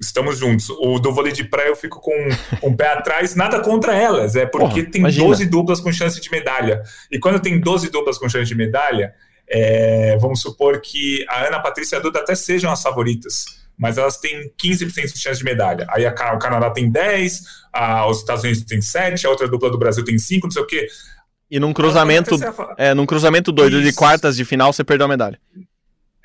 estamos 0.00 0.38
juntos. 0.38 0.68
O 0.70 0.98
do 0.98 1.12
vôlei 1.12 1.32
de 1.32 1.44
praia 1.44 1.68
eu 1.68 1.76
fico 1.76 2.00
com 2.00 2.28
um, 2.62 2.74
pé 2.74 2.92
atrás, 2.92 3.34
nada 3.34 3.60
contra 3.60 3.94
elas, 3.94 4.36
é 4.36 4.46
porque 4.46 4.80
Porra, 4.80 4.90
tem 4.90 5.00
imagina. 5.00 5.26
12 5.26 5.46
duplas 5.46 5.80
com 5.80 5.92
chance 5.92 6.20
de 6.20 6.30
medalha. 6.30 6.82
E 7.10 7.18
quando 7.18 7.40
tem 7.40 7.60
12 7.60 7.90
duplas 7.90 8.18
com 8.18 8.28
chance 8.28 8.46
de 8.46 8.54
medalha, 8.54 9.14
é, 9.48 10.16
vamos 10.18 10.40
supor 10.40 10.80
que 10.80 11.24
a 11.28 11.46
Ana 11.46 11.60
Patrícia 11.60 11.96
e 11.96 11.98
a 11.98 12.02
Duda 12.02 12.20
até 12.20 12.34
sejam 12.34 12.70
as 12.70 12.82
favoritas, 12.82 13.44
mas 13.78 13.96
elas 13.96 14.18
têm 14.18 14.52
15% 14.62 15.12
de 15.12 15.18
chance 15.18 15.38
de 15.38 15.44
medalha. 15.44 15.86
Aí 15.90 16.04
a, 16.04 16.12
o 16.34 16.38
Canadá 16.38 16.70
tem 16.70 16.90
10, 16.90 17.42
a, 17.72 18.06
os 18.08 18.18
Estados 18.18 18.42
Unidos 18.44 18.64
tem 18.64 18.80
7, 18.80 19.26
a 19.26 19.30
outra 19.30 19.48
dupla 19.48 19.70
do 19.70 19.78
Brasil 19.78 20.04
tem 20.04 20.18
5, 20.18 20.46
não 20.46 20.50
sei 20.50 20.62
o 20.62 20.66
quê. 20.66 20.86
E 21.48 21.60
num 21.60 21.72
cruzamento, 21.72 22.36
é, 22.76 22.92
num 22.92 23.06
cruzamento 23.06 23.52
doido 23.52 23.78
Isso. 23.78 23.90
de 23.90 23.96
quartas 23.96 24.36
de 24.36 24.44
final, 24.44 24.72
você 24.72 24.82
perdeu 24.82 25.04
a 25.04 25.08
medalha. 25.08 25.38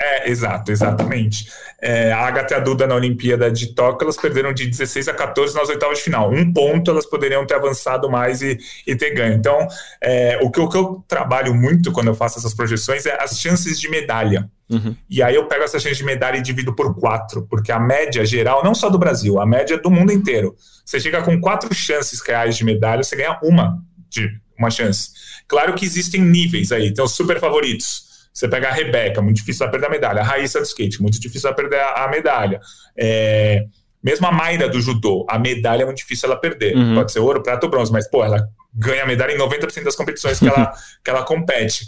É, 0.04 0.32
exato, 0.32 0.72
exatamente. 0.72 1.48
É, 1.80 2.12
a 2.12 2.26
Agatha 2.26 2.56
e 2.56 2.58
a 2.58 2.60
Duda 2.60 2.88
na 2.88 2.96
Olimpíada 2.96 3.52
de 3.52 3.76
Tóquio, 3.76 4.06
elas 4.06 4.18
perderam 4.18 4.52
de 4.52 4.66
16 4.66 5.08
a 5.08 5.14
14 5.14 5.54
nas 5.54 5.70
oitavas 5.70 6.00
de 6.00 6.04
final. 6.04 6.32
Um 6.34 6.52
ponto 6.52 6.90
elas 6.90 7.06
poderiam 7.06 7.46
ter 7.46 7.54
avançado 7.54 8.10
mais 8.10 8.42
e, 8.42 8.58
e 8.88 8.96
ter 8.96 9.14
ganho. 9.14 9.36
Então, 9.36 9.68
é, 10.02 10.40
o, 10.42 10.50
que, 10.50 10.60
o 10.60 10.68
que 10.68 10.76
eu 10.76 11.04
trabalho 11.08 11.54
muito 11.54 11.92
quando 11.92 12.08
eu 12.08 12.16
faço 12.16 12.40
essas 12.40 12.56
projeções 12.56 13.06
é 13.06 13.22
as 13.22 13.40
chances 13.40 13.80
de 13.80 13.88
medalha. 13.90 14.50
Uhum. 14.68 14.96
E 15.08 15.22
aí 15.22 15.36
eu 15.36 15.46
pego 15.46 15.64
essa 15.64 15.80
chance 15.80 15.98
de 15.98 16.04
medalha 16.04 16.38
e 16.38 16.42
divido 16.42 16.74
por 16.74 16.96
quatro, 16.96 17.46
porque 17.48 17.72
a 17.72 17.80
média 17.80 18.26
geral, 18.26 18.64
não 18.64 18.74
só 18.74 18.90
do 18.90 18.98
Brasil, 18.98 19.40
a 19.40 19.46
média 19.46 19.78
do 19.78 19.92
mundo 19.92 20.12
inteiro. 20.12 20.56
Você 20.84 21.00
chega 21.00 21.22
com 21.22 21.40
quatro 21.40 21.72
chances 21.76 22.22
reais 22.22 22.58
de 22.58 22.66
medalha, 22.66 23.04
você 23.04 23.16
ganha 23.16 23.38
uma 23.44 23.78
de 24.10 24.32
uma 24.58 24.72
chance. 24.72 25.10
Claro 25.48 25.76
que 25.76 25.86
existem 25.86 26.22
níveis 26.22 26.72
aí, 26.72 26.92
tem 26.92 27.04
os 27.04 27.12
super 27.16 27.40
favoritos 27.40 28.11
você 28.34 28.48
pega 28.48 28.70
a 28.70 28.72
Rebeca, 28.72 29.22
muito 29.22 29.38
difícil 29.38 29.64
ela 29.64 29.72
perder 29.72 29.88
a 29.88 29.90
medalha. 29.90 30.22
A 30.22 30.24
Raíssa 30.24 30.60
do 30.60 30.66
skate, 30.66 31.02
muito 31.02 31.20
difícil 31.20 31.48
ela 31.48 31.56
perder 31.56 31.80
a, 31.80 32.06
a 32.06 32.08
medalha. 32.08 32.60
É, 32.98 33.66
mesmo 34.04 34.26
a 34.26 34.32
Mayra 34.32 34.70
do 34.70 34.80
judô, 34.80 35.26
a 35.30 35.38
medalha 35.38 35.84
é 35.84 35.86
muito 35.86 35.98
difícil 35.98 36.30
ela 36.30 36.40
perder. 36.40 36.76
Uhum. 36.76 36.96
Pode 36.96 37.12
ser 37.12 37.20
ouro, 37.20 37.44
prata 37.44 37.66
ou 37.66 37.70
bronze, 37.70 37.92
mas, 37.92 38.10
pô, 38.10 38.24
ela 38.24 38.48
ganha 38.74 39.04
a 39.04 39.06
medalha 39.06 39.34
em 39.34 39.38
90% 39.38 39.84
das 39.84 39.96
competições 39.96 40.40
que 40.40 40.48
ela, 40.48 40.74
que 41.04 41.10
ela 41.10 41.24
compete. 41.24 41.86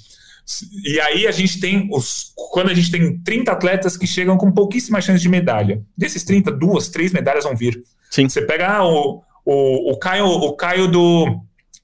E 0.86 1.00
aí 1.00 1.26
a 1.26 1.32
gente 1.32 1.60
tem 1.62 1.88
os. 1.90 2.34
Quando 2.52 2.70
a 2.70 2.74
gente 2.74 2.92
tem 2.92 3.18
30 3.24 3.52
atletas 3.52 3.96
que 3.96 4.06
chegam 4.06 4.38
com 4.38 4.52
pouquíssima 4.52 5.00
chance 5.00 5.22
de 5.22 5.30
medalha. 5.30 5.82
Desses 5.98 6.26
30, 6.26 6.52
duas, 6.52 6.90
três 6.90 7.14
medalhas 7.14 7.46
vão 7.46 7.56
vir. 7.56 7.82
Sim. 8.12 8.28
Você 8.28 8.42
pega 8.42 8.68
ah, 8.68 8.86
o, 8.86 9.24
o, 9.46 9.92
o 9.92 9.98
Caio, 9.98 10.26
o 10.26 10.54
Caio 10.54 10.90
do, 10.90 11.40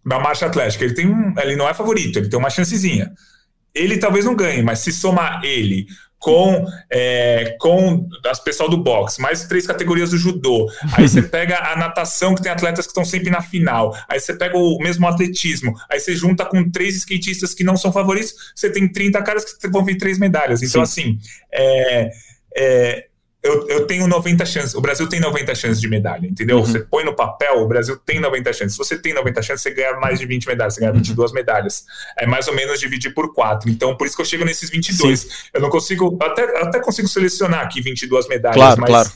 da 0.06 0.20
marcha 0.20 0.46
atlética, 0.46 0.84
ele 0.84 0.94
tem 0.94 1.08
um, 1.08 1.34
ele 1.40 1.56
não 1.56 1.70
é 1.70 1.74
favorito, 1.74 2.20
ele 2.20 2.28
tem 2.28 2.38
uma 2.38 2.50
chancezinha 2.50 3.14
ele 3.74 3.98
talvez 3.98 4.26
não 4.26 4.36
ganhe, 4.36 4.62
mas 4.62 4.80
se 4.80 4.92
somar 4.92 5.42
ele 5.44 5.88
com, 6.20 6.66
é, 6.92 7.56
com 7.60 8.08
as 8.26 8.40
pessoal 8.40 8.70
do 8.70 8.78
boxe, 8.78 9.22
mais 9.22 9.46
três 9.46 9.66
categorias 9.66 10.12
do 10.12 10.18
judô. 10.18 10.70
Aí 10.94 11.08
você 11.08 11.22
pega 11.24 11.58
a 11.58 11.78
natação, 11.78 12.36
que 12.36 12.44
tem 12.44 12.52
atletas 12.52 12.86
que 12.86 12.92
estão 12.92 13.06
sempre 13.06 13.30
na 13.30 13.42
final. 13.42 13.96
Aí 14.08 14.20
você 14.20 14.34
pega 14.34 14.58
o 14.58 14.78
mesmo 14.80 15.08
atletismo. 15.08 15.74
Aí 15.90 16.00
você 16.00 16.14
junta 16.14 16.46
com 16.46 16.70
três 16.70 16.96
skatistas 16.98 17.54
que 17.54 17.64
não 17.64 17.78
são 17.78 17.92
favoritos, 17.92 18.34
você 18.54 18.70
tem 18.70 18.88
30 18.88 19.22
caras 19.24 19.54
que 19.54 19.68
vão 19.70 19.86
vir 19.86 19.98
três 19.98 20.20
medalhas. 20.20 20.62
Então, 20.62 20.86
Sim. 20.86 21.02
assim, 21.02 21.20
é, 21.54 22.10
é, 22.56 23.09
eu, 23.42 23.68
eu 23.70 23.88
tenho 23.88 24.06
90 24.06 24.46
chances. 24.46 24.76
O 24.76 24.82
Brasil 24.82 25.08
tem 25.08 25.20
90 25.20 25.56
chances 25.56 25.80
de 25.80 25.88
medalha, 25.88 26.28
entendeu? 26.28 26.58
Uhum. 26.58 26.66
Você 26.66 26.80
põe 26.80 27.06
no 27.06 27.16
papel, 27.16 27.62
o 27.62 27.68
Brasil 27.68 27.98
tem 27.98 28.20
90 28.20 28.52
chances. 28.52 28.74
Se 28.74 28.78
você 28.78 28.98
tem 28.98 29.14
90 29.14 29.42
chances, 29.42 29.62
você 29.64 29.72
ganha 29.72 29.94
mais 29.94 30.20
de 30.20 30.26
20 30.26 30.46
medalhas, 30.48 30.74
você 30.74 30.82
ganha 30.82 30.92
22 30.92 31.32
uhum. 31.32 31.36
medalhas. 31.36 31.86
É 32.18 32.26
mais 32.26 32.48
ou 32.48 32.54
menos 32.54 32.80
dividir 32.80 33.14
por 33.14 33.34
4. 33.34 33.70
Então, 33.70 33.96
por 33.96 34.06
isso 34.06 34.16
que 34.16 34.22
eu 34.22 34.26
chego 34.26 34.44
nesses 34.44 34.70
22. 34.70 35.22
Sim. 35.22 35.28
Eu 35.54 35.62
não 35.62 35.70
consigo, 35.70 36.18
até, 36.22 36.62
até 36.62 36.80
consigo 36.82 37.08
selecionar 37.08 37.62
aqui 37.62 37.82
22 37.82 38.28
medalhas, 38.28 38.58
claro, 38.58 38.82
mas 38.82 38.90
claro. 38.90 39.10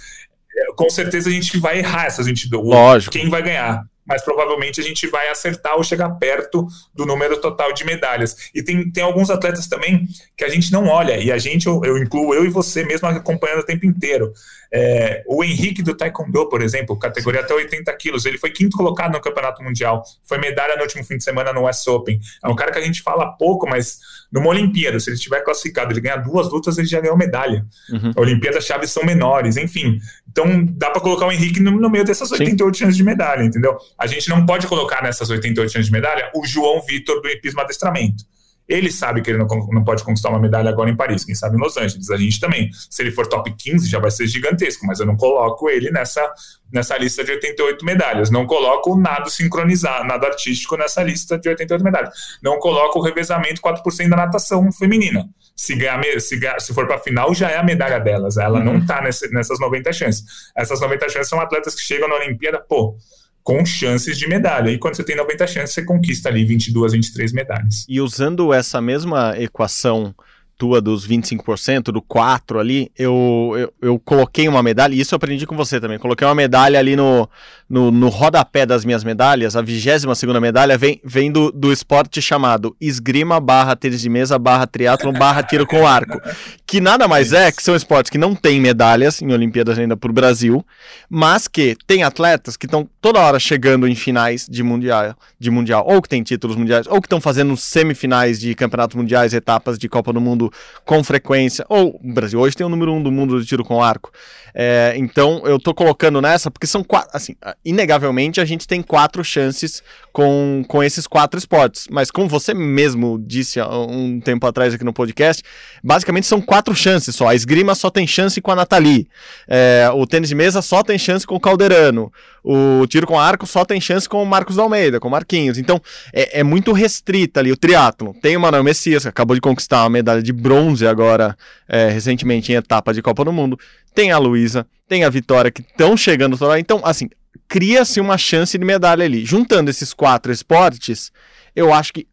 É, 0.55 0.73
com 0.75 0.89
certeza 0.89 1.29
a 1.29 1.33
gente 1.33 1.57
vai 1.57 1.79
errar 1.79 2.05
essas 2.05 2.25
22. 2.25 2.65
Lógico. 2.65 3.11
Quem 3.11 3.29
vai 3.29 3.41
ganhar? 3.41 3.83
Mas 4.05 4.23
provavelmente 4.23 4.79
a 4.79 4.83
gente 4.83 5.07
vai 5.07 5.29
acertar 5.29 5.75
ou 5.75 5.83
chegar 5.83 6.09
perto 6.11 6.67
do 6.93 7.05
número 7.05 7.39
total 7.39 7.73
de 7.73 7.85
medalhas. 7.85 8.49
E 8.53 8.61
tem, 8.61 8.89
tem 8.91 9.03
alguns 9.03 9.29
atletas 9.29 9.67
também 9.67 10.07
que 10.35 10.43
a 10.43 10.49
gente 10.49 10.71
não 10.71 10.87
olha, 10.87 11.17
e 11.17 11.31
a 11.31 11.37
gente, 11.37 11.67
eu, 11.67 11.81
eu 11.83 11.97
incluo 11.97 12.33
eu 12.33 12.45
e 12.45 12.49
você 12.49 12.83
mesmo 12.83 13.07
acompanhando 13.07 13.59
o 13.59 13.65
tempo 13.65 13.85
inteiro. 13.85 14.31
É, 14.75 15.23
o 15.27 15.43
Henrique 15.43 15.83
do 15.83 15.93
Taekwondo, 15.93 16.49
por 16.49 16.63
exemplo, 16.63 16.97
categoria 16.97 17.41
até 17.41 17.53
80 17.53 17.93
quilos, 17.95 18.25
ele 18.25 18.39
foi 18.39 18.49
quinto 18.49 18.75
colocado 18.75 19.11
no 19.11 19.21
Campeonato 19.21 19.61
Mundial, 19.61 20.01
foi 20.23 20.39
medalha 20.39 20.75
no 20.75 20.81
último 20.81 21.03
fim 21.03 21.15
de 21.15 21.23
semana 21.23 21.53
no 21.53 21.65
West 21.65 21.87
Open. 21.87 22.19
É 22.43 22.47
um 22.47 22.55
cara 22.55 22.71
que 22.71 22.79
a 22.79 22.81
gente 22.81 23.03
fala 23.03 23.31
pouco, 23.33 23.69
mas 23.69 23.99
numa 24.31 24.47
Olimpíada, 24.47 24.99
se 24.99 25.11
ele 25.11 25.15
estiver 25.15 25.43
classificado, 25.43 25.93
ele 25.93 26.01
ganhar 26.01 26.17
duas 26.17 26.49
lutas, 26.49 26.79
ele 26.79 26.87
já 26.87 26.99
ganhou 26.99 27.15
medalha. 27.15 27.63
Uhum. 27.91 28.13
A 28.15 28.21
Olimpíada 28.21 28.59
chaves 28.59 28.89
são 28.89 29.03
menores, 29.05 29.57
enfim. 29.57 29.99
Então 30.27 30.65
dá 30.65 30.89
para 30.89 31.01
colocar 31.01 31.27
o 31.27 31.31
Henrique 31.31 31.59
no, 31.59 31.69
no 31.69 31.87
meio 31.87 32.03
dessas 32.03 32.31
88 32.31 32.75
chances 32.75 32.97
de 32.97 33.03
medalha, 33.03 33.43
entendeu? 33.43 33.77
A 33.99 34.07
gente 34.07 34.27
não 34.27 34.43
pode 34.43 34.65
colocar 34.65 35.03
nessas 35.03 35.29
88 35.29 35.71
chances 35.71 35.85
de 35.85 35.91
medalha 35.91 36.31
o 36.33 36.43
João 36.47 36.81
Vitor 36.81 37.21
do 37.21 37.29
hipismo 37.29 37.61
adestramento. 37.61 38.23
Ele 38.67 38.91
sabe 38.91 39.21
que 39.21 39.29
ele 39.29 39.37
não, 39.37 39.47
não 39.47 39.83
pode 39.83 40.03
conquistar 40.03 40.29
uma 40.29 40.39
medalha 40.39 40.69
agora 40.69 40.89
em 40.89 40.95
Paris, 40.95 41.25
quem 41.25 41.35
sabe 41.35 41.57
em 41.57 41.59
Los 41.59 41.75
Angeles. 41.75 42.09
A 42.09 42.17
gente 42.17 42.39
também. 42.39 42.69
Se 42.89 43.01
ele 43.01 43.11
for 43.11 43.27
top 43.27 43.53
15, 43.53 43.89
já 43.89 43.99
vai 43.99 44.09
ser 44.09 44.25
gigantesco, 44.27 44.85
mas 44.85 44.99
eu 44.99 45.05
não 45.05 45.17
coloco 45.17 45.69
ele 45.69 45.91
nessa, 45.91 46.25
nessa 46.71 46.97
lista 46.97 47.23
de 47.23 47.31
88 47.31 47.85
medalhas. 47.85 48.29
Não 48.29 48.45
coloco 48.45 48.93
o 48.93 48.99
nado 48.99 49.29
sincronizado, 49.29 50.07
nado 50.07 50.25
artístico 50.25 50.77
nessa 50.77 51.03
lista 51.03 51.37
de 51.37 51.49
88 51.49 51.83
medalhas. 51.83 52.13
Não 52.41 52.57
coloco 52.57 52.99
o 52.99 53.01
revezamento 53.01 53.61
4% 53.61 54.09
da 54.09 54.15
natação 54.15 54.71
feminina. 54.71 55.27
Se, 55.55 55.75
ganhar, 55.75 56.01
se, 56.19 56.39
ganhar, 56.39 56.59
se 56.59 56.73
for 56.73 56.87
para 56.87 56.95
a 56.95 56.99
final, 56.99 57.33
já 57.33 57.49
é 57.49 57.57
a 57.57 57.63
medalha 57.63 57.99
delas. 57.99 58.37
Ela 58.37 58.59
uhum. 58.59 58.65
não 58.65 58.77
está 58.77 59.01
nessas 59.01 59.59
90 59.59 59.91
chances. 59.91 60.23
Essas 60.55 60.79
90 60.79 61.09
chances 61.09 61.29
são 61.29 61.39
atletas 61.39 61.75
que 61.75 61.81
chegam 61.81 62.07
na 62.07 62.15
Olimpíada, 62.15 62.59
pô 62.59 62.97
com 63.43 63.65
chances 63.65 64.17
de 64.17 64.27
medalha. 64.27 64.69
E 64.69 64.77
quando 64.77 64.95
você 64.95 65.03
tem 65.03 65.15
90 65.15 65.47
chances, 65.47 65.73
você 65.73 65.83
conquista 65.83 66.29
ali 66.29 66.45
22, 66.45 66.93
23 66.93 67.33
medalhas. 67.33 67.85
E 67.87 67.99
usando 67.99 68.53
essa 68.53 68.81
mesma 68.81 69.35
equação 69.37 70.15
tua 70.57 70.79
dos 70.79 71.05
25%, 71.07 71.91
do 71.91 72.01
4 72.01 72.59
ali, 72.59 72.91
eu, 72.97 73.53
eu, 73.57 73.73
eu, 73.81 73.99
coloquei 73.99 74.47
uma 74.47 74.63
medalha, 74.63 74.93
e 74.93 74.99
isso 74.99 75.13
eu 75.13 75.17
aprendi 75.17 75.45
com 75.45 75.57
você 75.57 75.79
também. 75.79 75.99
Coloquei 75.99 76.25
uma 76.25 76.35
medalha 76.35 76.79
ali 76.79 76.95
no, 76.95 77.27
no, 77.73 77.89
no 77.89 78.07
rodapé 78.07 78.67
das 78.67 78.85
minhas 78.85 79.03
medalhas. 79.03 79.55
A 79.55 79.61
22 79.61 80.15
segunda 80.15 80.39
medalha 80.39 80.77
vem, 80.77 81.01
vem 81.03 81.31
do, 81.31 81.51
do 81.51 81.73
esporte 81.73 82.21
chamado 82.21 82.75
esgrima 82.79 83.39
barra 83.39 83.75
tênis 83.75 83.99
de 83.99 84.09
mesa 84.09 84.37
barra 84.37 84.67
triatlon 84.67 85.11
barra 85.11 85.41
tiro 85.41 85.65
com 85.65 85.87
arco. 85.87 86.21
Que 86.67 86.79
nada 86.79 87.07
mais 87.07 87.33
é 87.33 87.51
que 87.51 87.63
são 87.63 87.75
esportes 87.75 88.11
que 88.11 88.17
não 88.17 88.35
têm 88.35 88.61
medalhas 88.61 89.23
em 89.23 89.31
Olimpíadas 89.33 89.79
ainda 89.79 89.97
por 89.97 90.11
Brasil, 90.11 90.63
mas 91.09 91.47
que 91.47 91.75
tem 91.87 92.03
atletas 92.03 92.55
que 92.55 92.67
estão 92.67 92.87
toda 93.01 93.19
hora 93.19 93.39
chegando 93.39 93.87
em 93.87 93.95
finais 93.95 94.47
de 94.47 94.61
mundial, 94.61 95.15
de 95.39 95.49
mundial, 95.49 95.83
ou 95.87 95.99
que 95.99 96.09
tem 96.09 96.21
títulos 96.21 96.55
mundiais, 96.55 96.85
ou 96.85 97.01
que 97.01 97.07
estão 97.07 97.19
fazendo 97.19 97.57
semifinais 97.57 98.39
de 98.39 98.53
campeonatos 98.53 98.95
mundiais, 98.95 99.33
etapas 99.33 99.79
de 99.79 99.89
Copa 99.89 100.13
do 100.13 100.21
Mundo 100.21 100.51
com 100.85 101.03
frequência. 101.03 101.65
Ou 101.67 101.99
o 102.03 102.13
Brasil 102.13 102.39
hoje 102.39 102.55
tem 102.55 102.65
o 102.65 102.69
número 102.69 102.93
um 102.93 103.01
do 103.01 103.11
mundo 103.11 103.41
de 103.41 103.47
tiro 103.47 103.63
com 103.63 103.81
arco. 103.81 104.11
É, 104.55 104.93
então 104.95 105.41
eu 105.45 105.59
tô 105.59 105.73
colocando 105.73 106.21
nessa 106.21 106.51
porque 106.51 106.67
são 106.67 106.83
quatro. 106.83 107.09
Assim, 107.13 107.35
inegavelmente 107.65 108.41
a 108.41 108.45
gente 108.45 108.67
tem 108.67 108.81
quatro 108.81 109.23
chances 109.23 109.81
com, 110.11 110.63
com 110.67 110.83
esses 110.83 111.07
quatro 111.07 111.37
esportes. 111.37 111.87
Mas 111.89 112.11
como 112.11 112.27
você 112.27 112.53
mesmo 112.53 113.17
disse 113.19 113.59
há 113.59 113.67
um 113.67 114.19
tempo 114.19 114.45
atrás 114.45 114.73
aqui 114.73 114.83
no 114.83 114.93
podcast, 114.93 115.43
basicamente 115.83 116.27
são 116.27 116.41
quatro 116.41 116.75
chances 116.75 117.15
só. 117.15 117.27
A 117.27 117.35
esgrima 117.35 117.73
só 117.75 117.89
tem 117.89 118.05
chance 118.05 118.39
com 118.41 118.51
a 118.51 118.55
Nathalie. 118.55 119.07
É, 119.47 119.89
o 119.93 120.05
tênis 120.05 120.29
de 120.29 120.35
mesa 120.35 120.61
só 120.61 120.83
tem 120.83 120.97
chance 120.97 121.25
com 121.25 121.35
o 121.35 121.39
Calderano. 121.39 122.11
O 122.43 122.85
tiro 122.87 123.07
com 123.07 123.19
arco 123.19 123.47
só 123.47 123.63
tem 123.63 123.79
chance 123.79 124.07
com 124.07 124.21
o 124.21 124.25
Marcos 124.25 124.57
Almeida, 124.57 124.99
com 124.99 125.07
o 125.07 125.11
Marquinhos. 125.11 125.57
Então 125.57 125.81
é, 126.13 126.39
é 126.39 126.43
muito 126.43 126.73
restrita 126.73 127.39
ali 127.39 127.51
o 127.51 127.57
triatlo. 127.57 128.13
Tem 128.21 128.35
o 128.35 128.39
Manuel 128.39 128.63
Messias, 128.63 129.03
que 129.03 129.09
acabou 129.09 129.35
de 129.35 129.41
conquistar 129.41 129.83
uma 129.83 129.89
medalha 129.89 130.21
de 130.21 130.33
bronze 130.33 130.85
agora, 130.85 131.35
é, 131.67 131.89
recentemente 131.89 132.51
em 132.51 132.55
etapa 132.55 132.93
de 132.93 133.01
Copa 133.01 133.23
do 133.23 133.31
Mundo. 133.31 133.57
Tem 133.95 134.11
a 134.11 134.17
Luísa, 134.17 134.65
tem 134.87 135.03
a 135.03 135.09
Vitória, 135.09 135.51
que 135.51 135.61
estão 135.61 135.95
chegando 135.95 136.37
Então, 136.57 136.81
assim, 136.83 137.09
cria-se 137.47 137.99
uma 137.99 138.17
chance 138.17 138.57
de 138.57 138.65
medalha 138.65 139.05
ali. 139.05 139.25
Juntando 139.25 139.69
esses 139.69 139.93
quatro 139.93 140.31
esportes, 140.31 141.11
eu 141.55 141.73
acho 141.73 141.93
que 141.93 142.07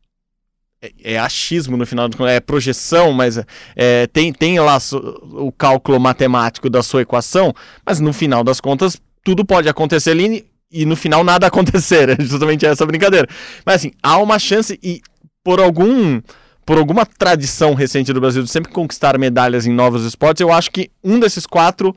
é, 0.82 0.92
é 1.14 1.18
achismo 1.18 1.76
no 1.76 1.86
final, 1.86 2.08
é 2.26 2.40
projeção, 2.40 3.12
mas 3.12 3.38
é, 3.76 4.06
tem, 4.06 4.32
tem 4.32 4.58
lá 4.58 4.78
o 5.32 5.52
cálculo 5.52 6.00
matemático 6.00 6.70
da 6.70 6.82
sua 6.82 7.02
equação, 7.02 7.54
mas 7.84 8.00
no 8.00 8.12
final 8.12 8.42
das 8.42 8.60
contas, 8.60 9.00
tudo 9.22 9.44
pode 9.44 9.68
acontecer 9.68 10.12
ali 10.12 10.46
e 10.70 10.86
no 10.86 10.96
final 10.96 11.22
nada 11.22 11.46
acontecer. 11.48 12.08
É 12.10 12.16
justamente 12.22 12.64
essa 12.64 12.86
brincadeira. 12.86 13.28
Mas 13.64 13.76
assim, 13.76 13.92
há 14.02 14.18
uma 14.18 14.38
chance 14.38 14.78
e 14.82 15.02
por 15.44 15.60
algum 15.60 16.20
por 16.64 16.78
alguma 16.78 17.04
tradição 17.04 17.74
recente 17.74 18.12
do 18.12 18.20
Brasil 18.20 18.44
de 18.44 18.50
sempre 18.50 18.70
conquistar 18.70 19.18
medalhas 19.18 19.66
em 19.66 19.72
novos 19.72 20.04
esportes, 20.04 20.40
eu 20.40 20.52
acho 20.52 20.70
que 20.70 20.88
um 21.02 21.18
desses 21.18 21.44
quatro 21.44 21.96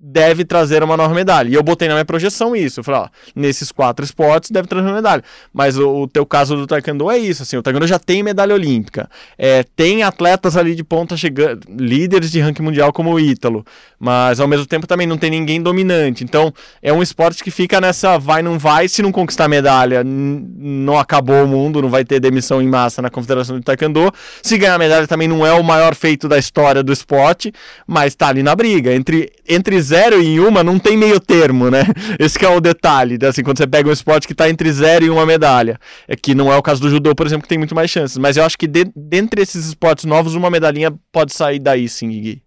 deve 0.00 0.44
trazer 0.46 0.82
uma 0.82 0.96
nova 0.96 1.14
medalha. 1.14 1.48
E 1.48 1.54
eu 1.54 1.62
botei 1.62 1.86
na 1.86 1.94
minha 1.94 2.04
projeção 2.04 2.56
isso. 2.56 2.80
Eu 2.80 2.84
falei, 2.84 3.02
ó, 3.02 3.08
nesses 3.34 3.70
quatro 3.70 4.02
esportes 4.02 4.50
deve 4.50 4.66
trazer 4.66 4.86
uma 4.86 4.94
medalha. 4.94 5.22
Mas 5.52 5.76
o, 5.76 6.02
o 6.02 6.08
teu 6.08 6.24
caso 6.24 6.56
do 6.56 6.66
Taekwondo 6.66 7.10
é 7.10 7.18
isso, 7.18 7.42
assim, 7.42 7.56
o 7.56 7.62
Taekwondo 7.62 7.86
já 7.86 7.98
tem 7.98 8.22
medalha 8.22 8.54
olímpica. 8.54 9.10
É, 9.36 9.62
tem 9.76 10.02
atletas 10.02 10.56
ali 10.56 10.74
de 10.74 10.82
ponta 10.82 11.16
chegando, 11.16 11.60
líderes 11.68 12.30
de 12.30 12.40
ranking 12.40 12.62
mundial 12.62 12.92
como 12.92 13.12
o 13.12 13.20
Ítalo, 13.20 13.64
mas 13.98 14.40
ao 14.40 14.48
mesmo 14.48 14.64
tempo 14.64 14.86
também 14.86 15.06
não 15.06 15.18
tem 15.18 15.30
ninguém 15.30 15.60
dominante. 15.60 16.24
Então, 16.24 16.52
é 16.82 16.92
um 16.92 17.02
esporte 17.02 17.44
que 17.44 17.50
fica 17.50 17.80
nessa 17.80 18.16
vai 18.18 18.42
não 18.42 18.58
vai, 18.58 18.88
se 18.88 19.02
não 19.02 19.12
conquistar 19.12 19.48
medalha, 19.48 20.02
não 20.02 20.98
acabou 20.98 21.44
o 21.44 21.48
mundo, 21.48 21.82
não 21.82 21.90
vai 21.90 22.04
ter 22.04 22.20
demissão 22.20 22.62
em 22.62 22.68
massa 22.68 23.02
na 23.02 23.10
Confederação 23.10 23.58
de 23.58 23.64
Taekwondo. 23.64 24.10
Se 24.42 24.56
ganhar 24.56 24.78
medalha 24.78 25.06
também 25.06 25.28
não 25.28 25.44
é 25.44 25.52
o 25.52 25.62
maior 25.62 25.94
feito 25.94 26.26
da 26.26 26.38
história 26.38 26.82
do 26.82 26.92
esporte, 26.92 27.52
mas 27.86 28.14
tá 28.14 28.28
ali 28.28 28.42
na 28.42 28.54
briga 28.54 28.94
entre 28.94 29.30
entre 29.46 29.76
zero 29.90 30.22
e 30.22 30.40
uma 30.40 30.64
não 30.64 30.78
tem 30.78 30.96
meio 30.96 31.20
termo, 31.20 31.70
né? 31.70 31.82
Esse 32.18 32.42
é 32.44 32.48
o 32.48 32.60
detalhe, 32.60 33.18
né? 33.20 33.28
assim, 33.28 33.42
quando 33.42 33.58
você 33.58 33.66
pega 33.66 33.88
um 33.88 33.92
esporte 33.92 34.26
que 34.26 34.32
está 34.32 34.48
entre 34.48 34.72
zero 34.72 35.04
e 35.04 35.10
uma 35.10 35.26
medalha. 35.26 35.78
É 36.08 36.16
que 36.16 36.34
não 36.34 36.52
é 36.52 36.56
o 36.56 36.62
caso 36.62 36.80
do 36.80 36.88
judô, 36.88 37.14
por 37.14 37.26
exemplo, 37.26 37.42
que 37.42 37.48
tem 37.48 37.58
muito 37.58 37.74
mais 37.74 37.90
chances. 37.90 38.16
Mas 38.16 38.36
eu 38.36 38.44
acho 38.44 38.56
que 38.56 38.66
de, 38.66 38.90
dentre 38.96 39.42
esses 39.42 39.66
esportes 39.66 40.04
novos, 40.04 40.34
uma 40.34 40.50
medalhinha 40.50 40.92
pode 41.12 41.32
sair 41.32 41.58
daí, 41.58 41.88
sim, 41.88 42.08
Gui. 42.08 42.42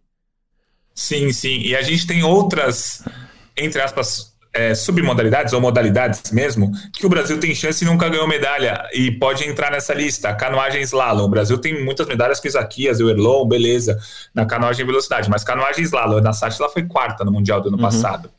Sim, 0.95 1.31
sim. 1.31 1.59
E 1.59 1.75
a 1.75 1.81
gente 1.81 2.05
tem 2.07 2.23
outras, 2.23 3.03
entre 3.57 3.81
aspas, 3.81 4.32
é, 4.53 4.75
submodalidades 4.75 5.51
ou 5.53 5.59
modalidades 5.59 6.31
mesmo, 6.31 6.71
que 6.93 7.05
o 7.05 7.09
Brasil 7.09 7.39
tem 7.39 7.55
chance 7.55 7.83
e 7.83 7.87
nunca 7.87 8.07
ganhou 8.07 8.27
medalha 8.27 8.87
e 8.93 9.09
pode 9.11 9.43
entrar 9.47 9.71
nessa 9.71 9.93
lista. 9.93 10.33
Canoagem 10.33 10.81
slalom. 10.83 11.25
O 11.25 11.29
Brasil 11.29 11.57
tem 11.57 11.83
muitas 11.83 12.07
medalhas 12.07 12.39
com 12.39 12.47
Isaquias, 12.47 12.99
o 12.99 13.09
Erlon, 13.09 13.47
beleza, 13.47 13.99
na 14.33 14.45
canoagem 14.45 14.85
velocidade, 14.85 15.29
mas 15.29 15.43
canoagem 15.43 15.83
slalom, 15.83 16.21
na 16.21 16.33
Sati 16.33 16.61
ela 16.61 16.69
foi 16.69 16.83
quarta 16.83 17.25
no 17.25 17.31
Mundial 17.31 17.61
do 17.61 17.69
ano 17.69 17.77
uhum. 17.77 17.83
passado. 17.83 18.29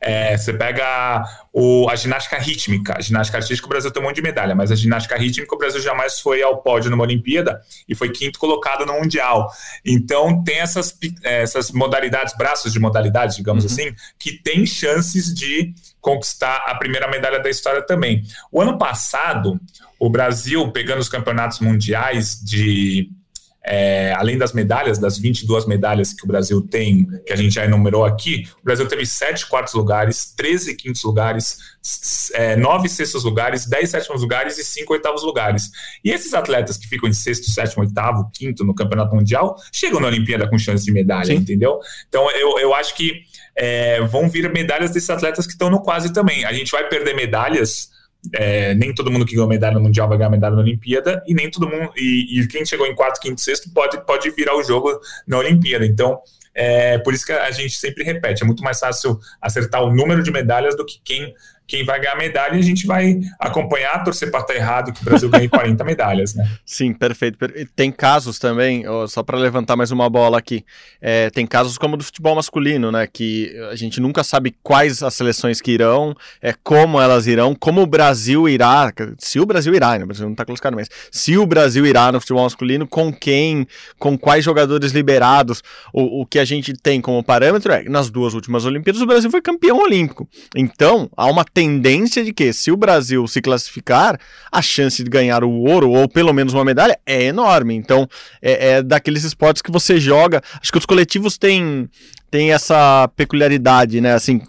É, 0.00 0.36
você 0.36 0.52
pega 0.52 1.24
o, 1.52 1.88
a 1.88 1.96
ginástica 1.96 2.38
rítmica. 2.38 2.96
A 2.98 3.00
ginástica 3.00 3.38
artística, 3.38 3.66
o 3.66 3.68
Brasil 3.68 3.90
tem 3.90 4.02
um 4.02 4.06
monte 4.06 4.16
de 4.16 4.22
medalha, 4.22 4.54
mas 4.54 4.70
a 4.70 4.74
ginástica 4.74 5.16
rítmica, 5.16 5.54
o 5.54 5.58
Brasil 5.58 5.80
jamais 5.80 6.20
foi 6.20 6.42
ao 6.42 6.62
pódio 6.62 6.90
numa 6.90 7.04
Olimpíada 7.04 7.60
e 7.88 7.94
foi 7.94 8.10
quinto 8.10 8.38
colocado 8.38 8.84
no 8.84 8.94
Mundial. 8.94 9.50
Então, 9.84 10.42
tem 10.42 10.58
essas, 10.58 10.96
essas 11.22 11.70
modalidades, 11.70 12.36
braços 12.36 12.72
de 12.72 12.80
modalidades, 12.80 13.36
digamos 13.36 13.64
uhum. 13.64 13.70
assim, 13.70 13.94
que 14.18 14.32
tem 14.42 14.66
chances 14.66 15.32
de 15.34 15.72
conquistar 16.00 16.64
a 16.66 16.74
primeira 16.74 17.08
medalha 17.08 17.40
da 17.40 17.48
história 17.48 17.80
também. 17.80 18.22
O 18.52 18.60
ano 18.60 18.76
passado, 18.76 19.58
o 19.98 20.10
Brasil, 20.10 20.70
pegando 20.70 21.00
os 21.00 21.08
campeonatos 21.08 21.60
mundiais 21.60 22.38
de 22.42 23.08
é, 23.66 24.12
além 24.12 24.36
das 24.36 24.52
medalhas, 24.52 24.98
das 24.98 25.18
22 25.18 25.66
medalhas 25.66 26.12
que 26.12 26.24
o 26.24 26.26
Brasil 26.26 26.60
tem, 26.60 27.06
que 27.24 27.32
a 27.32 27.36
gente 27.36 27.54
já 27.54 27.64
enumerou 27.64 28.04
aqui, 28.04 28.46
o 28.60 28.64
Brasil 28.64 28.86
teve 28.86 29.06
7 29.06 29.46
quartos 29.46 29.72
lugares, 29.72 30.34
13 30.36 30.76
quintos 30.76 31.02
lugares, 31.02 31.56
é, 32.34 32.56
9 32.56 32.88
sextos 32.88 33.24
lugares, 33.24 33.66
10 33.66 33.90
sétimos 33.90 34.20
lugares 34.20 34.58
e 34.58 34.64
5 34.64 34.92
oitavos 34.92 35.22
lugares. 35.22 35.70
E 36.04 36.10
esses 36.10 36.34
atletas 36.34 36.76
que 36.76 36.86
ficam 36.86 37.08
em 37.08 37.12
sexto, 37.12 37.50
sétimo, 37.50 37.82
oitavo, 37.82 38.30
quinto 38.34 38.64
no 38.64 38.74
Campeonato 38.74 39.14
Mundial, 39.14 39.56
chegam 39.72 39.98
na 39.98 40.08
Olimpíada 40.08 40.48
com 40.48 40.58
chance 40.58 40.84
de 40.84 40.92
medalha, 40.92 41.26
Sim. 41.26 41.36
entendeu? 41.36 41.78
Então 42.08 42.30
eu, 42.32 42.58
eu 42.58 42.74
acho 42.74 42.94
que 42.94 43.22
é, 43.56 44.02
vão 44.02 44.28
vir 44.28 44.52
medalhas 44.52 44.90
desses 44.90 45.08
atletas 45.08 45.46
que 45.46 45.52
estão 45.52 45.70
no 45.70 45.80
quase 45.80 46.12
também. 46.12 46.44
A 46.44 46.52
gente 46.52 46.70
vai 46.70 46.86
perder 46.88 47.14
medalhas 47.14 47.93
é, 48.32 48.74
nem 48.74 48.94
todo 48.94 49.10
mundo 49.10 49.26
que 49.26 49.34
ganhou 49.34 49.48
medalha 49.48 49.74
no 49.74 49.80
Mundial 49.80 50.08
vai 50.08 50.16
ganhar 50.18 50.30
medalha 50.30 50.54
na 50.54 50.62
Olimpíada, 50.62 51.22
e 51.26 51.34
nem 51.34 51.50
todo 51.50 51.68
mundo. 51.68 51.90
E, 51.96 52.40
e, 52.40 52.48
quem 52.48 52.64
chegou 52.64 52.86
em 52.86 52.94
quarto, 52.94 53.20
quinto, 53.20 53.40
sexto 53.40 53.70
pode, 53.72 54.04
pode 54.04 54.30
virar 54.30 54.56
o 54.56 54.62
jogo 54.62 54.98
na 55.26 55.38
Olimpíada. 55.38 55.84
Então, 55.84 56.18
é 56.54 56.98
por 56.98 57.12
isso 57.12 57.26
que 57.26 57.32
a 57.32 57.50
gente 57.50 57.76
sempre 57.76 58.04
repete: 58.04 58.42
é 58.42 58.46
muito 58.46 58.62
mais 58.62 58.78
fácil 58.78 59.18
acertar 59.40 59.82
o 59.82 59.92
número 59.92 60.22
de 60.22 60.30
medalhas 60.30 60.76
do 60.76 60.86
que 60.86 61.00
quem 61.04 61.34
quem 61.66 61.84
vai 61.84 62.00
ganhar 62.00 62.16
medalha, 62.16 62.58
a 62.58 62.62
gente 62.62 62.86
vai 62.86 63.20
acompanhar, 63.38 64.04
torcer 64.04 64.30
para 64.30 64.40
estar 64.40 64.52
tá 64.52 64.58
errado, 64.58 64.92
que 64.92 65.00
o 65.00 65.04
Brasil 65.04 65.28
ganhe 65.30 65.48
40 65.48 65.82
medalhas, 65.84 66.34
né? 66.34 66.48
Sim, 66.64 66.92
perfeito. 66.92 67.38
Tem 67.74 67.90
casos 67.90 68.38
também, 68.38 68.84
só 69.08 69.22
para 69.22 69.38
levantar 69.38 69.76
mais 69.76 69.90
uma 69.90 70.08
bola 70.10 70.38
aqui, 70.38 70.64
é, 71.00 71.30
tem 71.30 71.46
casos 71.46 71.78
como 71.78 71.96
do 71.96 72.04
futebol 72.04 72.34
masculino, 72.34 72.92
né, 72.92 73.06
que 73.06 73.54
a 73.70 73.76
gente 73.76 74.00
nunca 74.00 74.22
sabe 74.22 74.54
quais 74.62 75.02
as 75.02 75.14
seleções 75.14 75.60
que 75.60 75.70
irão, 75.70 76.14
é, 76.42 76.54
como 76.62 77.00
elas 77.00 77.26
irão, 77.26 77.54
como 77.54 77.82
o 77.82 77.86
Brasil 77.86 78.48
irá, 78.48 78.92
se 79.18 79.40
o 79.40 79.46
Brasil 79.46 79.74
irá, 79.74 79.98
né, 79.98 80.04
o 80.04 80.06
Brasil 80.06 80.26
não 80.26 80.32
está 80.32 80.44
classificado, 80.44 80.76
mas 80.76 80.88
se 81.10 81.36
o 81.38 81.46
Brasil 81.46 81.86
irá 81.86 82.12
no 82.12 82.20
futebol 82.20 82.44
masculino, 82.44 82.86
com 82.86 83.12
quem, 83.12 83.66
com 83.98 84.18
quais 84.18 84.44
jogadores 84.44 84.92
liberados, 84.92 85.62
o, 85.92 86.22
o 86.22 86.26
que 86.26 86.38
a 86.38 86.44
gente 86.44 86.74
tem 86.74 87.00
como 87.00 87.22
parâmetro 87.22 87.72
é, 87.72 87.84
nas 87.84 88.10
duas 88.10 88.34
últimas 88.34 88.64
Olimpíadas, 88.64 89.00
o 89.00 89.06
Brasil 89.06 89.30
foi 89.30 89.40
campeão 89.40 89.78
olímpico. 89.78 90.28
Então, 90.54 91.10
há 91.16 91.26
uma 91.26 91.44
tendência 91.54 92.24
de 92.24 92.32
que, 92.32 92.52
se 92.52 92.72
o 92.72 92.76
Brasil 92.76 93.26
se 93.28 93.40
classificar, 93.40 94.18
a 94.50 94.60
chance 94.60 95.02
de 95.02 95.08
ganhar 95.08 95.44
o 95.44 95.50
ouro, 95.50 95.88
ou 95.90 96.08
pelo 96.08 96.32
menos 96.32 96.52
uma 96.52 96.64
medalha, 96.64 96.98
é 97.06 97.22
enorme. 97.22 97.74
Então, 97.74 98.08
é, 98.42 98.72
é 98.72 98.82
daqueles 98.82 99.22
esportes 99.22 99.62
que 99.62 99.70
você 99.70 100.00
joga. 100.00 100.42
Acho 100.60 100.72
que 100.72 100.78
os 100.78 100.84
coletivos 100.84 101.38
têm 101.38 101.88
tem 102.34 102.50
essa 102.50 103.08
peculiaridade, 103.14 104.00
né? 104.00 104.12
Assim, 104.12 104.42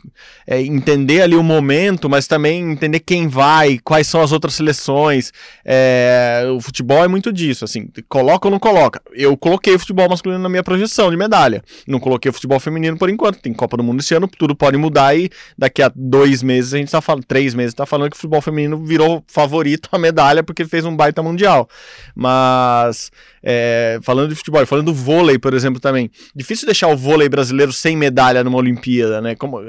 é 0.48 0.60
entender 0.60 1.22
ali 1.22 1.36
o 1.36 1.44
momento, 1.44 2.10
mas 2.10 2.26
também 2.26 2.72
entender 2.72 3.00
quem 3.00 3.28
vai, 3.28 3.78
quais 3.78 4.08
são 4.08 4.22
as 4.22 4.32
outras 4.32 4.56
seleções. 4.56 5.32
É, 5.64 6.46
o 6.58 6.60
futebol 6.60 7.04
é 7.04 7.08
muito 7.08 7.32
disso, 7.32 7.64
assim, 7.64 7.88
coloca 8.10 8.48
ou 8.48 8.52
não 8.52 8.58
coloca. 8.58 9.00
Eu 9.14 9.38
coloquei 9.38 9.76
o 9.76 9.78
futebol 9.78 10.10
masculino 10.10 10.42
na 10.42 10.50
minha 10.50 10.64
projeção 10.64 11.12
de 11.12 11.16
medalha. 11.16 11.64
Não 11.88 12.00
coloquei 12.00 12.28
o 12.28 12.34
futebol 12.34 12.60
feminino 12.60 12.98
por 12.98 13.08
enquanto. 13.08 13.40
Tem 13.40 13.54
Copa 13.54 13.78
do 13.78 13.84
Mundo 13.84 14.00
esse 14.00 14.16
ano, 14.16 14.28
tudo 14.28 14.56
pode 14.56 14.78
mudar 14.78 15.16
e 15.16 15.30
daqui 15.56 15.84
a 15.84 15.92
dois 15.96 16.42
meses 16.42 16.74
a 16.74 16.78
gente 16.78 16.92
tá 16.92 17.02
falando, 17.02 17.24
três 17.24 17.54
meses, 17.54 17.76
tá 17.76 17.86
falando 17.86 18.10
que 18.10 18.18
o 18.18 18.20
futebol 18.20 18.42
feminino 18.42 18.84
virou 18.84 19.24
favorito 19.28 19.90
a 19.92 20.00
medalha 20.00 20.42
porque 20.42 20.66
fez 20.66 20.86
um 20.86 20.96
baita 20.96 21.22
mundial. 21.22 21.70
Mas 22.16 23.12
é, 23.46 24.00
falando 24.02 24.30
de 24.30 24.36
futebol, 24.36 24.66
falando 24.66 24.88
do 24.88 24.94
vôlei, 24.94 25.38
por 25.38 25.54
exemplo, 25.54 25.80
também. 25.80 26.10
Difícil 26.36 26.66
deixar 26.66 26.88
o 26.88 26.98
vôlei 26.98 27.30
brasileiro 27.30 27.72
sem 27.72 27.96
medalha 27.96 28.44
numa 28.44 28.58
Olimpíada, 28.58 29.22
né? 29.22 29.36
Como, 29.36 29.62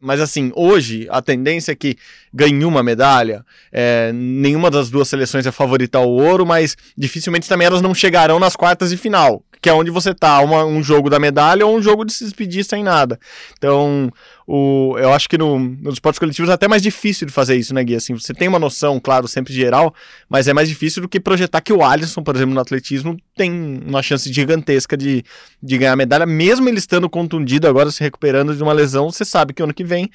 mas 0.00 0.20
assim, 0.20 0.52
hoje 0.54 1.08
a 1.10 1.20
tendência 1.20 1.72
é 1.72 1.74
que 1.74 1.96
ganhe 2.32 2.64
uma 2.64 2.82
medalha. 2.82 3.44
É, 3.72 4.12
nenhuma 4.14 4.70
das 4.70 4.88
duas 4.88 5.08
seleções 5.08 5.44
é 5.44 5.50
favorita 5.50 5.98
ao 5.98 6.08
ouro, 6.08 6.46
mas 6.46 6.76
dificilmente 6.96 7.48
também 7.48 7.66
elas 7.66 7.82
não 7.82 7.92
chegarão 7.92 8.38
nas 8.38 8.54
quartas 8.54 8.90
de 8.90 8.96
final, 8.96 9.42
que 9.66 9.70
é 9.70 9.74
onde 9.74 9.90
você 9.90 10.14
tá, 10.14 10.38
uma, 10.42 10.64
um 10.64 10.80
jogo 10.80 11.10
da 11.10 11.18
medalha 11.18 11.66
ou 11.66 11.76
um 11.76 11.82
jogo 11.82 12.04
de 12.04 12.12
se 12.12 12.22
despedir 12.22 12.64
sem 12.64 12.84
nada. 12.84 13.18
Então, 13.58 14.12
o, 14.46 14.94
eu 14.96 15.12
acho 15.12 15.28
que 15.28 15.36
no, 15.36 15.58
nos 15.58 15.94
esportes 15.94 16.20
coletivos 16.20 16.48
é 16.48 16.52
até 16.52 16.68
mais 16.68 16.80
difícil 16.80 17.26
de 17.26 17.32
fazer 17.32 17.56
isso, 17.56 17.74
né, 17.74 17.82
Gui? 17.82 17.96
Assim, 17.96 18.14
você 18.14 18.32
tem 18.32 18.46
uma 18.46 18.60
noção, 18.60 19.00
claro, 19.00 19.26
sempre 19.26 19.52
geral, 19.52 19.92
mas 20.28 20.46
é 20.46 20.54
mais 20.54 20.68
difícil 20.68 21.02
do 21.02 21.08
que 21.08 21.18
projetar 21.18 21.60
que 21.62 21.72
o 21.72 21.82
Alisson, 21.82 22.22
por 22.22 22.36
exemplo, 22.36 22.54
no 22.54 22.60
atletismo, 22.60 23.16
tem 23.36 23.82
uma 23.84 24.04
chance 24.04 24.32
gigantesca 24.32 24.96
de, 24.96 25.24
de 25.60 25.78
ganhar 25.78 25.96
medalha, 25.96 26.26
mesmo 26.26 26.68
ele 26.68 26.78
estando 26.78 27.10
contundido 27.10 27.66
agora, 27.66 27.90
se 27.90 28.00
recuperando 28.04 28.54
de 28.54 28.62
uma 28.62 28.72
lesão, 28.72 29.10
você 29.10 29.24
sabe 29.24 29.52
que 29.52 29.60
ano 29.60 29.74
que 29.74 29.82
vem, 29.82 30.08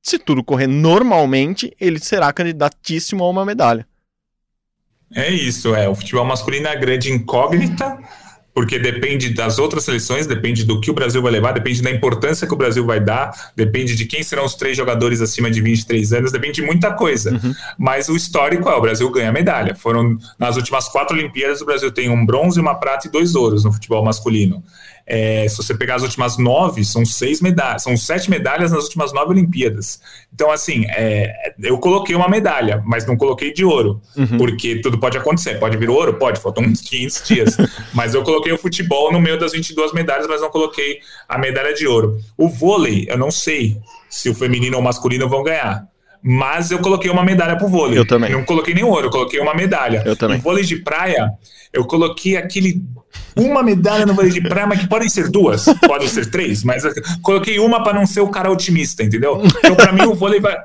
se 0.00 0.20
tudo 0.20 0.44
correr 0.44 0.68
normalmente, 0.68 1.74
ele 1.80 1.98
será 1.98 2.32
candidatíssimo 2.32 3.24
a 3.24 3.28
uma 3.28 3.44
medalha. 3.44 3.84
É 5.12 5.28
isso, 5.30 5.74
é. 5.74 5.88
O 5.88 5.96
futebol 5.96 6.24
masculino 6.24 6.68
é 6.68 6.70
a 6.70 6.76
grande 6.76 7.10
incógnita 7.10 7.98
porque 8.54 8.78
depende 8.78 9.30
das 9.30 9.58
outras 9.58 9.84
seleções, 9.84 10.26
depende 10.26 10.64
do 10.64 10.80
que 10.80 10.90
o 10.90 10.94
Brasil 10.94 11.20
vai 11.20 11.32
levar, 11.32 11.52
depende 11.52 11.82
da 11.82 11.90
importância 11.90 12.46
que 12.46 12.54
o 12.54 12.56
Brasil 12.56 12.86
vai 12.86 13.00
dar, 13.00 13.50
depende 13.56 13.96
de 13.96 14.06
quem 14.06 14.22
serão 14.22 14.44
os 14.44 14.54
três 14.54 14.76
jogadores 14.76 15.20
acima 15.20 15.50
de 15.50 15.60
23 15.60 16.12
anos, 16.12 16.30
depende 16.30 16.60
de 16.60 16.62
muita 16.62 16.92
coisa. 16.92 17.32
Uhum. 17.32 17.52
Mas 17.76 18.08
o 18.08 18.14
histórico 18.14 18.68
é: 18.68 18.74
o 18.74 18.80
Brasil 18.80 19.10
ganha 19.10 19.32
medalha. 19.32 19.74
Foram 19.74 20.16
nas 20.38 20.56
últimas 20.56 20.88
quatro 20.88 21.16
Olimpíadas, 21.16 21.60
o 21.60 21.66
Brasil 21.66 21.90
tem 21.90 22.08
um 22.08 22.24
bronze, 22.24 22.60
uma 22.60 22.76
prata 22.76 23.08
e 23.08 23.10
dois 23.10 23.34
ouros 23.34 23.64
no 23.64 23.72
futebol 23.72 24.04
masculino. 24.04 24.62
É, 25.06 25.46
se 25.48 25.56
você 25.56 25.74
pegar 25.74 25.96
as 25.96 26.02
últimas 26.02 26.38
nove, 26.38 26.84
são 26.84 27.04
seis 27.04 27.40
medalhas, 27.40 27.82
são 27.82 27.96
sete 27.96 28.30
medalhas 28.30 28.72
nas 28.72 28.84
últimas 28.84 29.12
nove 29.12 29.30
Olimpíadas. 29.30 30.00
Então, 30.32 30.50
assim, 30.50 30.84
é, 30.88 31.52
eu 31.62 31.78
coloquei 31.78 32.16
uma 32.16 32.28
medalha, 32.28 32.82
mas 32.86 33.06
não 33.06 33.16
coloquei 33.16 33.52
de 33.52 33.64
ouro, 33.64 34.00
uhum. 34.16 34.38
porque 34.38 34.80
tudo 34.80 34.98
pode 34.98 35.18
acontecer. 35.18 35.58
Pode 35.58 35.76
vir 35.76 35.90
ouro? 35.90 36.14
Pode, 36.14 36.40
faltam 36.40 36.64
uns 36.64 36.80
500 36.80 37.22
dias. 37.28 37.56
mas 37.92 38.14
eu 38.14 38.22
coloquei 38.22 38.52
o 38.52 38.58
futebol 38.58 39.12
no 39.12 39.20
meio 39.20 39.38
das 39.38 39.52
22 39.52 39.92
medalhas, 39.92 40.26
mas 40.26 40.40
não 40.40 40.50
coloquei 40.50 40.98
a 41.28 41.38
medalha 41.38 41.74
de 41.74 41.86
ouro. 41.86 42.18
O 42.36 42.48
vôlei, 42.48 43.06
eu 43.08 43.18
não 43.18 43.30
sei 43.30 43.78
se 44.08 44.30
o 44.30 44.34
feminino 44.34 44.76
ou 44.76 44.80
o 44.80 44.84
masculino 44.84 45.28
vão 45.28 45.42
ganhar 45.42 45.86
mas 46.26 46.70
eu 46.70 46.78
coloquei 46.78 47.10
uma 47.10 47.22
medalha 47.22 47.54
pro 47.54 47.68
vôlei. 47.68 47.98
Eu 47.98 48.06
também. 48.06 48.30
Não 48.30 48.44
coloquei 48.44 48.72
nem 48.72 48.82
ouro, 48.82 49.08
eu 49.08 49.10
coloquei 49.10 49.38
uma 49.38 49.54
medalha. 49.54 50.02
Eu 50.06 50.16
também. 50.16 50.38
E 50.38 50.40
vôlei 50.40 50.64
de 50.64 50.76
praia, 50.76 51.30
eu 51.70 51.84
coloquei 51.84 52.38
aquele 52.38 52.82
uma 53.36 53.62
medalha 53.62 54.06
no 54.06 54.14
vôlei 54.14 54.30
de 54.30 54.40
praia, 54.40 54.66
mas 54.66 54.80
que 54.80 54.88
podem 54.88 55.08
ser 55.08 55.28
duas, 55.28 55.66
podem 55.86 56.08
ser 56.08 56.30
três, 56.30 56.64
mas 56.64 56.82
coloquei 57.20 57.58
uma 57.58 57.82
para 57.82 57.92
não 57.92 58.06
ser 58.06 58.20
o 58.20 58.28
cara 58.28 58.50
otimista, 58.50 59.02
entendeu? 59.02 59.42
Então 59.58 59.76
para 59.76 59.92
mim 59.92 60.04
o 60.04 60.14
vôlei 60.14 60.40
vai 60.40 60.56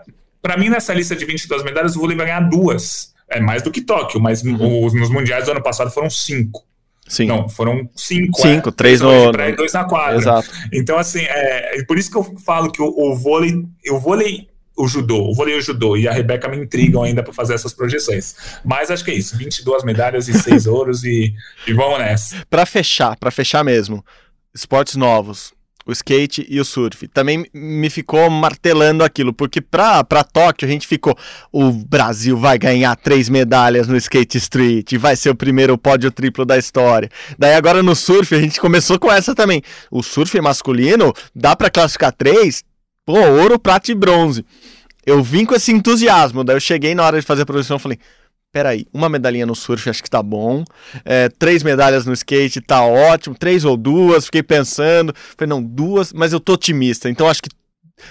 para 0.41 0.55
mim 0.55 0.70
nessa 0.70 0.93
lista 0.93 1.14
de 1.14 1.26
22 1.26 1.62
medalhas 1.64 1.93
o 1.97 1.99
vôlei 1.99 2.16
vai 2.16 2.28
ganhar 2.28 2.39
duas. 2.39 3.14
É 3.30 3.41
mais 3.41 3.62
do 3.62 3.70
que 3.70 3.82
Tóquio, 3.82 4.20
mas 4.22 4.41
uhum. 4.41 4.86
os, 4.86 4.93
nos 4.93 5.10
mundiais 5.10 5.45
do 5.45 5.51
ano 5.51 5.62
passado 5.62 5.91
foram 5.91 6.10
cinco. 6.10 6.64
Sim. 7.07 7.26
Não, 7.26 7.49
foram 7.49 7.89
cinco. 7.95 8.41
Cinco, 8.41 8.70
é, 8.70 8.72
três 8.72 9.01
no. 9.01 9.32
Praia, 9.32 9.55
dois 9.55 9.74
na 9.74 9.84
quadra. 9.84 10.18
Exato. 10.18 10.49
Então, 10.72 10.97
assim, 10.97 11.22
é, 11.22 11.84
por 11.84 11.97
isso 11.97 12.10
que 12.10 12.18
eu 12.18 12.24
falo 12.45 12.72
que 12.72 12.82
o, 12.82 12.88
o 12.88 13.16
vôlei, 13.16 13.66
o 13.91 13.99
vôlei 13.99 14.49
o 14.80 14.88
judô, 14.88 15.30
o 15.30 15.36
vôlei 15.36 15.55
e 15.55 15.57
o 15.57 15.61
judô 15.61 15.97
e 15.97 16.07
a 16.07 16.13
Rebeca 16.13 16.47
me 16.47 16.57
intrigam 16.57 17.03
ainda 17.03 17.21
para 17.21 17.34
fazer 17.34 17.53
essas 17.53 17.73
projeções. 17.73 18.36
Mas 18.63 18.89
acho 18.89 19.03
que 19.03 19.11
é 19.11 19.13
isso, 19.13 19.38
22 19.38 19.84
medalhas 19.84 20.30
e 20.30 20.34
6 20.34 20.65
ouros 20.67 21.03
e, 21.03 21.34
e 21.67 21.73
vamos 21.73 21.99
nessa. 21.99 22.38
Para 22.49 22.65
fechar, 22.65 23.17
para 23.17 23.30
fechar 23.30 23.61
mesmo, 23.61 24.03
esportes 24.55 24.95
novos, 24.95 25.51
o 25.86 25.91
skate 25.91 26.45
e 26.49 26.61
o 26.61 26.65
surf. 26.65 27.09
Também 27.09 27.45
me 27.53 27.89
ficou 27.89 28.30
martelando 28.30 29.03
aquilo, 29.03 29.34
porque 29.34 29.59
para 29.59 30.23
Tóquio 30.23 30.65
a 30.65 30.71
gente 30.71 30.88
ficou, 30.88 31.17
o 31.51 31.71
Brasil 31.71 32.38
vai 32.38 32.57
ganhar 32.57 32.95
três 32.95 33.27
medalhas 33.27 33.86
no 33.86 33.97
skate 33.97 34.38
street, 34.38 34.93
vai 34.97 35.17
ser 35.17 35.30
o 35.30 35.36
primeiro 35.36 35.77
pódio 35.77 36.09
triplo 36.09 36.45
da 36.45 36.57
história. 36.57 37.09
Daí 37.38 37.53
agora 37.53 37.84
no 37.84 37.95
surf 37.95 38.34
a 38.34 38.39
gente 38.39 38.61
começou 38.61 38.97
com 38.97 39.11
essa 39.11 39.36
também. 39.36 39.61
O 39.91 40.01
surf 40.01 40.39
masculino 40.39 41.13
dá 41.36 41.53
para 41.53 41.69
classificar 41.69 42.13
três, 42.13 42.63
Pô, 43.10 43.20
ouro, 43.20 43.57
prata 43.57 43.91
e 43.91 43.95
bronze. 43.95 44.45
Eu 45.03 45.24
vim 45.24 45.43
com 45.43 45.55
esse 45.55 45.72
entusiasmo, 45.72 46.43
daí 46.43 46.55
eu 46.55 46.60
cheguei 46.60 46.93
na 46.93 47.03
hora 47.03 47.20
de 47.20 47.26
fazer 47.26 47.41
a 47.41 47.45
produção 47.45 47.78
e 47.78 47.80
falei, 47.80 47.97
peraí, 48.51 48.86
uma 48.93 49.10
medalhinha 49.10 49.47
no 49.47 49.55
surf 49.55 49.89
acho 49.89 50.03
que 50.03 50.10
tá 50.12 50.22
bom, 50.22 50.64
é, 51.03 51.28
três 51.28 51.64
medalhas 51.64 52.05
no 52.05 52.14
skate 52.14 52.62
tá 52.62 52.84
ótimo, 52.84 53.34
três 53.34 53.66
ou 53.66 53.76
duas, 53.76 54.26
fiquei 54.26 54.43
pensando, 54.43 55.12
falei, 55.36 55.49
não, 55.49 55.60
duas, 55.60 56.14
mas 56.14 56.34
eu 56.34 56.39
tô 56.39 56.53
otimista, 56.53 57.10
então 57.10 57.28
acho 57.28 57.41
que 57.41 57.49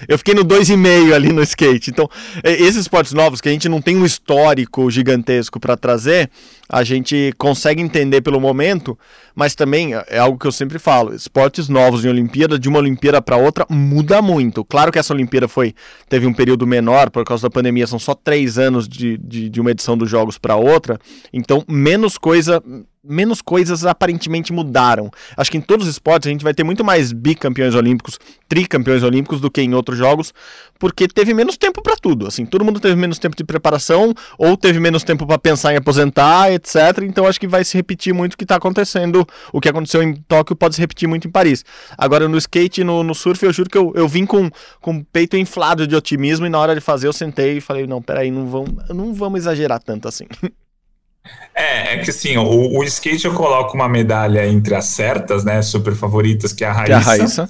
eu 0.05 0.17
fiquei 0.17 0.33
no 0.33 0.43
2,5 0.43 1.13
ali 1.13 1.31
no 1.31 1.41
skate. 1.41 1.89
Então, 1.89 2.07
é, 2.43 2.51
esses 2.51 2.81
esportes 2.81 3.13
novos 3.13 3.41
que 3.41 3.49
a 3.49 3.51
gente 3.51 3.67
não 3.67 3.81
tem 3.81 3.97
um 3.97 4.05
histórico 4.05 4.91
gigantesco 4.91 5.59
para 5.59 5.75
trazer, 5.75 6.29
a 6.69 6.83
gente 6.83 7.33
consegue 7.37 7.81
entender 7.81 8.21
pelo 8.21 8.39
momento, 8.39 8.97
mas 9.33 9.55
também 9.55 9.95
é, 9.95 10.05
é 10.07 10.19
algo 10.19 10.37
que 10.37 10.45
eu 10.45 10.51
sempre 10.51 10.77
falo: 10.77 11.13
esportes 11.13 11.67
novos 11.67 12.05
em 12.05 12.09
Olimpíada, 12.09 12.59
de 12.59 12.69
uma 12.69 12.77
Olimpíada 12.77 13.21
para 13.21 13.37
outra, 13.37 13.65
muda 13.69 14.21
muito. 14.21 14.63
Claro 14.63 14.91
que 14.91 14.99
essa 14.99 15.13
Olimpíada 15.13 15.47
foi 15.47 15.73
teve 16.07 16.27
um 16.27 16.33
período 16.33 16.67
menor 16.67 17.09
por 17.09 17.25
causa 17.25 17.43
da 17.43 17.49
pandemia, 17.49 17.87
são 17.87 17.97
só 17.97 18.13
três 18.13 18.59
anos 18.59 18.87
de, 18.87 19.17
de, 19.17 19.49
de 19.49 19.59
uma 19.59 19.71
edição 19.71 19.97
dos 19.97 20.09
Jogos 20.09 20.37
para 20.37 20.55
outra, 20.55 20.99
então 21.33 21.63
menos 21.67 22.17
coisa 22.17 22.61
menos 23.03 23.41
coisas 23.41 23.85
aparentemente 23.85 24.51
mudaram. 24.51 25.09
Acho 25.37 25.51
que 25.51 25.57
em 25.57 25.61
todos 25.61 25.87
os 25.87 25.93
esportes 25.93 26.27
a 26.27 26.31
gente 26.31 26.43
vai 26.43 26.53
ter 26.53 26.63
muito 26.63 26.83
mais 26.83 27.11
bicampeões 27.11 27.73
olímpicos, 27.73 28.19
tricampeões 28.47 29.03
olímpicos 29.03 29.39
do 29.39 29.49
que 29.49 29.61
em 29.61 29.73
outros 29.73 29.97
jogos, 29.97 30.33
porque 30.77 31.07
teve 31.07 31.33
menos 31.33 31.57
tempo 31.57 31.81
para 31.81 31.95
tudo. 31.95 32.27
Assim, 32.27 32.45
todo 32.45 32.65
mundo 32.65 32.79
teve 32.79 32.95
menos 32.95 33.17
tempo 33.17 33.35
de 33.35 33.43
preparação 33.43 34.13
ou 34.37 34.57
teve 34.57 34.79
menos 34.79 35.03
tempo 35.03 35.25
para 35.25 35.39
pensar 35.39 35.73
em 35.73 35.77
aposentar, 35.77 36.51
etc. 36.59 37.03
Então 37.03 37.25
acho 37.25 37.39
que 37.39 37.47
vai 37.47 37.63
se 37.63 37.75
repetir 37.75 38.13
muito 38.13 38.33
o 38.33 38.37
que 38.37 38.43
está 38.43 38.55
acontecendo. 38.55 39.27
O 39.51 39.59
que 39.59 39.69
aconteceu 39.69 40.03
em 40.03 40.15
Tóquio 40.15 40.55
pode 40.55 40.75
se 40.75 40.81
repetir 40.81 41.07
muito 41.07 41.27
em 41.27 41.31
Paris. 41.31 41.65
Agora 41.97 42.27
no 42.27 42.37
skate, 42.37 42.83
no, 42.83 43.03
no 43.03 43.15
surf, 43.15 43.43
eu 43.43 43.51
juro 43.51 43.69
que 43.69 43.77
eu, 43.77 43.91
eu 43.95 44.07
vim 44.07 44.25
com, 44.25 44.49
com 44.79 44.97
o 44.97 45.05
peito 45.05 45.35
inflado 45.37 45.87
de 45.87 45.95
otimismo 45.95 46.45
e 46.45 46.49
na 46.49 46.59
hora 46.59 46.75
de 46.75 46.81
fazer 46.81 47.07
eu 47.07 47.13
sentei 47.13 47.57
e 47.57 47.61
falei, 47.61 47.87
não, 47.87 48.01
peraí, 48.01 48.29
não 48.29 48.47
vamos, 48.47 48.89
não 48.89 49.13
vamos 49.13 49.39
exagerar 49.39 49.81
tanto 49.81 50.07
assim. 50.07 50.25
É, 51.53 51.95
é 51.95 51.97
que 51.97 52.09
assim, 52.09 52.37
o, 52.37 52.79
o, 52.79 52.83
skate 52.85 53.25
eu 53.25 53.33
coloco 53.33 53.75
uma 53.75 53.89
medalha 53.89 54.47
entre 54.47 54.73
as 54.73 54.85
certas, 54.85 55.43
né? 55.43 55.61
Super 55.61 55.93
favoritas, 55.93 56.53
que 56.53 56.63
é 56.63 56.67
a 56.67 56.71
Raíssa. 56.71 56.87
Que 56.87 56.93
é 56.93 56.95
a 56.95 56.99
Raíssa. 57.17 57.49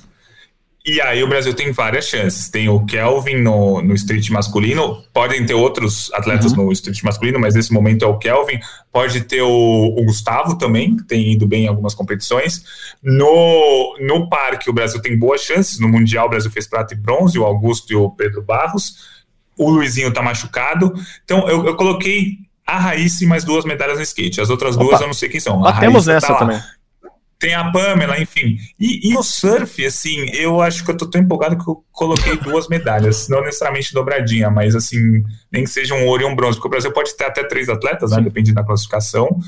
E 0.86 1.02
aí 1.02 1.22
o 1.22 1.28
Brasil 1.28 1.54
tem 1.54 1.72
várias 1.72 2.06
chances. 2.06 2.50
Tem 2.50 2.70
o 2.70 2.86
Kelvin 2.86 3.36
no, 3.42 3.82
no 3.82 3.94
street 3.94 4.30
masculino, 4.30 5.04
podem 5.14 5.46
ter 5.46 5.54
outros 5.54 6.12
atletas 6.14 6.54
uhum. 6.54 6.66
no 6.66 6.72
street 6.72 7.04
masculino, 7.04 7.40
mas 7.40 7.54
nesse 7.54 7.74
momento 7.74 8.06
é 8.06 8.08
o 8.08 8.18
Kelvin. 8.18 8.60
Pode 8.92 9.22
ter 9.22 9.42
o, 9.42 9.96
o, 9.98 10.04
Gustavo 10.06 10.58
também, 10.58 10.96
que 10.96 11.04
tem 11.04 11.34
ido 11.34 11.46
bem 11.46 11.66
em 11.66 11.68
algumas 11.68 11.94
competições. 11.94 12.64
No, 13.04 13.96
no 14.00 14.30
parque, 14.30 14.70
o 14.70 14.74
Brasil 14.74 15.02
tem 15.02 15.18
boas 15.18 15.42
chances. 15.42 15.80
No 15.80 15.90
Mundial, 15.90 16.28
o 16.28 16.30
Brasil 16.30 16.50
fez 16.50 16.68
prata 16.68 16.94
e 16.94 16.98
bronze, 16.98 17.38
o 17.38 17.46
Augusto 17.46 17.92
e 17.92 17.96
o 17.96 18.10
Pedro 18.10 18.42
Barros. 18.42 19.20
O 19.58 19.70
Luizinho 19.70 20.14
tá 20.14 20.22
machucado. 20.22 20.94
Então, 21.26 21.48
eu, 21.50 21.66
eu 21.66 21.76
coloquei 21.76 22.38
a 22.66 22.78
Raíssa 22.78 23.24
e 23.24 23.28
mais 23.28 23.44
duas 23.44 23.66
medalhas 23.66 23.98
no 23.98 24.04
skate. 24.04 24.40
As 24.40 24.50
outras 24.50 24.76
Opa. 24.76 24.86
duas 24.86 25.02
eu 25.02 25.08
não 25.08 25.14
sei 25.14 25.28
quem 25.28 25.40
são. 25.40 25.66
A 25.66 25.74
Batemos 25.74 26.06
nessa 26.06 26.28
tá 26.28 26.36
também. 26.36 26.62
Tem 27.40 27.54
a 27.54 27.72
Pamela, 27.72 28.20
enfim. 28.20 28.58
E, 28.78 29.10
e, 29.10 29.18
o 29.18 29.24
surf, 29.24 29.86
assim, 29.86 30.26
eu 30.34 30.62
acho 30.62 30.84
que 30.84 30.92
eu 30.92 30.98
tô 30.98 31.10
tão 31.10 31.22
empolgado 31.22 31.58
que 31.58 31.70
eu 31.70 31.86
coloquei 31.90 32.36
duas 32.36 32.68
medalhas. 32.68 33.30
Não 33.30 33.42
necessariamente 33.42 33.94
dobradinha, 33.94 34.50
mas 34.50 34.76
assim, 34.76 35.24
nem 35.50 35.64
que 35.64 35.70
seja 35.70 35.96
um 35.96 36.06
ouro 36.06 36.24
e 36.24 36.26
um 36.26 36.36
bronze, 36.36 36.58
porque 36.58 36.68
o 36.68 36.72
Brasil 36.72 36.92
pode 36.92 37.16
ter 37.16 37.24
até 37.24 37.42
três 37.46 37.70
atletas, 37.70 38.12
né? 38.12 38.22
Depende 38.22 38.54
da 38.54 38.62
classificação. 38.62 39.40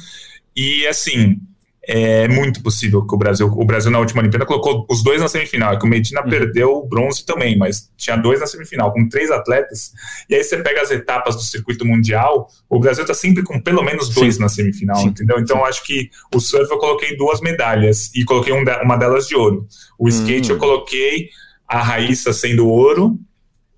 E 0.56 0.88
assim, 0.88 1.38
é 1.84 2.27
muito 2.27 2.61
possível 2.61 3.05
que 3.05 3.15
o 3.15 3.17
Brasil, 3.17 3.47
o 3.47 3.65
Brasil 3.65 3.89
na 3.89 3.99
última 3.99 4.21
Olimpíada 4.21 4.45
colocou 4.45 4.86
os 4.89 5.03
dois 5.03 5.19
na 5.19 5.27
semifinal, 5.27 5.73
é 5.73 5.79
que 5.79 5.86
o 5.86 5.89
Medina 5.89 6.21
uhum. 6.21 6.29
perdeu 6.29 6.69
o 6.73 6.88
bronze 6.88 7.25
também, 7.25 7.57
mas 7.57 7.89
tinha 7.97 8.15
dois 8.15 8.39
na 8.39 8.45
semifinal, 8.45 8.93
com 8.93 9.09
três 9.09 9.32
atletas, 9.32 9.91
e 10.29 10.36
aí 10.36 10.43
você 10.43 10.57
pega 10.57 10.82
as 10.82 10.91
etapas 10.91 11.36
do 11.36 11.41
circuito 11.41 11.86
mundial, 11.86 12.47
o 12.69 12.79
Brasil 12.79 13.05
tá 13.05 13.15
sempre 13.15 13.43
com 13.43 13.59
pelo 13.59 13.84
menos 13.84 14.09
dois 14.09 14.36
Sim. 14.36 14.41
na 14.41 14.49
semifinal, 14.49 14.97
Sim. 14.97 15.07
entendeu? 15.07 15.39
Então 15.39 15.57
Sim. 15.57 15.63
acho 15.63 15.86
que 15.86 16.09
o 16.34 16.39
surf 16.39 16.69
eu 16.69 16.77
coloquei 16.77 17.17
duas 17.17 17.41
medalhas, 17.41 18.11
e 18.15 18.23
coloquei 18.23 18.53
um 18.53 18.63
uma 18.84 18.95
delas 18.95 19.27
de 19.27 19.36
ouro. 19.36 19.65
O 19.97 20.07
skate 20.07 20.51
eu 20.51 20.55
hum. 20.55 20.59
coloquei 20.59 21.29
a 21.67 21.82
Raíssa 21.82 22.32
sendo 22.32 22.67
ouro, 22.67 23.17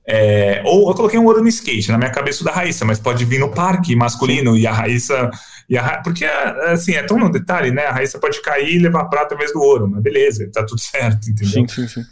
é, 0.06 0.62
ou 0.66 0.90
eu 0.90 0.96
coloquei 0.96 1.18
um 1.18 1.26
ouro 1.26 1.42
no 1.42 1.48
skate, 1.48 1.90
na 1.90 1.98
minha 1.98 2.10
cabeça 2.10 2.44
da 2.44 2.52
Raíssa, 2.52 2.84
mas 2.84 3.00
pode 3.00 3.24
vir 3.24 3.40
no 3.40 3.50
parque 3.50 3.96
masculino, 3.96 4.58
e 4.58 4.68
a 4.68 4.74
Raíssa 4.74 5.32
e 5.70 5.78
a, 5.78 6.02
porque, 6.02 6.26
assim, 6.26 6.94
é 6.94 7.04
tão 7.04 7.18
no 7.18 7.32
detalhe, 7.32 7.72
né? 7.72 7.86
A 7.86 7.92
Raíssa 7.92 8.20
pode 8.20 8.42
cair 8.42 8.76
e 8.76 8.80
levar 8.80 9.02
a 9.02 9.06
prata 9.06 9.34
ao 9.34 9.38
invés 9.38 9.54
do 9.54 9.62
ouro, 9.62 9.88
mas 9.88 10.02
beleza, 10.02 10.50
tá 10.52 10.64
tudo 10.66 10.80
certo, 10.82 11.30
entendeu? 11.30 11.54
Sim, 11.54 11.68
sim, 11.68 11.88
sim. 11.88 12.04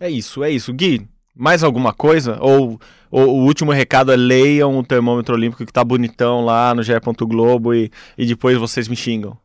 É 0.00 0.08
isso, 0.08 0.42
é 0.42 0.50
isso. 0.50 0.72
Gui, 0.72 1.06
mais 1.34 1.62
alguma 1.62 1.92
coisa? 1.92 2.38
Ou, 2.40 2.80
ou 3.10 3.28
o 3.28 3.44
último 3.44 3.72
recado 3.72 4.12
é 4.12 4.16
leiam 4.16 4.78
o 4.78 4.82
termômetro 4.82 5.34
olímpico 5.34 5.66
que 5.66 5.72
tá 5.72 5.84
bonitão 5.84 6.44
lá 6.44 6.74
no. 6.74 6.82
Globo 7.26 7.74
e, 7.74 7.90
e 8.16 8.24
depois 8.24 8.56
vocês 8.56 8.88
me 8.88 8.96
xingam? 8.96 9.36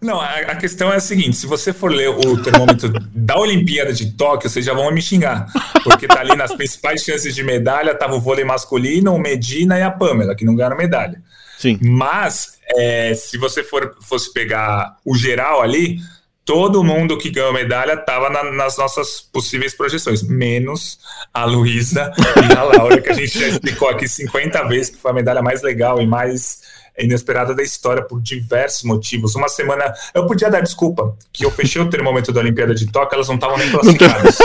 Não, 0.00 0.20
a, 0.20 0.28
a, 0.28 0.56
questão 0.56 0.92
é 0.92 0.96
a 0.96 1.00
seguinte: 1.00 1.36
se 1.36 1.46
você 1.46 1.72
for 1.72 1.90
ler 1.90 2.10
o 2.10 2.42
termômetro 2.42 2.92
da 3.14 3.38
Olimpíada 3.38 3.92
de 3.92 4.12
Tóquio, 4.12 4.48
vocês 4.48 4.64
já 4.64 4.74
vão 4.74 4.90
me 4.92 5.00
xingar. 5.00 5.46
Porque 5.82 6.06
tá 6.06 6.20
ali 6.20 6.36
nas 6.36 6.54
principais 6.54 7.02
chances 7.02 7.34
de 7.34 7.42
medalha, 7.42 7.94
tava 7.94 8.14
o 8.14 8.20
vôlei 8.20 8.44
masculino, 8.44 9.14
o 9.14 9.18
Medina 9.18 9.78
e 9.78 9.82
a 9.82 9.90
Pamela, 9.90 10.34
que 10.34 10.44
não 10.44 10.54
ganharam 10.54 10.76
medalha. 10.76 11.22
Sim. 11.58 11.78
Mas, 11.82 12.58
é, 12.76 13.14
se 13.14 13.38
você 13.38 13.62
for, 13.62 13.96
fosse 14.00 14.32
pegar 14.32 14.96
o 15.04 15.16
geral 15.16 15.62
ali, 15.62 15.98
todo 16.44 16.84
mundo 16.84 17.18
que 17.18 17.30
ganhou 17.30 17.52
medalha 17.52 17.94
estava 17.94 18.30
na, 18.30 18.44
nas 18.52 18.78
nossas 18.78 19.20
possíveis 19.20 19.74
projeções, 19.74 20.22
menos 20.22 20.98
a 21.34 21.44
Luísa 21.44 22.12
e 22.48 22.56
a 22.56 22.62
Laura, 22.62 23.00
que 23.00 23.10
a 23.10 23.14
gente 23.14 23.38
já 23.38 23.48
explicou 23.48 23.88
aqui 23.88 24.08
50 24.08 24.62
vezes 24.68 24.90
que 24.90 25.02
foi 25.02 25.10
a 25.10 25.14
medalha 25.14 25.42
mais 25.42 25.62
legal 25.62 26.00
e 26.00 26.06
mais 26.06 26.60
inesperada 26.98 27.54
da 27.54 27.62
história 27.62 28.02
por 28.02 28.20
diversos 28.22 28.84
motivos. 28.84 29.34
Uma 29.34 29.48
semana. 29.48 29.92
Eu 30.14 30.26
podia 30.26 30.50
dar 30.50 30.60
desculpa 30.60 31.16
que 31.32 31.44
eu 31.44 31.50
fechei 31.50 31.82
o 31.82 31.90
termômetro 31.90 32.32
da 32.32 32.40
Olimpíada 32.40 32.74
de 32.74 32.86
Tóquio, 32.90 33.16
elas 33.16 33.28
não 33.28 33.34
estavam 33.34 33.58
nem 33.58 33.70
classificadas. 33.70 34.38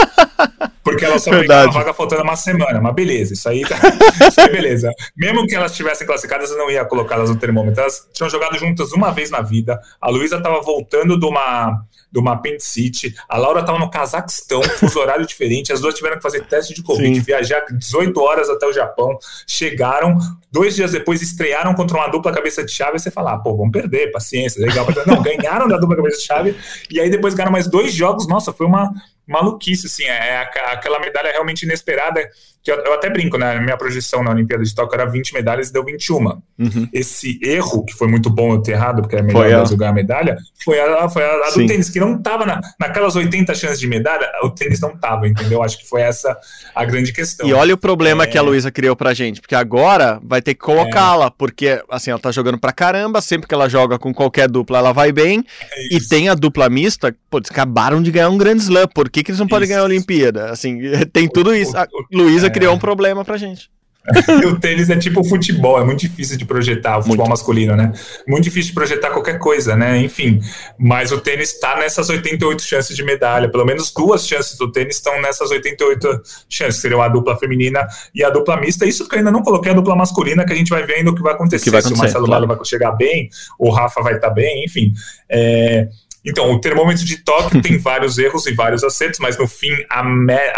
Porque 0.82 1.04
elas 1.04 1.22
só 1.22 1.30
pegaram 1.30 1.70
a 1.70 1.72
vaga 1.72 1.94
faltando 1.94 2.22
uma 2.22 2.36
semana. 2.36 2.80
Mas 2.80 2.94
beleza, 2.94 3.32
isso 3.32 3.48
aí, 3.48 3.62
tá, 3.62 3.76
isso 4.28 4.40
aí 4.40 4.50
beleza. 4.50 4.92
Mesmo 5.16 5.46
que 5.46 5.54
elas 5.54 5.70
estivessem 5.72 6.06
classificadas, 6.06 6.50
eu 6.50 6.58
não 6.58 6.70
ia 6.70 6.84
colocá-las 6.84 7.30
no 7.30 7.36
termômetro. 7.36 7.80
Elas 7.80 8.08
tinham 8.12 8.28
jogado 8.28 8.58
juntas 8.58 8.92
uma 8.92 9.12
vez 9.12 9.30
na 9.30 9.40
vida. 9.40 9.80
A 10.00 10.10
Luísa 10.10 10.36
estava 10.36 10.60
voltando 10.60 11.18
de 11.18 11.26
uma 11.26 11.82
de 12.12 12.18
uma 12.18 12.34
apendicite. 12.34 13.14
A 13.26 13.38
Laura 13.38 13.60
estava 13.60 13.78
no 13.78 13.90
Cazaquistão, 13.90 14.62
fuso 14.62 15.00
horário 15.00 15.26
diferente. 15.26 15.72
As 15.72 15.80
duas 15.80 15.94
tiveram 15.94 16.16
que 16.16 16.22
fazer 16.22 16.44
teste 16.44 16.74
de 16.74 16.82
Covid, 16.82 17.14
Sim. 17.14 17.22
viajar 17.22 17.64
18 17.72 18.20
horas 18.20 18.50
até 18.50 18.66
o 18.66 18.72
Japão. 18.72 19.16
Chegaram, 19.46 20.18
dois 20.50 20.76
dias 20.76 20.92
depois 20.92 21.22
estrearam 21.22 21.72
contra 21.72 21.96
uma 21.96 22.08
dupla 22.08 22.30
cabeça 22.30 22.62
de 22.62 22.70
chave. 22.70 22.98
E 22.98 23.00
você 23.00 23.10
fala, 23.10 23.32
ah, 23.32 23.38
pô, 23.38 23.56
vamos 23.56 23.72
perder, 23.72 24.12
paciência, 24.12 24.60
legal. 24.60 24.86
Não, 25.06 25.22
ganharam 25.22 25.66
da 25.66 25.78
dupla 25.78 25.96
cabeça 25.96 26.18
de 26.18 26.24
chave. 26.24 26.56
E 26.90 27.00
aí 27.00 27.08
depois 27.08 27.32
ganharam 27.32 27.52
mais 27.52 27.66
dois 27.66 27.94
jogos. 27.94 28.28
Nossa, 28.28 28.52
foi 28.52 28.66
uma 28.66 28.92
maluquice, 29.26 29.86
assim, 29.86 30.04
é, 30.04 30.28
é 30.28 30.36
aquela 30.38 30.98
medalha 30.98 31.30
realmente 31.30 31.62
inesperada, 31.62 32.28
que 32.62 32.70
eu, 32.70 32.76
eu, 32.76 32.94
até 32.94 33.10
brinco, 33.10 33.36
né, 33.36 33.58
minha 33.58 33.76
projeção 33.76 34.22
na 34.22 34.30
Olimpíada 34.30 34.62
de 34.62 34.72
Tóquio 34.72 34.94
era 34.94 35.10
20 35.10 35.34
medalhas 35.34 35.68
e 35.68 35.72
deu 35.72 35.84
21. 35.84 36.24
Uhum. 36.24 36.88
Esse 36.92 37.40
erro, 37.42 37.84
que 37.84 37.92
foi 37.92 38.06
muito 38.06 38.30
bom 38.30 38.52
eu 38.52 38.62
ter 38.62 38.72
errado, 38.72 39.02
porque 39.02 39.16
é 39.16 39.22
melhor 39.22 39.48
Brasil 39.48 39.76
ganhar 39.76 39.90
a 39.90 39.94
medalha, 39.94 40.36
foi 40.64 40.78
a, 40.80 41.08
foi 41.08 41.24
a, 41.24 41.48
a 41.48 41.50
do 41.50 41.66
tênis, 41.66 41.90
que 41.90 41.98
não 41.98 42.22
tava 42.22 42.46
na, 42.46 42.60
naquelas 42.78 43.16
80 43.16 43.52
chances 43.54 43.80
de 43.80 43.88
medalha, 43.88 44.30
o 44.44 44.50
tênis 44.50 44.80
não 44.80 44.96
tava, 44.96 45.26
entendeu? 45.26 45.60
Acho 45.60 45.78
que 45.78 45.88
foi 45.88 46.02
essa 46.02 46.38
a 46.72 46.84
grande 46.84 47.12
questão. 47.12 47.48
E 47.48 47.52
olha 47.52 47.74
o 47.74 47.78
problema 47.78 48.24
é... 48.24 48.26
que 48.28 48.38
a 48.38 48.42
Luísa 48.42 48.70
criou 48.70 48.94
pra 48.94 49.12
gente, 49.12 49.40
porque 49.40 49.56
agora 49.56 50.20
vai 50.22 50.40
ter 50.40 50.54
que 50.54 50.60
colocá-la, 50.60 51.26
é... 51.26 51.32
porque, 51.36 51.82
assim, 51.90 52.12
ela 52.12 52.20
tá 52.20 52.30
jogando 52.30 52.58
pra 52.58 52.72
caramba, 52.72 53.20
sempre 53.20 53.48
que 53.48 53.54
ela 53.54 53.68
joga 53.68 53.98
com 53.98 54.14
qualquer 54.14 54.48
dupla, 54.48 54.78
ela 54.78 54.92
vai 54.92 55.10
bem, 55.10 55.44
é 55.72 55.96
e 55.96 56.00
tem 56.00 56.28
a 56.28 56.34
dupla 56.34 56.70
mista, 56.70 57.12
pô, 57.28 57.38
eles 57.38 57.50
acabaram 57.50 58.00
de 58.00 58.12
ganhar 58.12 58.28
um 58.28 58.38
grande 58.38 58.62
slam, 58.62 58.86
por 58.86 59.10
que, 59.10 59.24
que 59.24 59.32
eles 59.32 59.40
não 59.40 59.48
podem 59.48 59.68
ganhar 59.68 59.80
a 59.80 59.84
Olimpíada? 59.84 60.50
Assim, 60.50 60.78
tem 61.12 61.28
tudo 61.28 61.52
isso. 61.52 61.76
A 61.76 61.88
Luísa 62.12 62.46
é. 62.46 62.51
Criou 62.52 62.74
um 62.74 62.78
problema 62.78 63.24
pra 63.24 63.36
gente. 63.36 63.70
o 64.48 64.58
tênis 64.58 64.90
é 64.90 64.96
tipo 64.96 65.20
o 65.20 65.24
futebol, 65.24 65.80
é 65.80 65.84
muito 65.84 66.00
difícil 66.00 66.36
de 66.36 66.44
projetar, 66.44 66.98
o 66.98 67.02
futebol 67.02 67.26
muito. 67.26 67.30
masculino, 67.30 67.76
né? 67.76 67.92
Muito 68.26 68.44
difícil 68.44 68.70
de 68.70 68.74
projetar 68.74 69.10
qualquer 69.10 69.38
coisa, 69.38 69.76
né? 69.76 69.98
Enfim, 69.98 70.40
mas 70.76 71.12
o 71.12 71.20
tênis 71.20 71.52
está 71.52 71.76
nessas 71.76 72.08
88 72.08 72.62
chances 72.62 72.96
de 72.96 73.04
medalha, 73.04 73.48
pelo 73.48 73.64
menos 73.64 73.92
duas 73.92 74.26
chances 74.26 74.58
do 74.58 74.72
tênis 74.72 74.96
estão 74.96 75.20
nessas 75.22 75.50
88 75.52 76.20
chances, 76.48 76.76
que 76.76 76.82
seriam 76.82 77.00
a 77.00 77.08
dupla 77.08 77.36
feminina 77.36 77.86
e 78.12 78.24
a 78.24 78.30
dupla 78.30 78.60
mista. 78.60 78.84
Isso 78.84 79.08
que 79.08 79.14
eu 79.14 79.18
ainda 79.18 79.30
não 79.30 79.42
coloquei 79.42 79.70
a 79.70 79.74
dupla 79.74 79.94
masculina, 79.94 80.44
que 80.44 80.52
a 80.52 80.56
gente 80.56 80.70
vai 80.70 80.84
vendo 80.84 81.12
o 81.12 81.14
que 81.14 81.22
vai 81.22 81.34
acontecer. 81.34 81.64
Que 81.64 81.70
vai 81.70 81.80
acontecer 81.80 82.08
Se 82.08 82.16
o 82.16 82.20
Marcelo 82.20 82.26
claro. 82.26 82.46
vai 82.48 82.64
chegar 82.64 82.92
bem, 82.92 83.28
o 83.56 83.70
Rafa 83.70 84.02
vai 84.02 84.14
estar 84.14 84.28
tá 84.28 84.34
bem, 84.34 84.64
enfim. 84.64 84.92
É, 85.30 85.86
então, 86.24 86.52
o 86.52 86.60
termômetro 86.60 87.04
de 87.04 87.18
Tóquio 87.18 87.60
tem 87.60 87.78
vários 87.82 88.16
erros 88.18 88.46
e 88.46 88.54
vários 88.54 88.84
acertos, 88.84 89.18
mas 89.18 89.36
no 89.36 89.46
fim 89.48 89.72
a, 89.90 90.00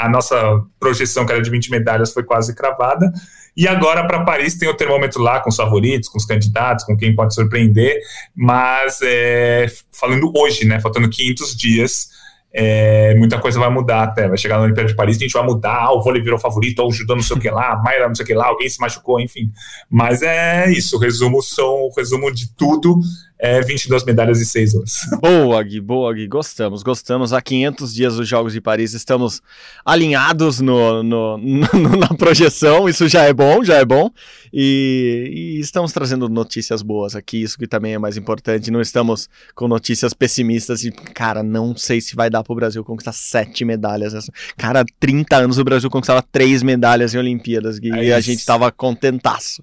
a 0.05 0.09
nossa 0.09 0.63
projeção, 0.79 1.25
que 1.25 1.33
era 1.33 1.43
de 1.43 1.51
20 1.51 1.71
medalhas, 1.71 2.13
foi 2.13 2.23
quase 2.23 2.55
cravada. 2.55 3.13
E 3.57 3.69
agora 3.69 4.07
para 4.07 4.25
Paris 4.25 4.57
tem 4.57 4.69
o 4.69 4.75
termômetro 4.75 5.23
lá 5.23 5.41
com 5.41 5.49
os 5.49 5.57
favoritos, 5.57 6.09
com 6.09 6.19
os 6.19 6.27
candidatos, 6.27 6.85
com 6.85 6.97
quem 6.97 7.15
pode 7.15 7.35
surpreender, 7.35 8.01
mas 8.35 8.99
é, 9.01 9.67
falando 9.93 10.33
hoje, 10.37 10.67
né, 10.67 10.81
faltando 10.81 11.09
500 11.09 11.57
dias, 11.57 12.09
é, 12.57 13.17
muita 13.17 13.41
coisa 13.41 13.59
vai 13.59 13.69
mudar 13.69 14.05
até. 14.05 14.29
Vai 14.29 14.39
chegar 14.39 14.59
na 14.59 14.65
Olimpíada 14.65 14.89
de 14.89 14.95
Paris, 14.95 15.17
a 15.17 15.21
gente 15.21 15.33
vai 15.33 15.43
mudar, 15.45 15.87
ah, 15.87 15.93
o 15.93 16.01
vôlei 16.01 16.23
virou 16.23 16.39
favorito, 16.39 16.79
ou 16.79 16.89
o 16.89 16.93
judô 16.93 17.17
não 17.17 17.23
sei 17.23 17.37
o 17.37 17.41
que 17.41 17.51
lá, 17.51 17.73
a 17.73 17.83
Mayra 17.83 18.07
não 18.07 18.15
sei 18.15 18.23
o 18.23 18.27
que 18.27 18.35
lá, 18.35 18.47
alguém 18.47 18.69
se 18.69 18.81
machucou, 18.81 19.21
enfim. 19.21 19.51
Mas 19.91 20.23
é 20.23 20.71
isso, 20.71 20.97
o 20.97 21.01
resumo 21.01 21.43
são 21.43 21.89
o 21.89 21.93
resumo 21.97 22.33
de 22.33 22.55
tudo 22.55 23.01
é 23.45 23.61
22 23.61 24.05
medalhas 24.05 24.41
e 24.41 24.47
6 24.47 24.75
ouros. 24.75 24.93
Boa, 25.21 25.63
Gui, 25.63 25.81
boa, 25.81 26.15
Gui. 26.15 26.27
Gostamos, 26.27 26.83
gostamos. 26.83 27.33
Há 27.33 27.43
500 27.43 27.93
dias 27.93 28.17
dos 28.17 28.29
Jogos 28.29 28.53
de 28.53 28.61
Paris, 28.61 28.95
estamos 28.95 29.43
alinhados 29.85 30.61
no, 30.61 31.03
no, 31.03 31.37
no 31.37 31.97
na 31.97 32.09
projeção, 32.17 32.89
isso 32.89 33.09
já 33.09 33.25
é 33.25 33.33
bom, 33.33 33.65
já 33.65 33.75
é 33.75 33.85
bom. 33.85 34.11
E, 34.53 35.57
e, 35.59 35.61
estamos 35.61 35.93
trazendo 35.93 36.29
notícias 36.29 36.81
boas 36.81 37.17
aqui, 37.17 37.43
isso 37.43 37.59
que 37.59 37.67
também 37.67 37.95
é 37.95 37.99
mais 37.99 38.17
importante. 38.17 38.71
Não 38.71 38.81
estamos 38.81 39.29
com 39.55 39.67
notícias 39.67 40.15
pessimistas 40.15 40.85
e, 40.85 40.93
cara, 40.93 41.43
não 41.43 41.77
sei 41.77 42.01
se 42.01 42.15
vai 42.15 42.31
dar 42.31 42.44
para 42.45 42.53
o 42.53 42.57
Brasil 42.57 42.85
conquistar 42.85 43.13
sete 43.13 43.65
medalhas. 43.65 44.31
Cara, 44.57 44.85
30 45.01 45.37
anos 45.37 45.59
o 45.59 45.65
Brasil 45.65 45.91
conquistava 45.91 46.23
três 46.23 46.63
medalhas 46.63 47.15
em 47.15 47.19
Olimpíadas, 47.19 47.79
é 47.83 48.05
e 48.05 48.13
a 48.13 48.21
gente 48.21 48.39
estava 48.39 48.71
contentaço. 48.71 49.63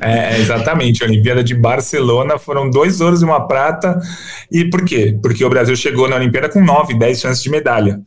É, 0.00 0.38
exatamente, 0.38 1.02
a 1.02 1.06
Olimpíada 1.06 1.42
de 1.42 1.54
Barcelona 1.54 2.38
foram 2.38 2.70
dois 2.70 3.00
ouros 3.00 3.22
e 3.22 3.24
uma 3.24 3.46
prata. 3.46 4.00
E 4.50 4.64
por 4.70 4.84
quê? 4.84 5.18
Porque 5.20 5.44
o 5.44 5.50
Brasil 5.50 5.76
chegou 5.76 6.08
na 6.08 6.16
Olimpíada 6.16 6.48
com 6.48 6.64
nove, 6.64 6.98
dez 6.98 7.20
chances 7.20 7.42
de 7.42 7.50
medalha. 7.50 8.00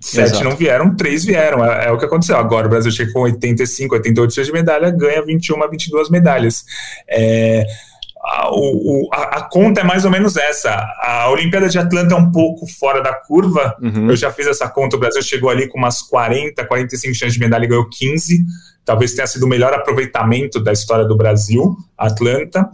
Sete 0.00 0.30
Exato. 0.30 0.44
não 0.44 0.56
vieram, 0.56 0.96
três 0.96 1.24
vieram. 1.24 1.64
É, 1.64 1.86
é, 1.86 1.90
o 1.92 1.98
que 1.98 2.04
aconteceu. 2.04 2.36
Agora 2.36 2.66
o 2.66 2.70
Brasil 2.70 2.90
chega 2.90 3.12
com 3.12 3.20
85, 3.20 3.94
88 3.94 4.34
chances 4.34 4.46
de 4.46 4.52
medalha, 4.52 4.90
ganha 4.90 5.24
21, 5.24 5.70
22 5.70 6.10
medalhas. 6.10 6.64
É, 7.08 7.64
a, 8.24 8.50
o, 8.50 9.08
a, 9.12 9.22
a, 9.38 9.42
conta 9.42 9.82
é 9.82 9.84
mais 9.84 10.04
ou 10.04 10.10
menos 10.10 10.36
essa. 10.36 10.74
A 11.00 11.28
Olimpíada 11.30 11.68
de 11.68 11.78
Atlanta 11.78 12.14
é 12.14 12.16
um 12.16 12.32
pouco 12.32 12.66
fora 12.66 13.02
da 13.02 13.12
curva. 13.12 13.76
Uhum. 13.80 14.10
Eu 14.10 14.16
já 14.16 14.32
fiz 14.32 14.46
essa 14.46 14.68
conta. 14.68 14.96
O 14.96 14.98
Brasil 15.00 15.22
chegou 15.22 15.50
ali 15.50 15.68
com 15.68 15.78
umas 15.78 16.00
40, 16.02 16.64
45 16.64 17.14
chances 17.14 17.34
de 17.34 17.40
medalha 17.40 17.64
e 17.64 17.68
ganhou 17.68 17.88
15 17.88 18.44
talvez 18.84 19.14
tenha 19.14 19.26
sido 19.26 19.44
o 19.44 19.48
melhor 19.48 19.72
aproveitamento 19.72 20.62
da 20.62 20.72
história 20.72 21.04
do 21.04 21.16
Brasil, 21.16 21.74
Atlanta. 21.96 22.68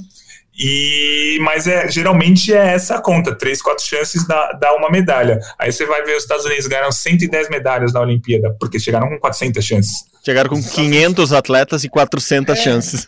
E, 0.62 1.38
mas 1.40 1.66
é, 1.66 1.90
geralmente 1.90 2.53
é 2.53 2.74
essa 2.74 2.96
a 2.96 3.01
conta, 3.01 3.34
três, 3.34 3.62
quatro 3.62 3.82
chances 3.82 4.26
dá, 4.26 4.53
dá 4.53 4.74
uma 4.74 4.90
medalha. 4.90 5.38
Aí 5.59 5.72
você 5.72 5.86
vai 5.86 6.03
ver 6.03 6.16
os 6.16 6.24
Estados 6.24 6.44
Unidos 6.44 6.66
ganharam 6.66 6.92
110 6.92 7.48
medalhas 7.48 7.92
na 7.94 8.01
Olimpíada, 8.01 8.55
porque 8.61 8.78
chegaram 8.78 9.09
com 9.09 9.18
400 9.18 9.64
chances. 9.64 10.05
Chegaram 10.23 10.51
com 10.51 10.62
500 10.62 11.33
atletas 11.33 11.83
e 11.83 11.89
400 11.89 12.59
é, 12.59 12.62
chances. 12.62 13.07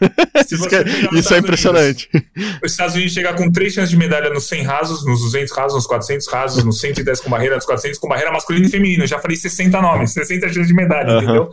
isso, 0.51 0.69
é, 0.75 1.19
isso 1.19 1.35
é 1.35 1.39
impressionante. 1.39 2.09
Unidos, 2.13 2.61
os 2.65 2.71
Estados 2.71 2.95
Unidos 2.95 3.13
chegar 3.13 3.35
com 3.35 3.51
3 3.51 3.73
chances 3.73 3.91
de 3.91 3.97
medalha 3.99 4.31
nos 4.31 4.49
100 4.49 4.63
rasos, 4.63 5.05
nos 5.05 5.21
200 5.21 5.53
rasos, 5.53 5.75
nos 5.75 5.87
400 5.87 6.29
rasos, 6.29 6.65
nos 6.65 6.81
110 6.81 7.21
com 7.21 7.29
barreira, 7.29 7.57
nos 7.57 7.67
400 7.67 7.99
com 7.99 8.09
barreira 8.09 8.33
masculina 8.33 8.67
e 8.67 8.71
feminina. 8.71 9.05
Eu 9.05 9.09
já 9.09 9.19
falei 9.19 9.37
60 9.37 9.83
nomes, 9.83 10.13
60 10.13 10.49
chances 10.49 10.67
de 10.69 10.75
medalha, 10.75 11.19
entendeu? 11.19 11.51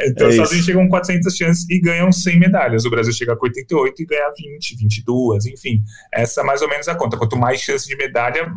Então 0.00 0.26
é 0.26 0.28
os 0.28 0.34
Estados 0.34 0.52
Unidos 0.52 0.66
chegam 0.66 0.82
com 0.84 0.90
400 0.90 1.36
chances 1.36 1.66
e 1.68 1.80
ganham 1.80 2.12
100 2.12 2.38
medalhas. 2.38 2.84
O 2.84 2.90
Brasil 2.90 3.12
chega 3.12 3.34
com 3.34 3.46
88 3.46 4.02
e 4.02 4.06
ganha 4.06 4.32
20, 4.36 4.76
22, 4.76 5.46
enfim. 5.46 5.82
Essa 6.12 6.42
é 6.42 6.44
mais 6.44 6.62
ou 6.62 6.68
menos 6.68 6.86
a 6.86 6.94
conta. 6.94 7.16
Quanto 7.16 7.36
mais 7.36 7.60
chance 7.60 7.86
de 7.88 7.96
medalha, 7.96 8.48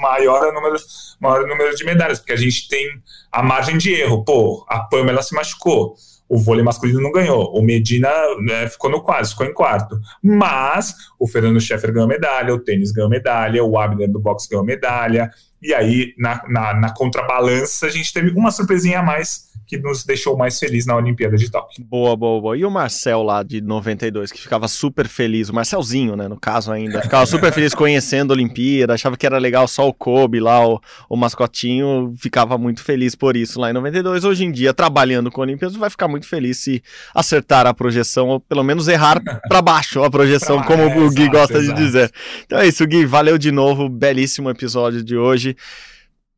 maior 0.00 0.44
é 0.44 0.48
o 0.48 0.52
número, 0.52 0.76
maior 1.20 1.42
é 1.42 1.44
o 1.44 1.48
número 1.48 1.74
de 1.74 1.84
medalhas, 1.84 2.18
porque 2.18 2.32
a 2.32 2.36
gente 2.36 2.68
tem 2.68 2.86
a 3.32 3.42
margem 3.42 3.76
de 3.76 3.92
erro. 3.92 4.24
Pô, 4.24 4.64
a 4.68 4.80
Pamela 4.80 5.22
se 5.22 5.34
machucou. 5.34 5.87
O 6.28 6.38
vôlei 6.38 6.62
masculino 6.62 7.00
não 7.00 7.10
ganhou. 7.10 7.56
O 7.56 7.62
Medina 7.62 8.10
né, 8.40 8.68
ficou 8.68 8.90
no 8.90 9.02
quase, 9.02 9.30
ficou 9.30 9.46
em 9.46 9.54
quarto. 9.54 9.98
Mas 10.22 10.94
o 11.18 11.26
Fernando 11.26 11.60
Scheffer 11.60 11.92
ganhou 11.92 12.08
medalha, 12.08 12.54
o 12.54 12.58
tênis 12.58 12.92
ganhou 12.92 13.08
medalha, 13.08 13.64
o 13.64 13.78
Abner 13.78 14.10
do 14.10 14.20
boxe 14.20 14.48
ganhou 14.48 14.64
medalha. 14.64 15.30
E 15.62 15.72
aí, 15.74 16.14
na, 16.18 16.42
na, 16.48 16.74
na 16.74 16.94
contrabalança, 16.94 17.86
a 17.86 17.90
gente 17.90 18.12
teve 18.12 18.30
uma 18.30 18.50
surpresinha 18.50 19.00
a 19.00 19.02
mais 19.02 19.47
que 19.68 19.76
nos 19.76 20.02
deixou 20.02 20.34
mais 20.34 20.58
feliz 20.58 20.86
na 20.86 20.96
Olimpíada 20.96 21.36
de 21.36 21.50
Tóquio. 21.50 21.84
Boa, 21.84 22.16
boa, 22.16 22.40
boa. 22.40 22.56
E 22.56 22.64
o 22.64 22.70
Marcel 22.70 23.22
lá 23.22 23.42
de 23.42 23.60
92, 23.60 24.32
que 24.32 24.40
ficava 24.40 24.66
super 24.66 25.06
feliz, 25.06 25.50
o 25.50 25.54
Marcelzinho, 25.54 26.16
né, 26.16 26.26
no 26.26 26.40
caso 26.40 26.72
ainda, 26.72 27.02
ficava 27.02 27.26
super 27.28 27.52
feliz 27.52 27.74
conhecendo 27.74 28.32
a 28.32 28.34
Olimpíada, 28.34 28.94
achava 28.94 29.14
que 29.14 29.26
era 29.26 29.36
legal 29.36 29.68
só 29.68 29.86
o 29.86 29.92
Kobe 29.92 30.40
lá, 30.40 30.66
o, 30.66 30.80
o 31.06 31.16
mascotinho, 31.16 32.14
ficava 32.16 32.56
muito 32.56 32.82
feliz 32.82 33.14
por 33.14 33.36
isso 33.36 33.60
lá 33.60 33.68
em 33.68 33.74
92. 33.74 34.24
Hoje 34.24 34.46
em 34.46 34.50
dia, 34.50 34.72
trabalhando 34.72 35.30
com 35.30 35.42
a 35.42 35.44
Olimpíada, 35.44 35.76
vai 35.76 35.90
ficar 35.90 36.08
muito 36.08 36.26
feliz 36.26 36.56
se 36.56 36.82
acertar 37.14 37.66
a 37.66 37.74
projeção, 37.74 38.28
ou 38.28 38.40
pelo 38.40 38.64
menos 38.64 38.88
errar 38.88 39.20
para 39.48 39.60
baixo 39.60 40.02
a 40.02 40.10
projeção, 40.10 40.62
como 40.62 40.82
é, 40.82 40.86
o 40.86 41.10
Gui 41.10 41.24
exato, 41.24 41.36
gosta 41.36 41.58
exato. 41.58 41.78
de 41.78 41.84
dizer. 41.84 42.10
Então 42.46 42.58
é 42.58 42.66
isso, 42.66 42.86
Gui, 42.86 43.04
valeu 43.04 43.36
de 43.36 43.52
novo, 43.52 43.86
belíssimo 43.86 44.48
episódio 44.48 45.04
de 45.04 45.14
hoje. 45.14 45.54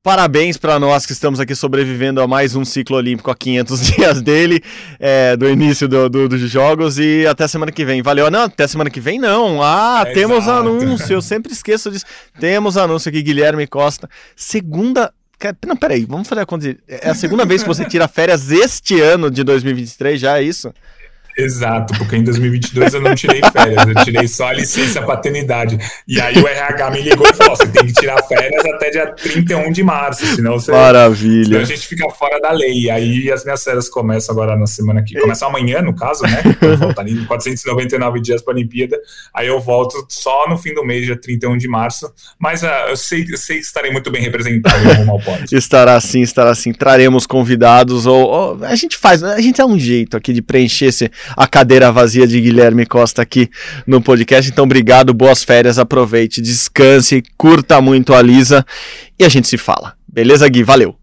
Parabéns 0.02 0.56
para 0.56 0.78
nós 0.78 1.04
que 1.04 1.12
estamos 1.12 1.38
aqui 1.40 1.54
sobrevivendo 1.54 2.22
a 2.22 2.26
mais 2.26 2.56
um 2.56 2.64
ciclo 2.64 2.96
olímpico 2.96 3.30
a 3.30 3.34
500 3.36 3.80
dias 3.82 4.22
dele, 4.22 4.62
é, 4.98 5.36
do 5.36 5.46
início 5.46 5.86
do, 5.86 6.08
do, 6.08 6.26
dos 6.26 6.40
jogos 6.50 6.98
e 6.98 7.26
até 7.26 7.46
semana 7.46 7.70
que 7.70 7.84
vem. 7.84 8.00
Valeu? 8.00 8.30
Não, 8.30 8.44
até 8.44 8.66
semana 8.66 8.88
que 8.88 8.98
vem 8.98 9.18
não. 9.18 9.62
Ah, 9.62 10.04
é 10.06 10.14
temos 10.14 10.44
exato. 10.44 10.60
anúncio, 10.60 11.12
eu 11.12 11.20
sempre 11.20 11.52
esqueço 11.52 11.90
disso. 11.90 12.06
Temos 12.40 12.78
anúncio 12.78 13.10
aqui, 13.10 13.20
Guilherme 13.20 13.66
Costa. 13.66 14.08
Segunda. 14.34 15.12
Não, 15.66 15.76
peraí, 15.76 16.06
vamos 16.06 16.26
fazer 16.26 16.40
a 16.40 16.46
conta. 16.46 16.74
É 16.88 17.10
a 17.10 17.14
segunda 17.14 17.44
vez 17.44 17.62
que 17.62 17.68
você 17.68 17.84
tira 17.84 18.08
férias 18.08 18.50
este 18.50 18.98
ano 19.02 19.30
de 19.30 19.44
2023, 19.44 20.18
já 20.18 20.38
é 20.38 20.42
isso? 20.42 20.72
Exato, 21.36 21.94
porque 21.96 22.16
em 22.16 22.24
2022 22.24 22.94
eu 22.94 23.00
não 23.00 23.14
tirei 23.14 23.40
férias, 23.52 23.86
eu 23.86 24.04
tirei 24.04 24.28
só 24.28 24.48
a 24.48 24.52
licença 24.52 25.02
paternidade. 25.02 25.78
E 26.06 26.20
aí 26.20 26.36
o 26.36 26.46
RH 26.46 26.90
me 26.90 27.02
ligou 27.02 27.26
e 27.28 27.32
falou: 27.34 27.56
você 27.56 27.68
tem 27.68 27.86
que 27.86 27.92
tirar 27.92 28.22
férias 28.24 28.64
até 28.66 28.90
dia 28.90 29.06
31 29.06 29.72
de 29.72 29.82
março, 29.82 30.24
senão 30.26 30.52
você. 30.52 30.72
Maravilha. 30.72 31.44
Senão 31.44 31.60
a 31.60 31.64
gente 31.64 31.86
fica 31.86 32.10
fora 32.10 32.40
da 32.40 32.50
lei. 32.50 32.82
E 32.82 32.90
aí 32.90 33.30
as 33.30 33.44
minhas 33.44 33.62
férias 33.62 33.88
começam 33.88 34.32
agora 34.32 34.56
na 34.56 34.66
semana 34.66 35.02
que. 35.02 35.18
Começam 35.18 35.48
amanhã, 35.48 35.82
no 35.82 35.94
caso, 35.94 36.22
né? 36.24 36.42
Faltando 36.78 37.26
499 37.26 38.20
dias 38.20 38.42
para 38.42 38.52
a 38.52 38.56
Olimpíada. 38.56 38.98
Aí 39.32 39.46
eu 39.46 39.60
volto 39.60 40.06
só 40.08 40.48
no 40.48 40.58
fim 40.58 40.74
do 40.74 40.84
mês, 40.84 41.04
dia 41.04 41.16
31 41.16 41.56
de 41.56 41.68
março. 41.68 42.12
Mas 42.38 42.62
uh, 42.62 42.66
eu, 42.88 42.96
sei, 42.96 43.26
eu 43.28 43.36
sei 43.36 43.58
que 43.58 43.64
estarei 43.64 43.90
muito 43.90 44.10
bem 44.10 44.22
representado 44.22 44.82
no 44.98 45.06
Mal 45.06 45.20
Estará 45.52 46.00
sim, 46.00 46.22
estará 46.22 46.54
sim. 46.54 46.72
Traremos 46.72 47.26
convidados, 47.26 48.06
ou, 48.06 48.28
ou, 48.28 48.64
a 48.64 48.74
gente 48.74 48.96
faz, 48.96 49.22
a 49.22 49.40
gente 49.40 49.56
dá 49.56 49.66
um 49.66 49.78
jeito 49.78 50.16
aqui 50.16 50.32
de 50.32 50.42
preencher 50.42 50.86
esse 50.86 51.10
a 51.36 51.46
cadeira 51.46 51.90
vazia 51.92 52.26
de 52.26 52.40
Guilherme 52.40 52.86
Costa 52.86 53.22
aqui 53.22 53.50
no 53.86 54.00
podcast. 54.00 54.50
Então, 54.50 54.64
obrigado, 54.64 55.14
boas 55.14 55.42
férias, 55.42 55.78
aproveite, 55.78 56.40
descanse, 56.40 57.22
curta 57.36 57.80
muito 57.80 58.14
a 58.14 58.22
Lisa 58.22 58.64
e 59.18 59.24
a 59.24 59.28
gente 59.28 59.48
se 59.48 59.58
fala. 59.58 59.94
Beleza, 60.06 60.48
Gui? 60.48 60.62
Valeu. 60.62 60.96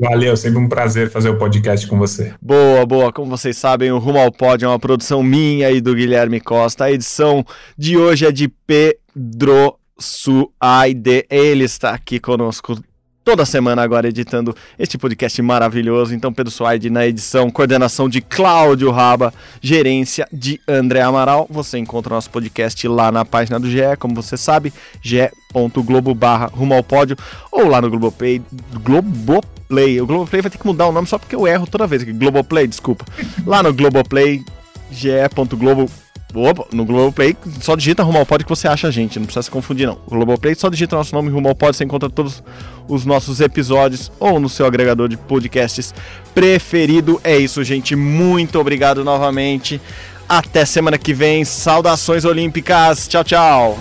Valeu, 0.00 0.36
sempre 0.36 0.60
um 0.60 0.68
prazer 0.68 1.10
fazer 1.10 1.28
o 1.28 1.38
podcast 1.38 1.84
com 1.88 1.98
você. 1.98 2.32
Boa, 2.40 2.86
boa. 2.86 3.12
Como 3.12 3.36
vocês 3.36 3.56
sabem, 3.56 3.90
o 3.90 3.98
Rumo 3.98 4.18
ao 4.18 4.30
Pod 4.30 4.64
é 4.64 4.68
uma 4.68 4.78
produção 4.78 5.24
minha 5.24 5.70
e 5.72 5.80
do 5.80 5.92
Guilherme 5.92 6.40
Costa. 6.40 6.84
A 6.84 6.92
edição 6.92 7.44
de 7.76 7.96
hoje 7.96 8.24
é 8.24 8.30
de 8.30 8.48
Pedro 8.48 9.76
Suaide. 9.98 11.26
Ele 11.28 11.64
está 11.64 11.90
aqui 11.90 12.20
conosco 12.20 12.78
toda 13.28 13.44
semana 13.44 13.82
agora 13.82 14.08
editando 14.08 14.56
este 14.78 14.96
podcast 14.96 15.42
maravilhoso. 15.42 16.14
Então, 16.14 16.32
Pedro 16.32 16.50
Suaide 16.50 16.88
na 16.88 17.06
edição, 17.06 17.50
coordenação 17.50 18.08
de 18.08 18.22
Cláudio 18.22 18.90
Raba, 18.90 19.34
gerência 19.60 20.26
de 20.32 20.58
André 20.66 21.02
Amaral. 21.02 21.46
Você 21.50 21.76
encontra 21.76 22.14
o 22.14 22.16
nosso 22.16 22.30
podcast 22.30 22.88
lá 22.88 23.12
na 23.12 23.26
página 23.26 23.60
do 23.60 23.70
GE, 23.70 23.82
como 23.98 24.14
você 24.14 24.34
sabe, 24.34 24.72
ge.globo 25.02 26.14
barra 26.14 26.46
rumo 26.46 26.72
ao 26.72 26.82
pódio, 26.82 27.18
ou 27.52 27.68
lá 27.68 27.82
no 27.82 27.90
Globoplay, 27.90 28.40
Globoplay. 28.82 30.00
O 30.00 30.06
Globoplay 30.06 30.40
vai 30.40 30.50
ter 30.50 30.56
que 30.56 30.66
mudar 30.66 30.86
o 30.86 30.92
nome 30.92 31.06
só 31.06 31.18
porque 31.18 31.36
eu 31.36 31.46
erro 31.46 31.66
toda 31.66 31.86
vez. 31.86 32.02
Globoplay, 32.04 32.66
desculpa. 32.66 33.04
Lá 33.46 33.62
no 33.62 33.74
Globoplay, 33.74 34.42
ge.globo 34.90 35.90
Opa, 36.34 36.66
no 36.72 36.84
Globoplay, 36.84 37.34
só 37.60 37.74
digita 37.74 38.02
Rumo 38.02 38.18
ao 38.18 38.26
Pod 38.26 38.44
que 38.44 38.50
você 38.50 38.68
acha 38.68 38.88
a 38.88 38.90
gente, 38.90 39.18
não 39.18 39.24
precisa 39.24 39.42
se 39.42 39.50
confundir 39.50 39.86
não. 39.86 39.98
O 40.06 40.10
Globoplay, 40.10 40.54
só 40.54 40.68
digita 40.68 40.94
nosso 40.94 41.14
nome 41.14 41.30
Rumo 41.30 41.48
ao 41.48 41.54
Pod, 41.54 41.74
você 41.74 41.84
encontra 41.84 42.10
todos 42.10 42.42
os 42.86 43.06
nossos 43.06 43.40
episódios 43.40 44.12
ou 44.20 44.38
no 44.38 44.48
seu 44.48 44.66
agregador 44.66 45.08
de 45.08 45.16
podcasts 45.16 45.94
preferido. 46.34 47.20
É 47.24 47.36
isso, 47.36 47.64
gente. 47.64 47.96
Muito 47.96 48.58
obrigado 48.58 49.02
novamente. 49.04 49.80
Até 50.28 50.64
semana 50.64 50.98
que 50.98 51.14
vem. 51.14 51.44
Saudações 51.44 52.24
olímpicas. 52.24 53.08
Tchau, 53.08 53.24
tchau. 53.24 53.78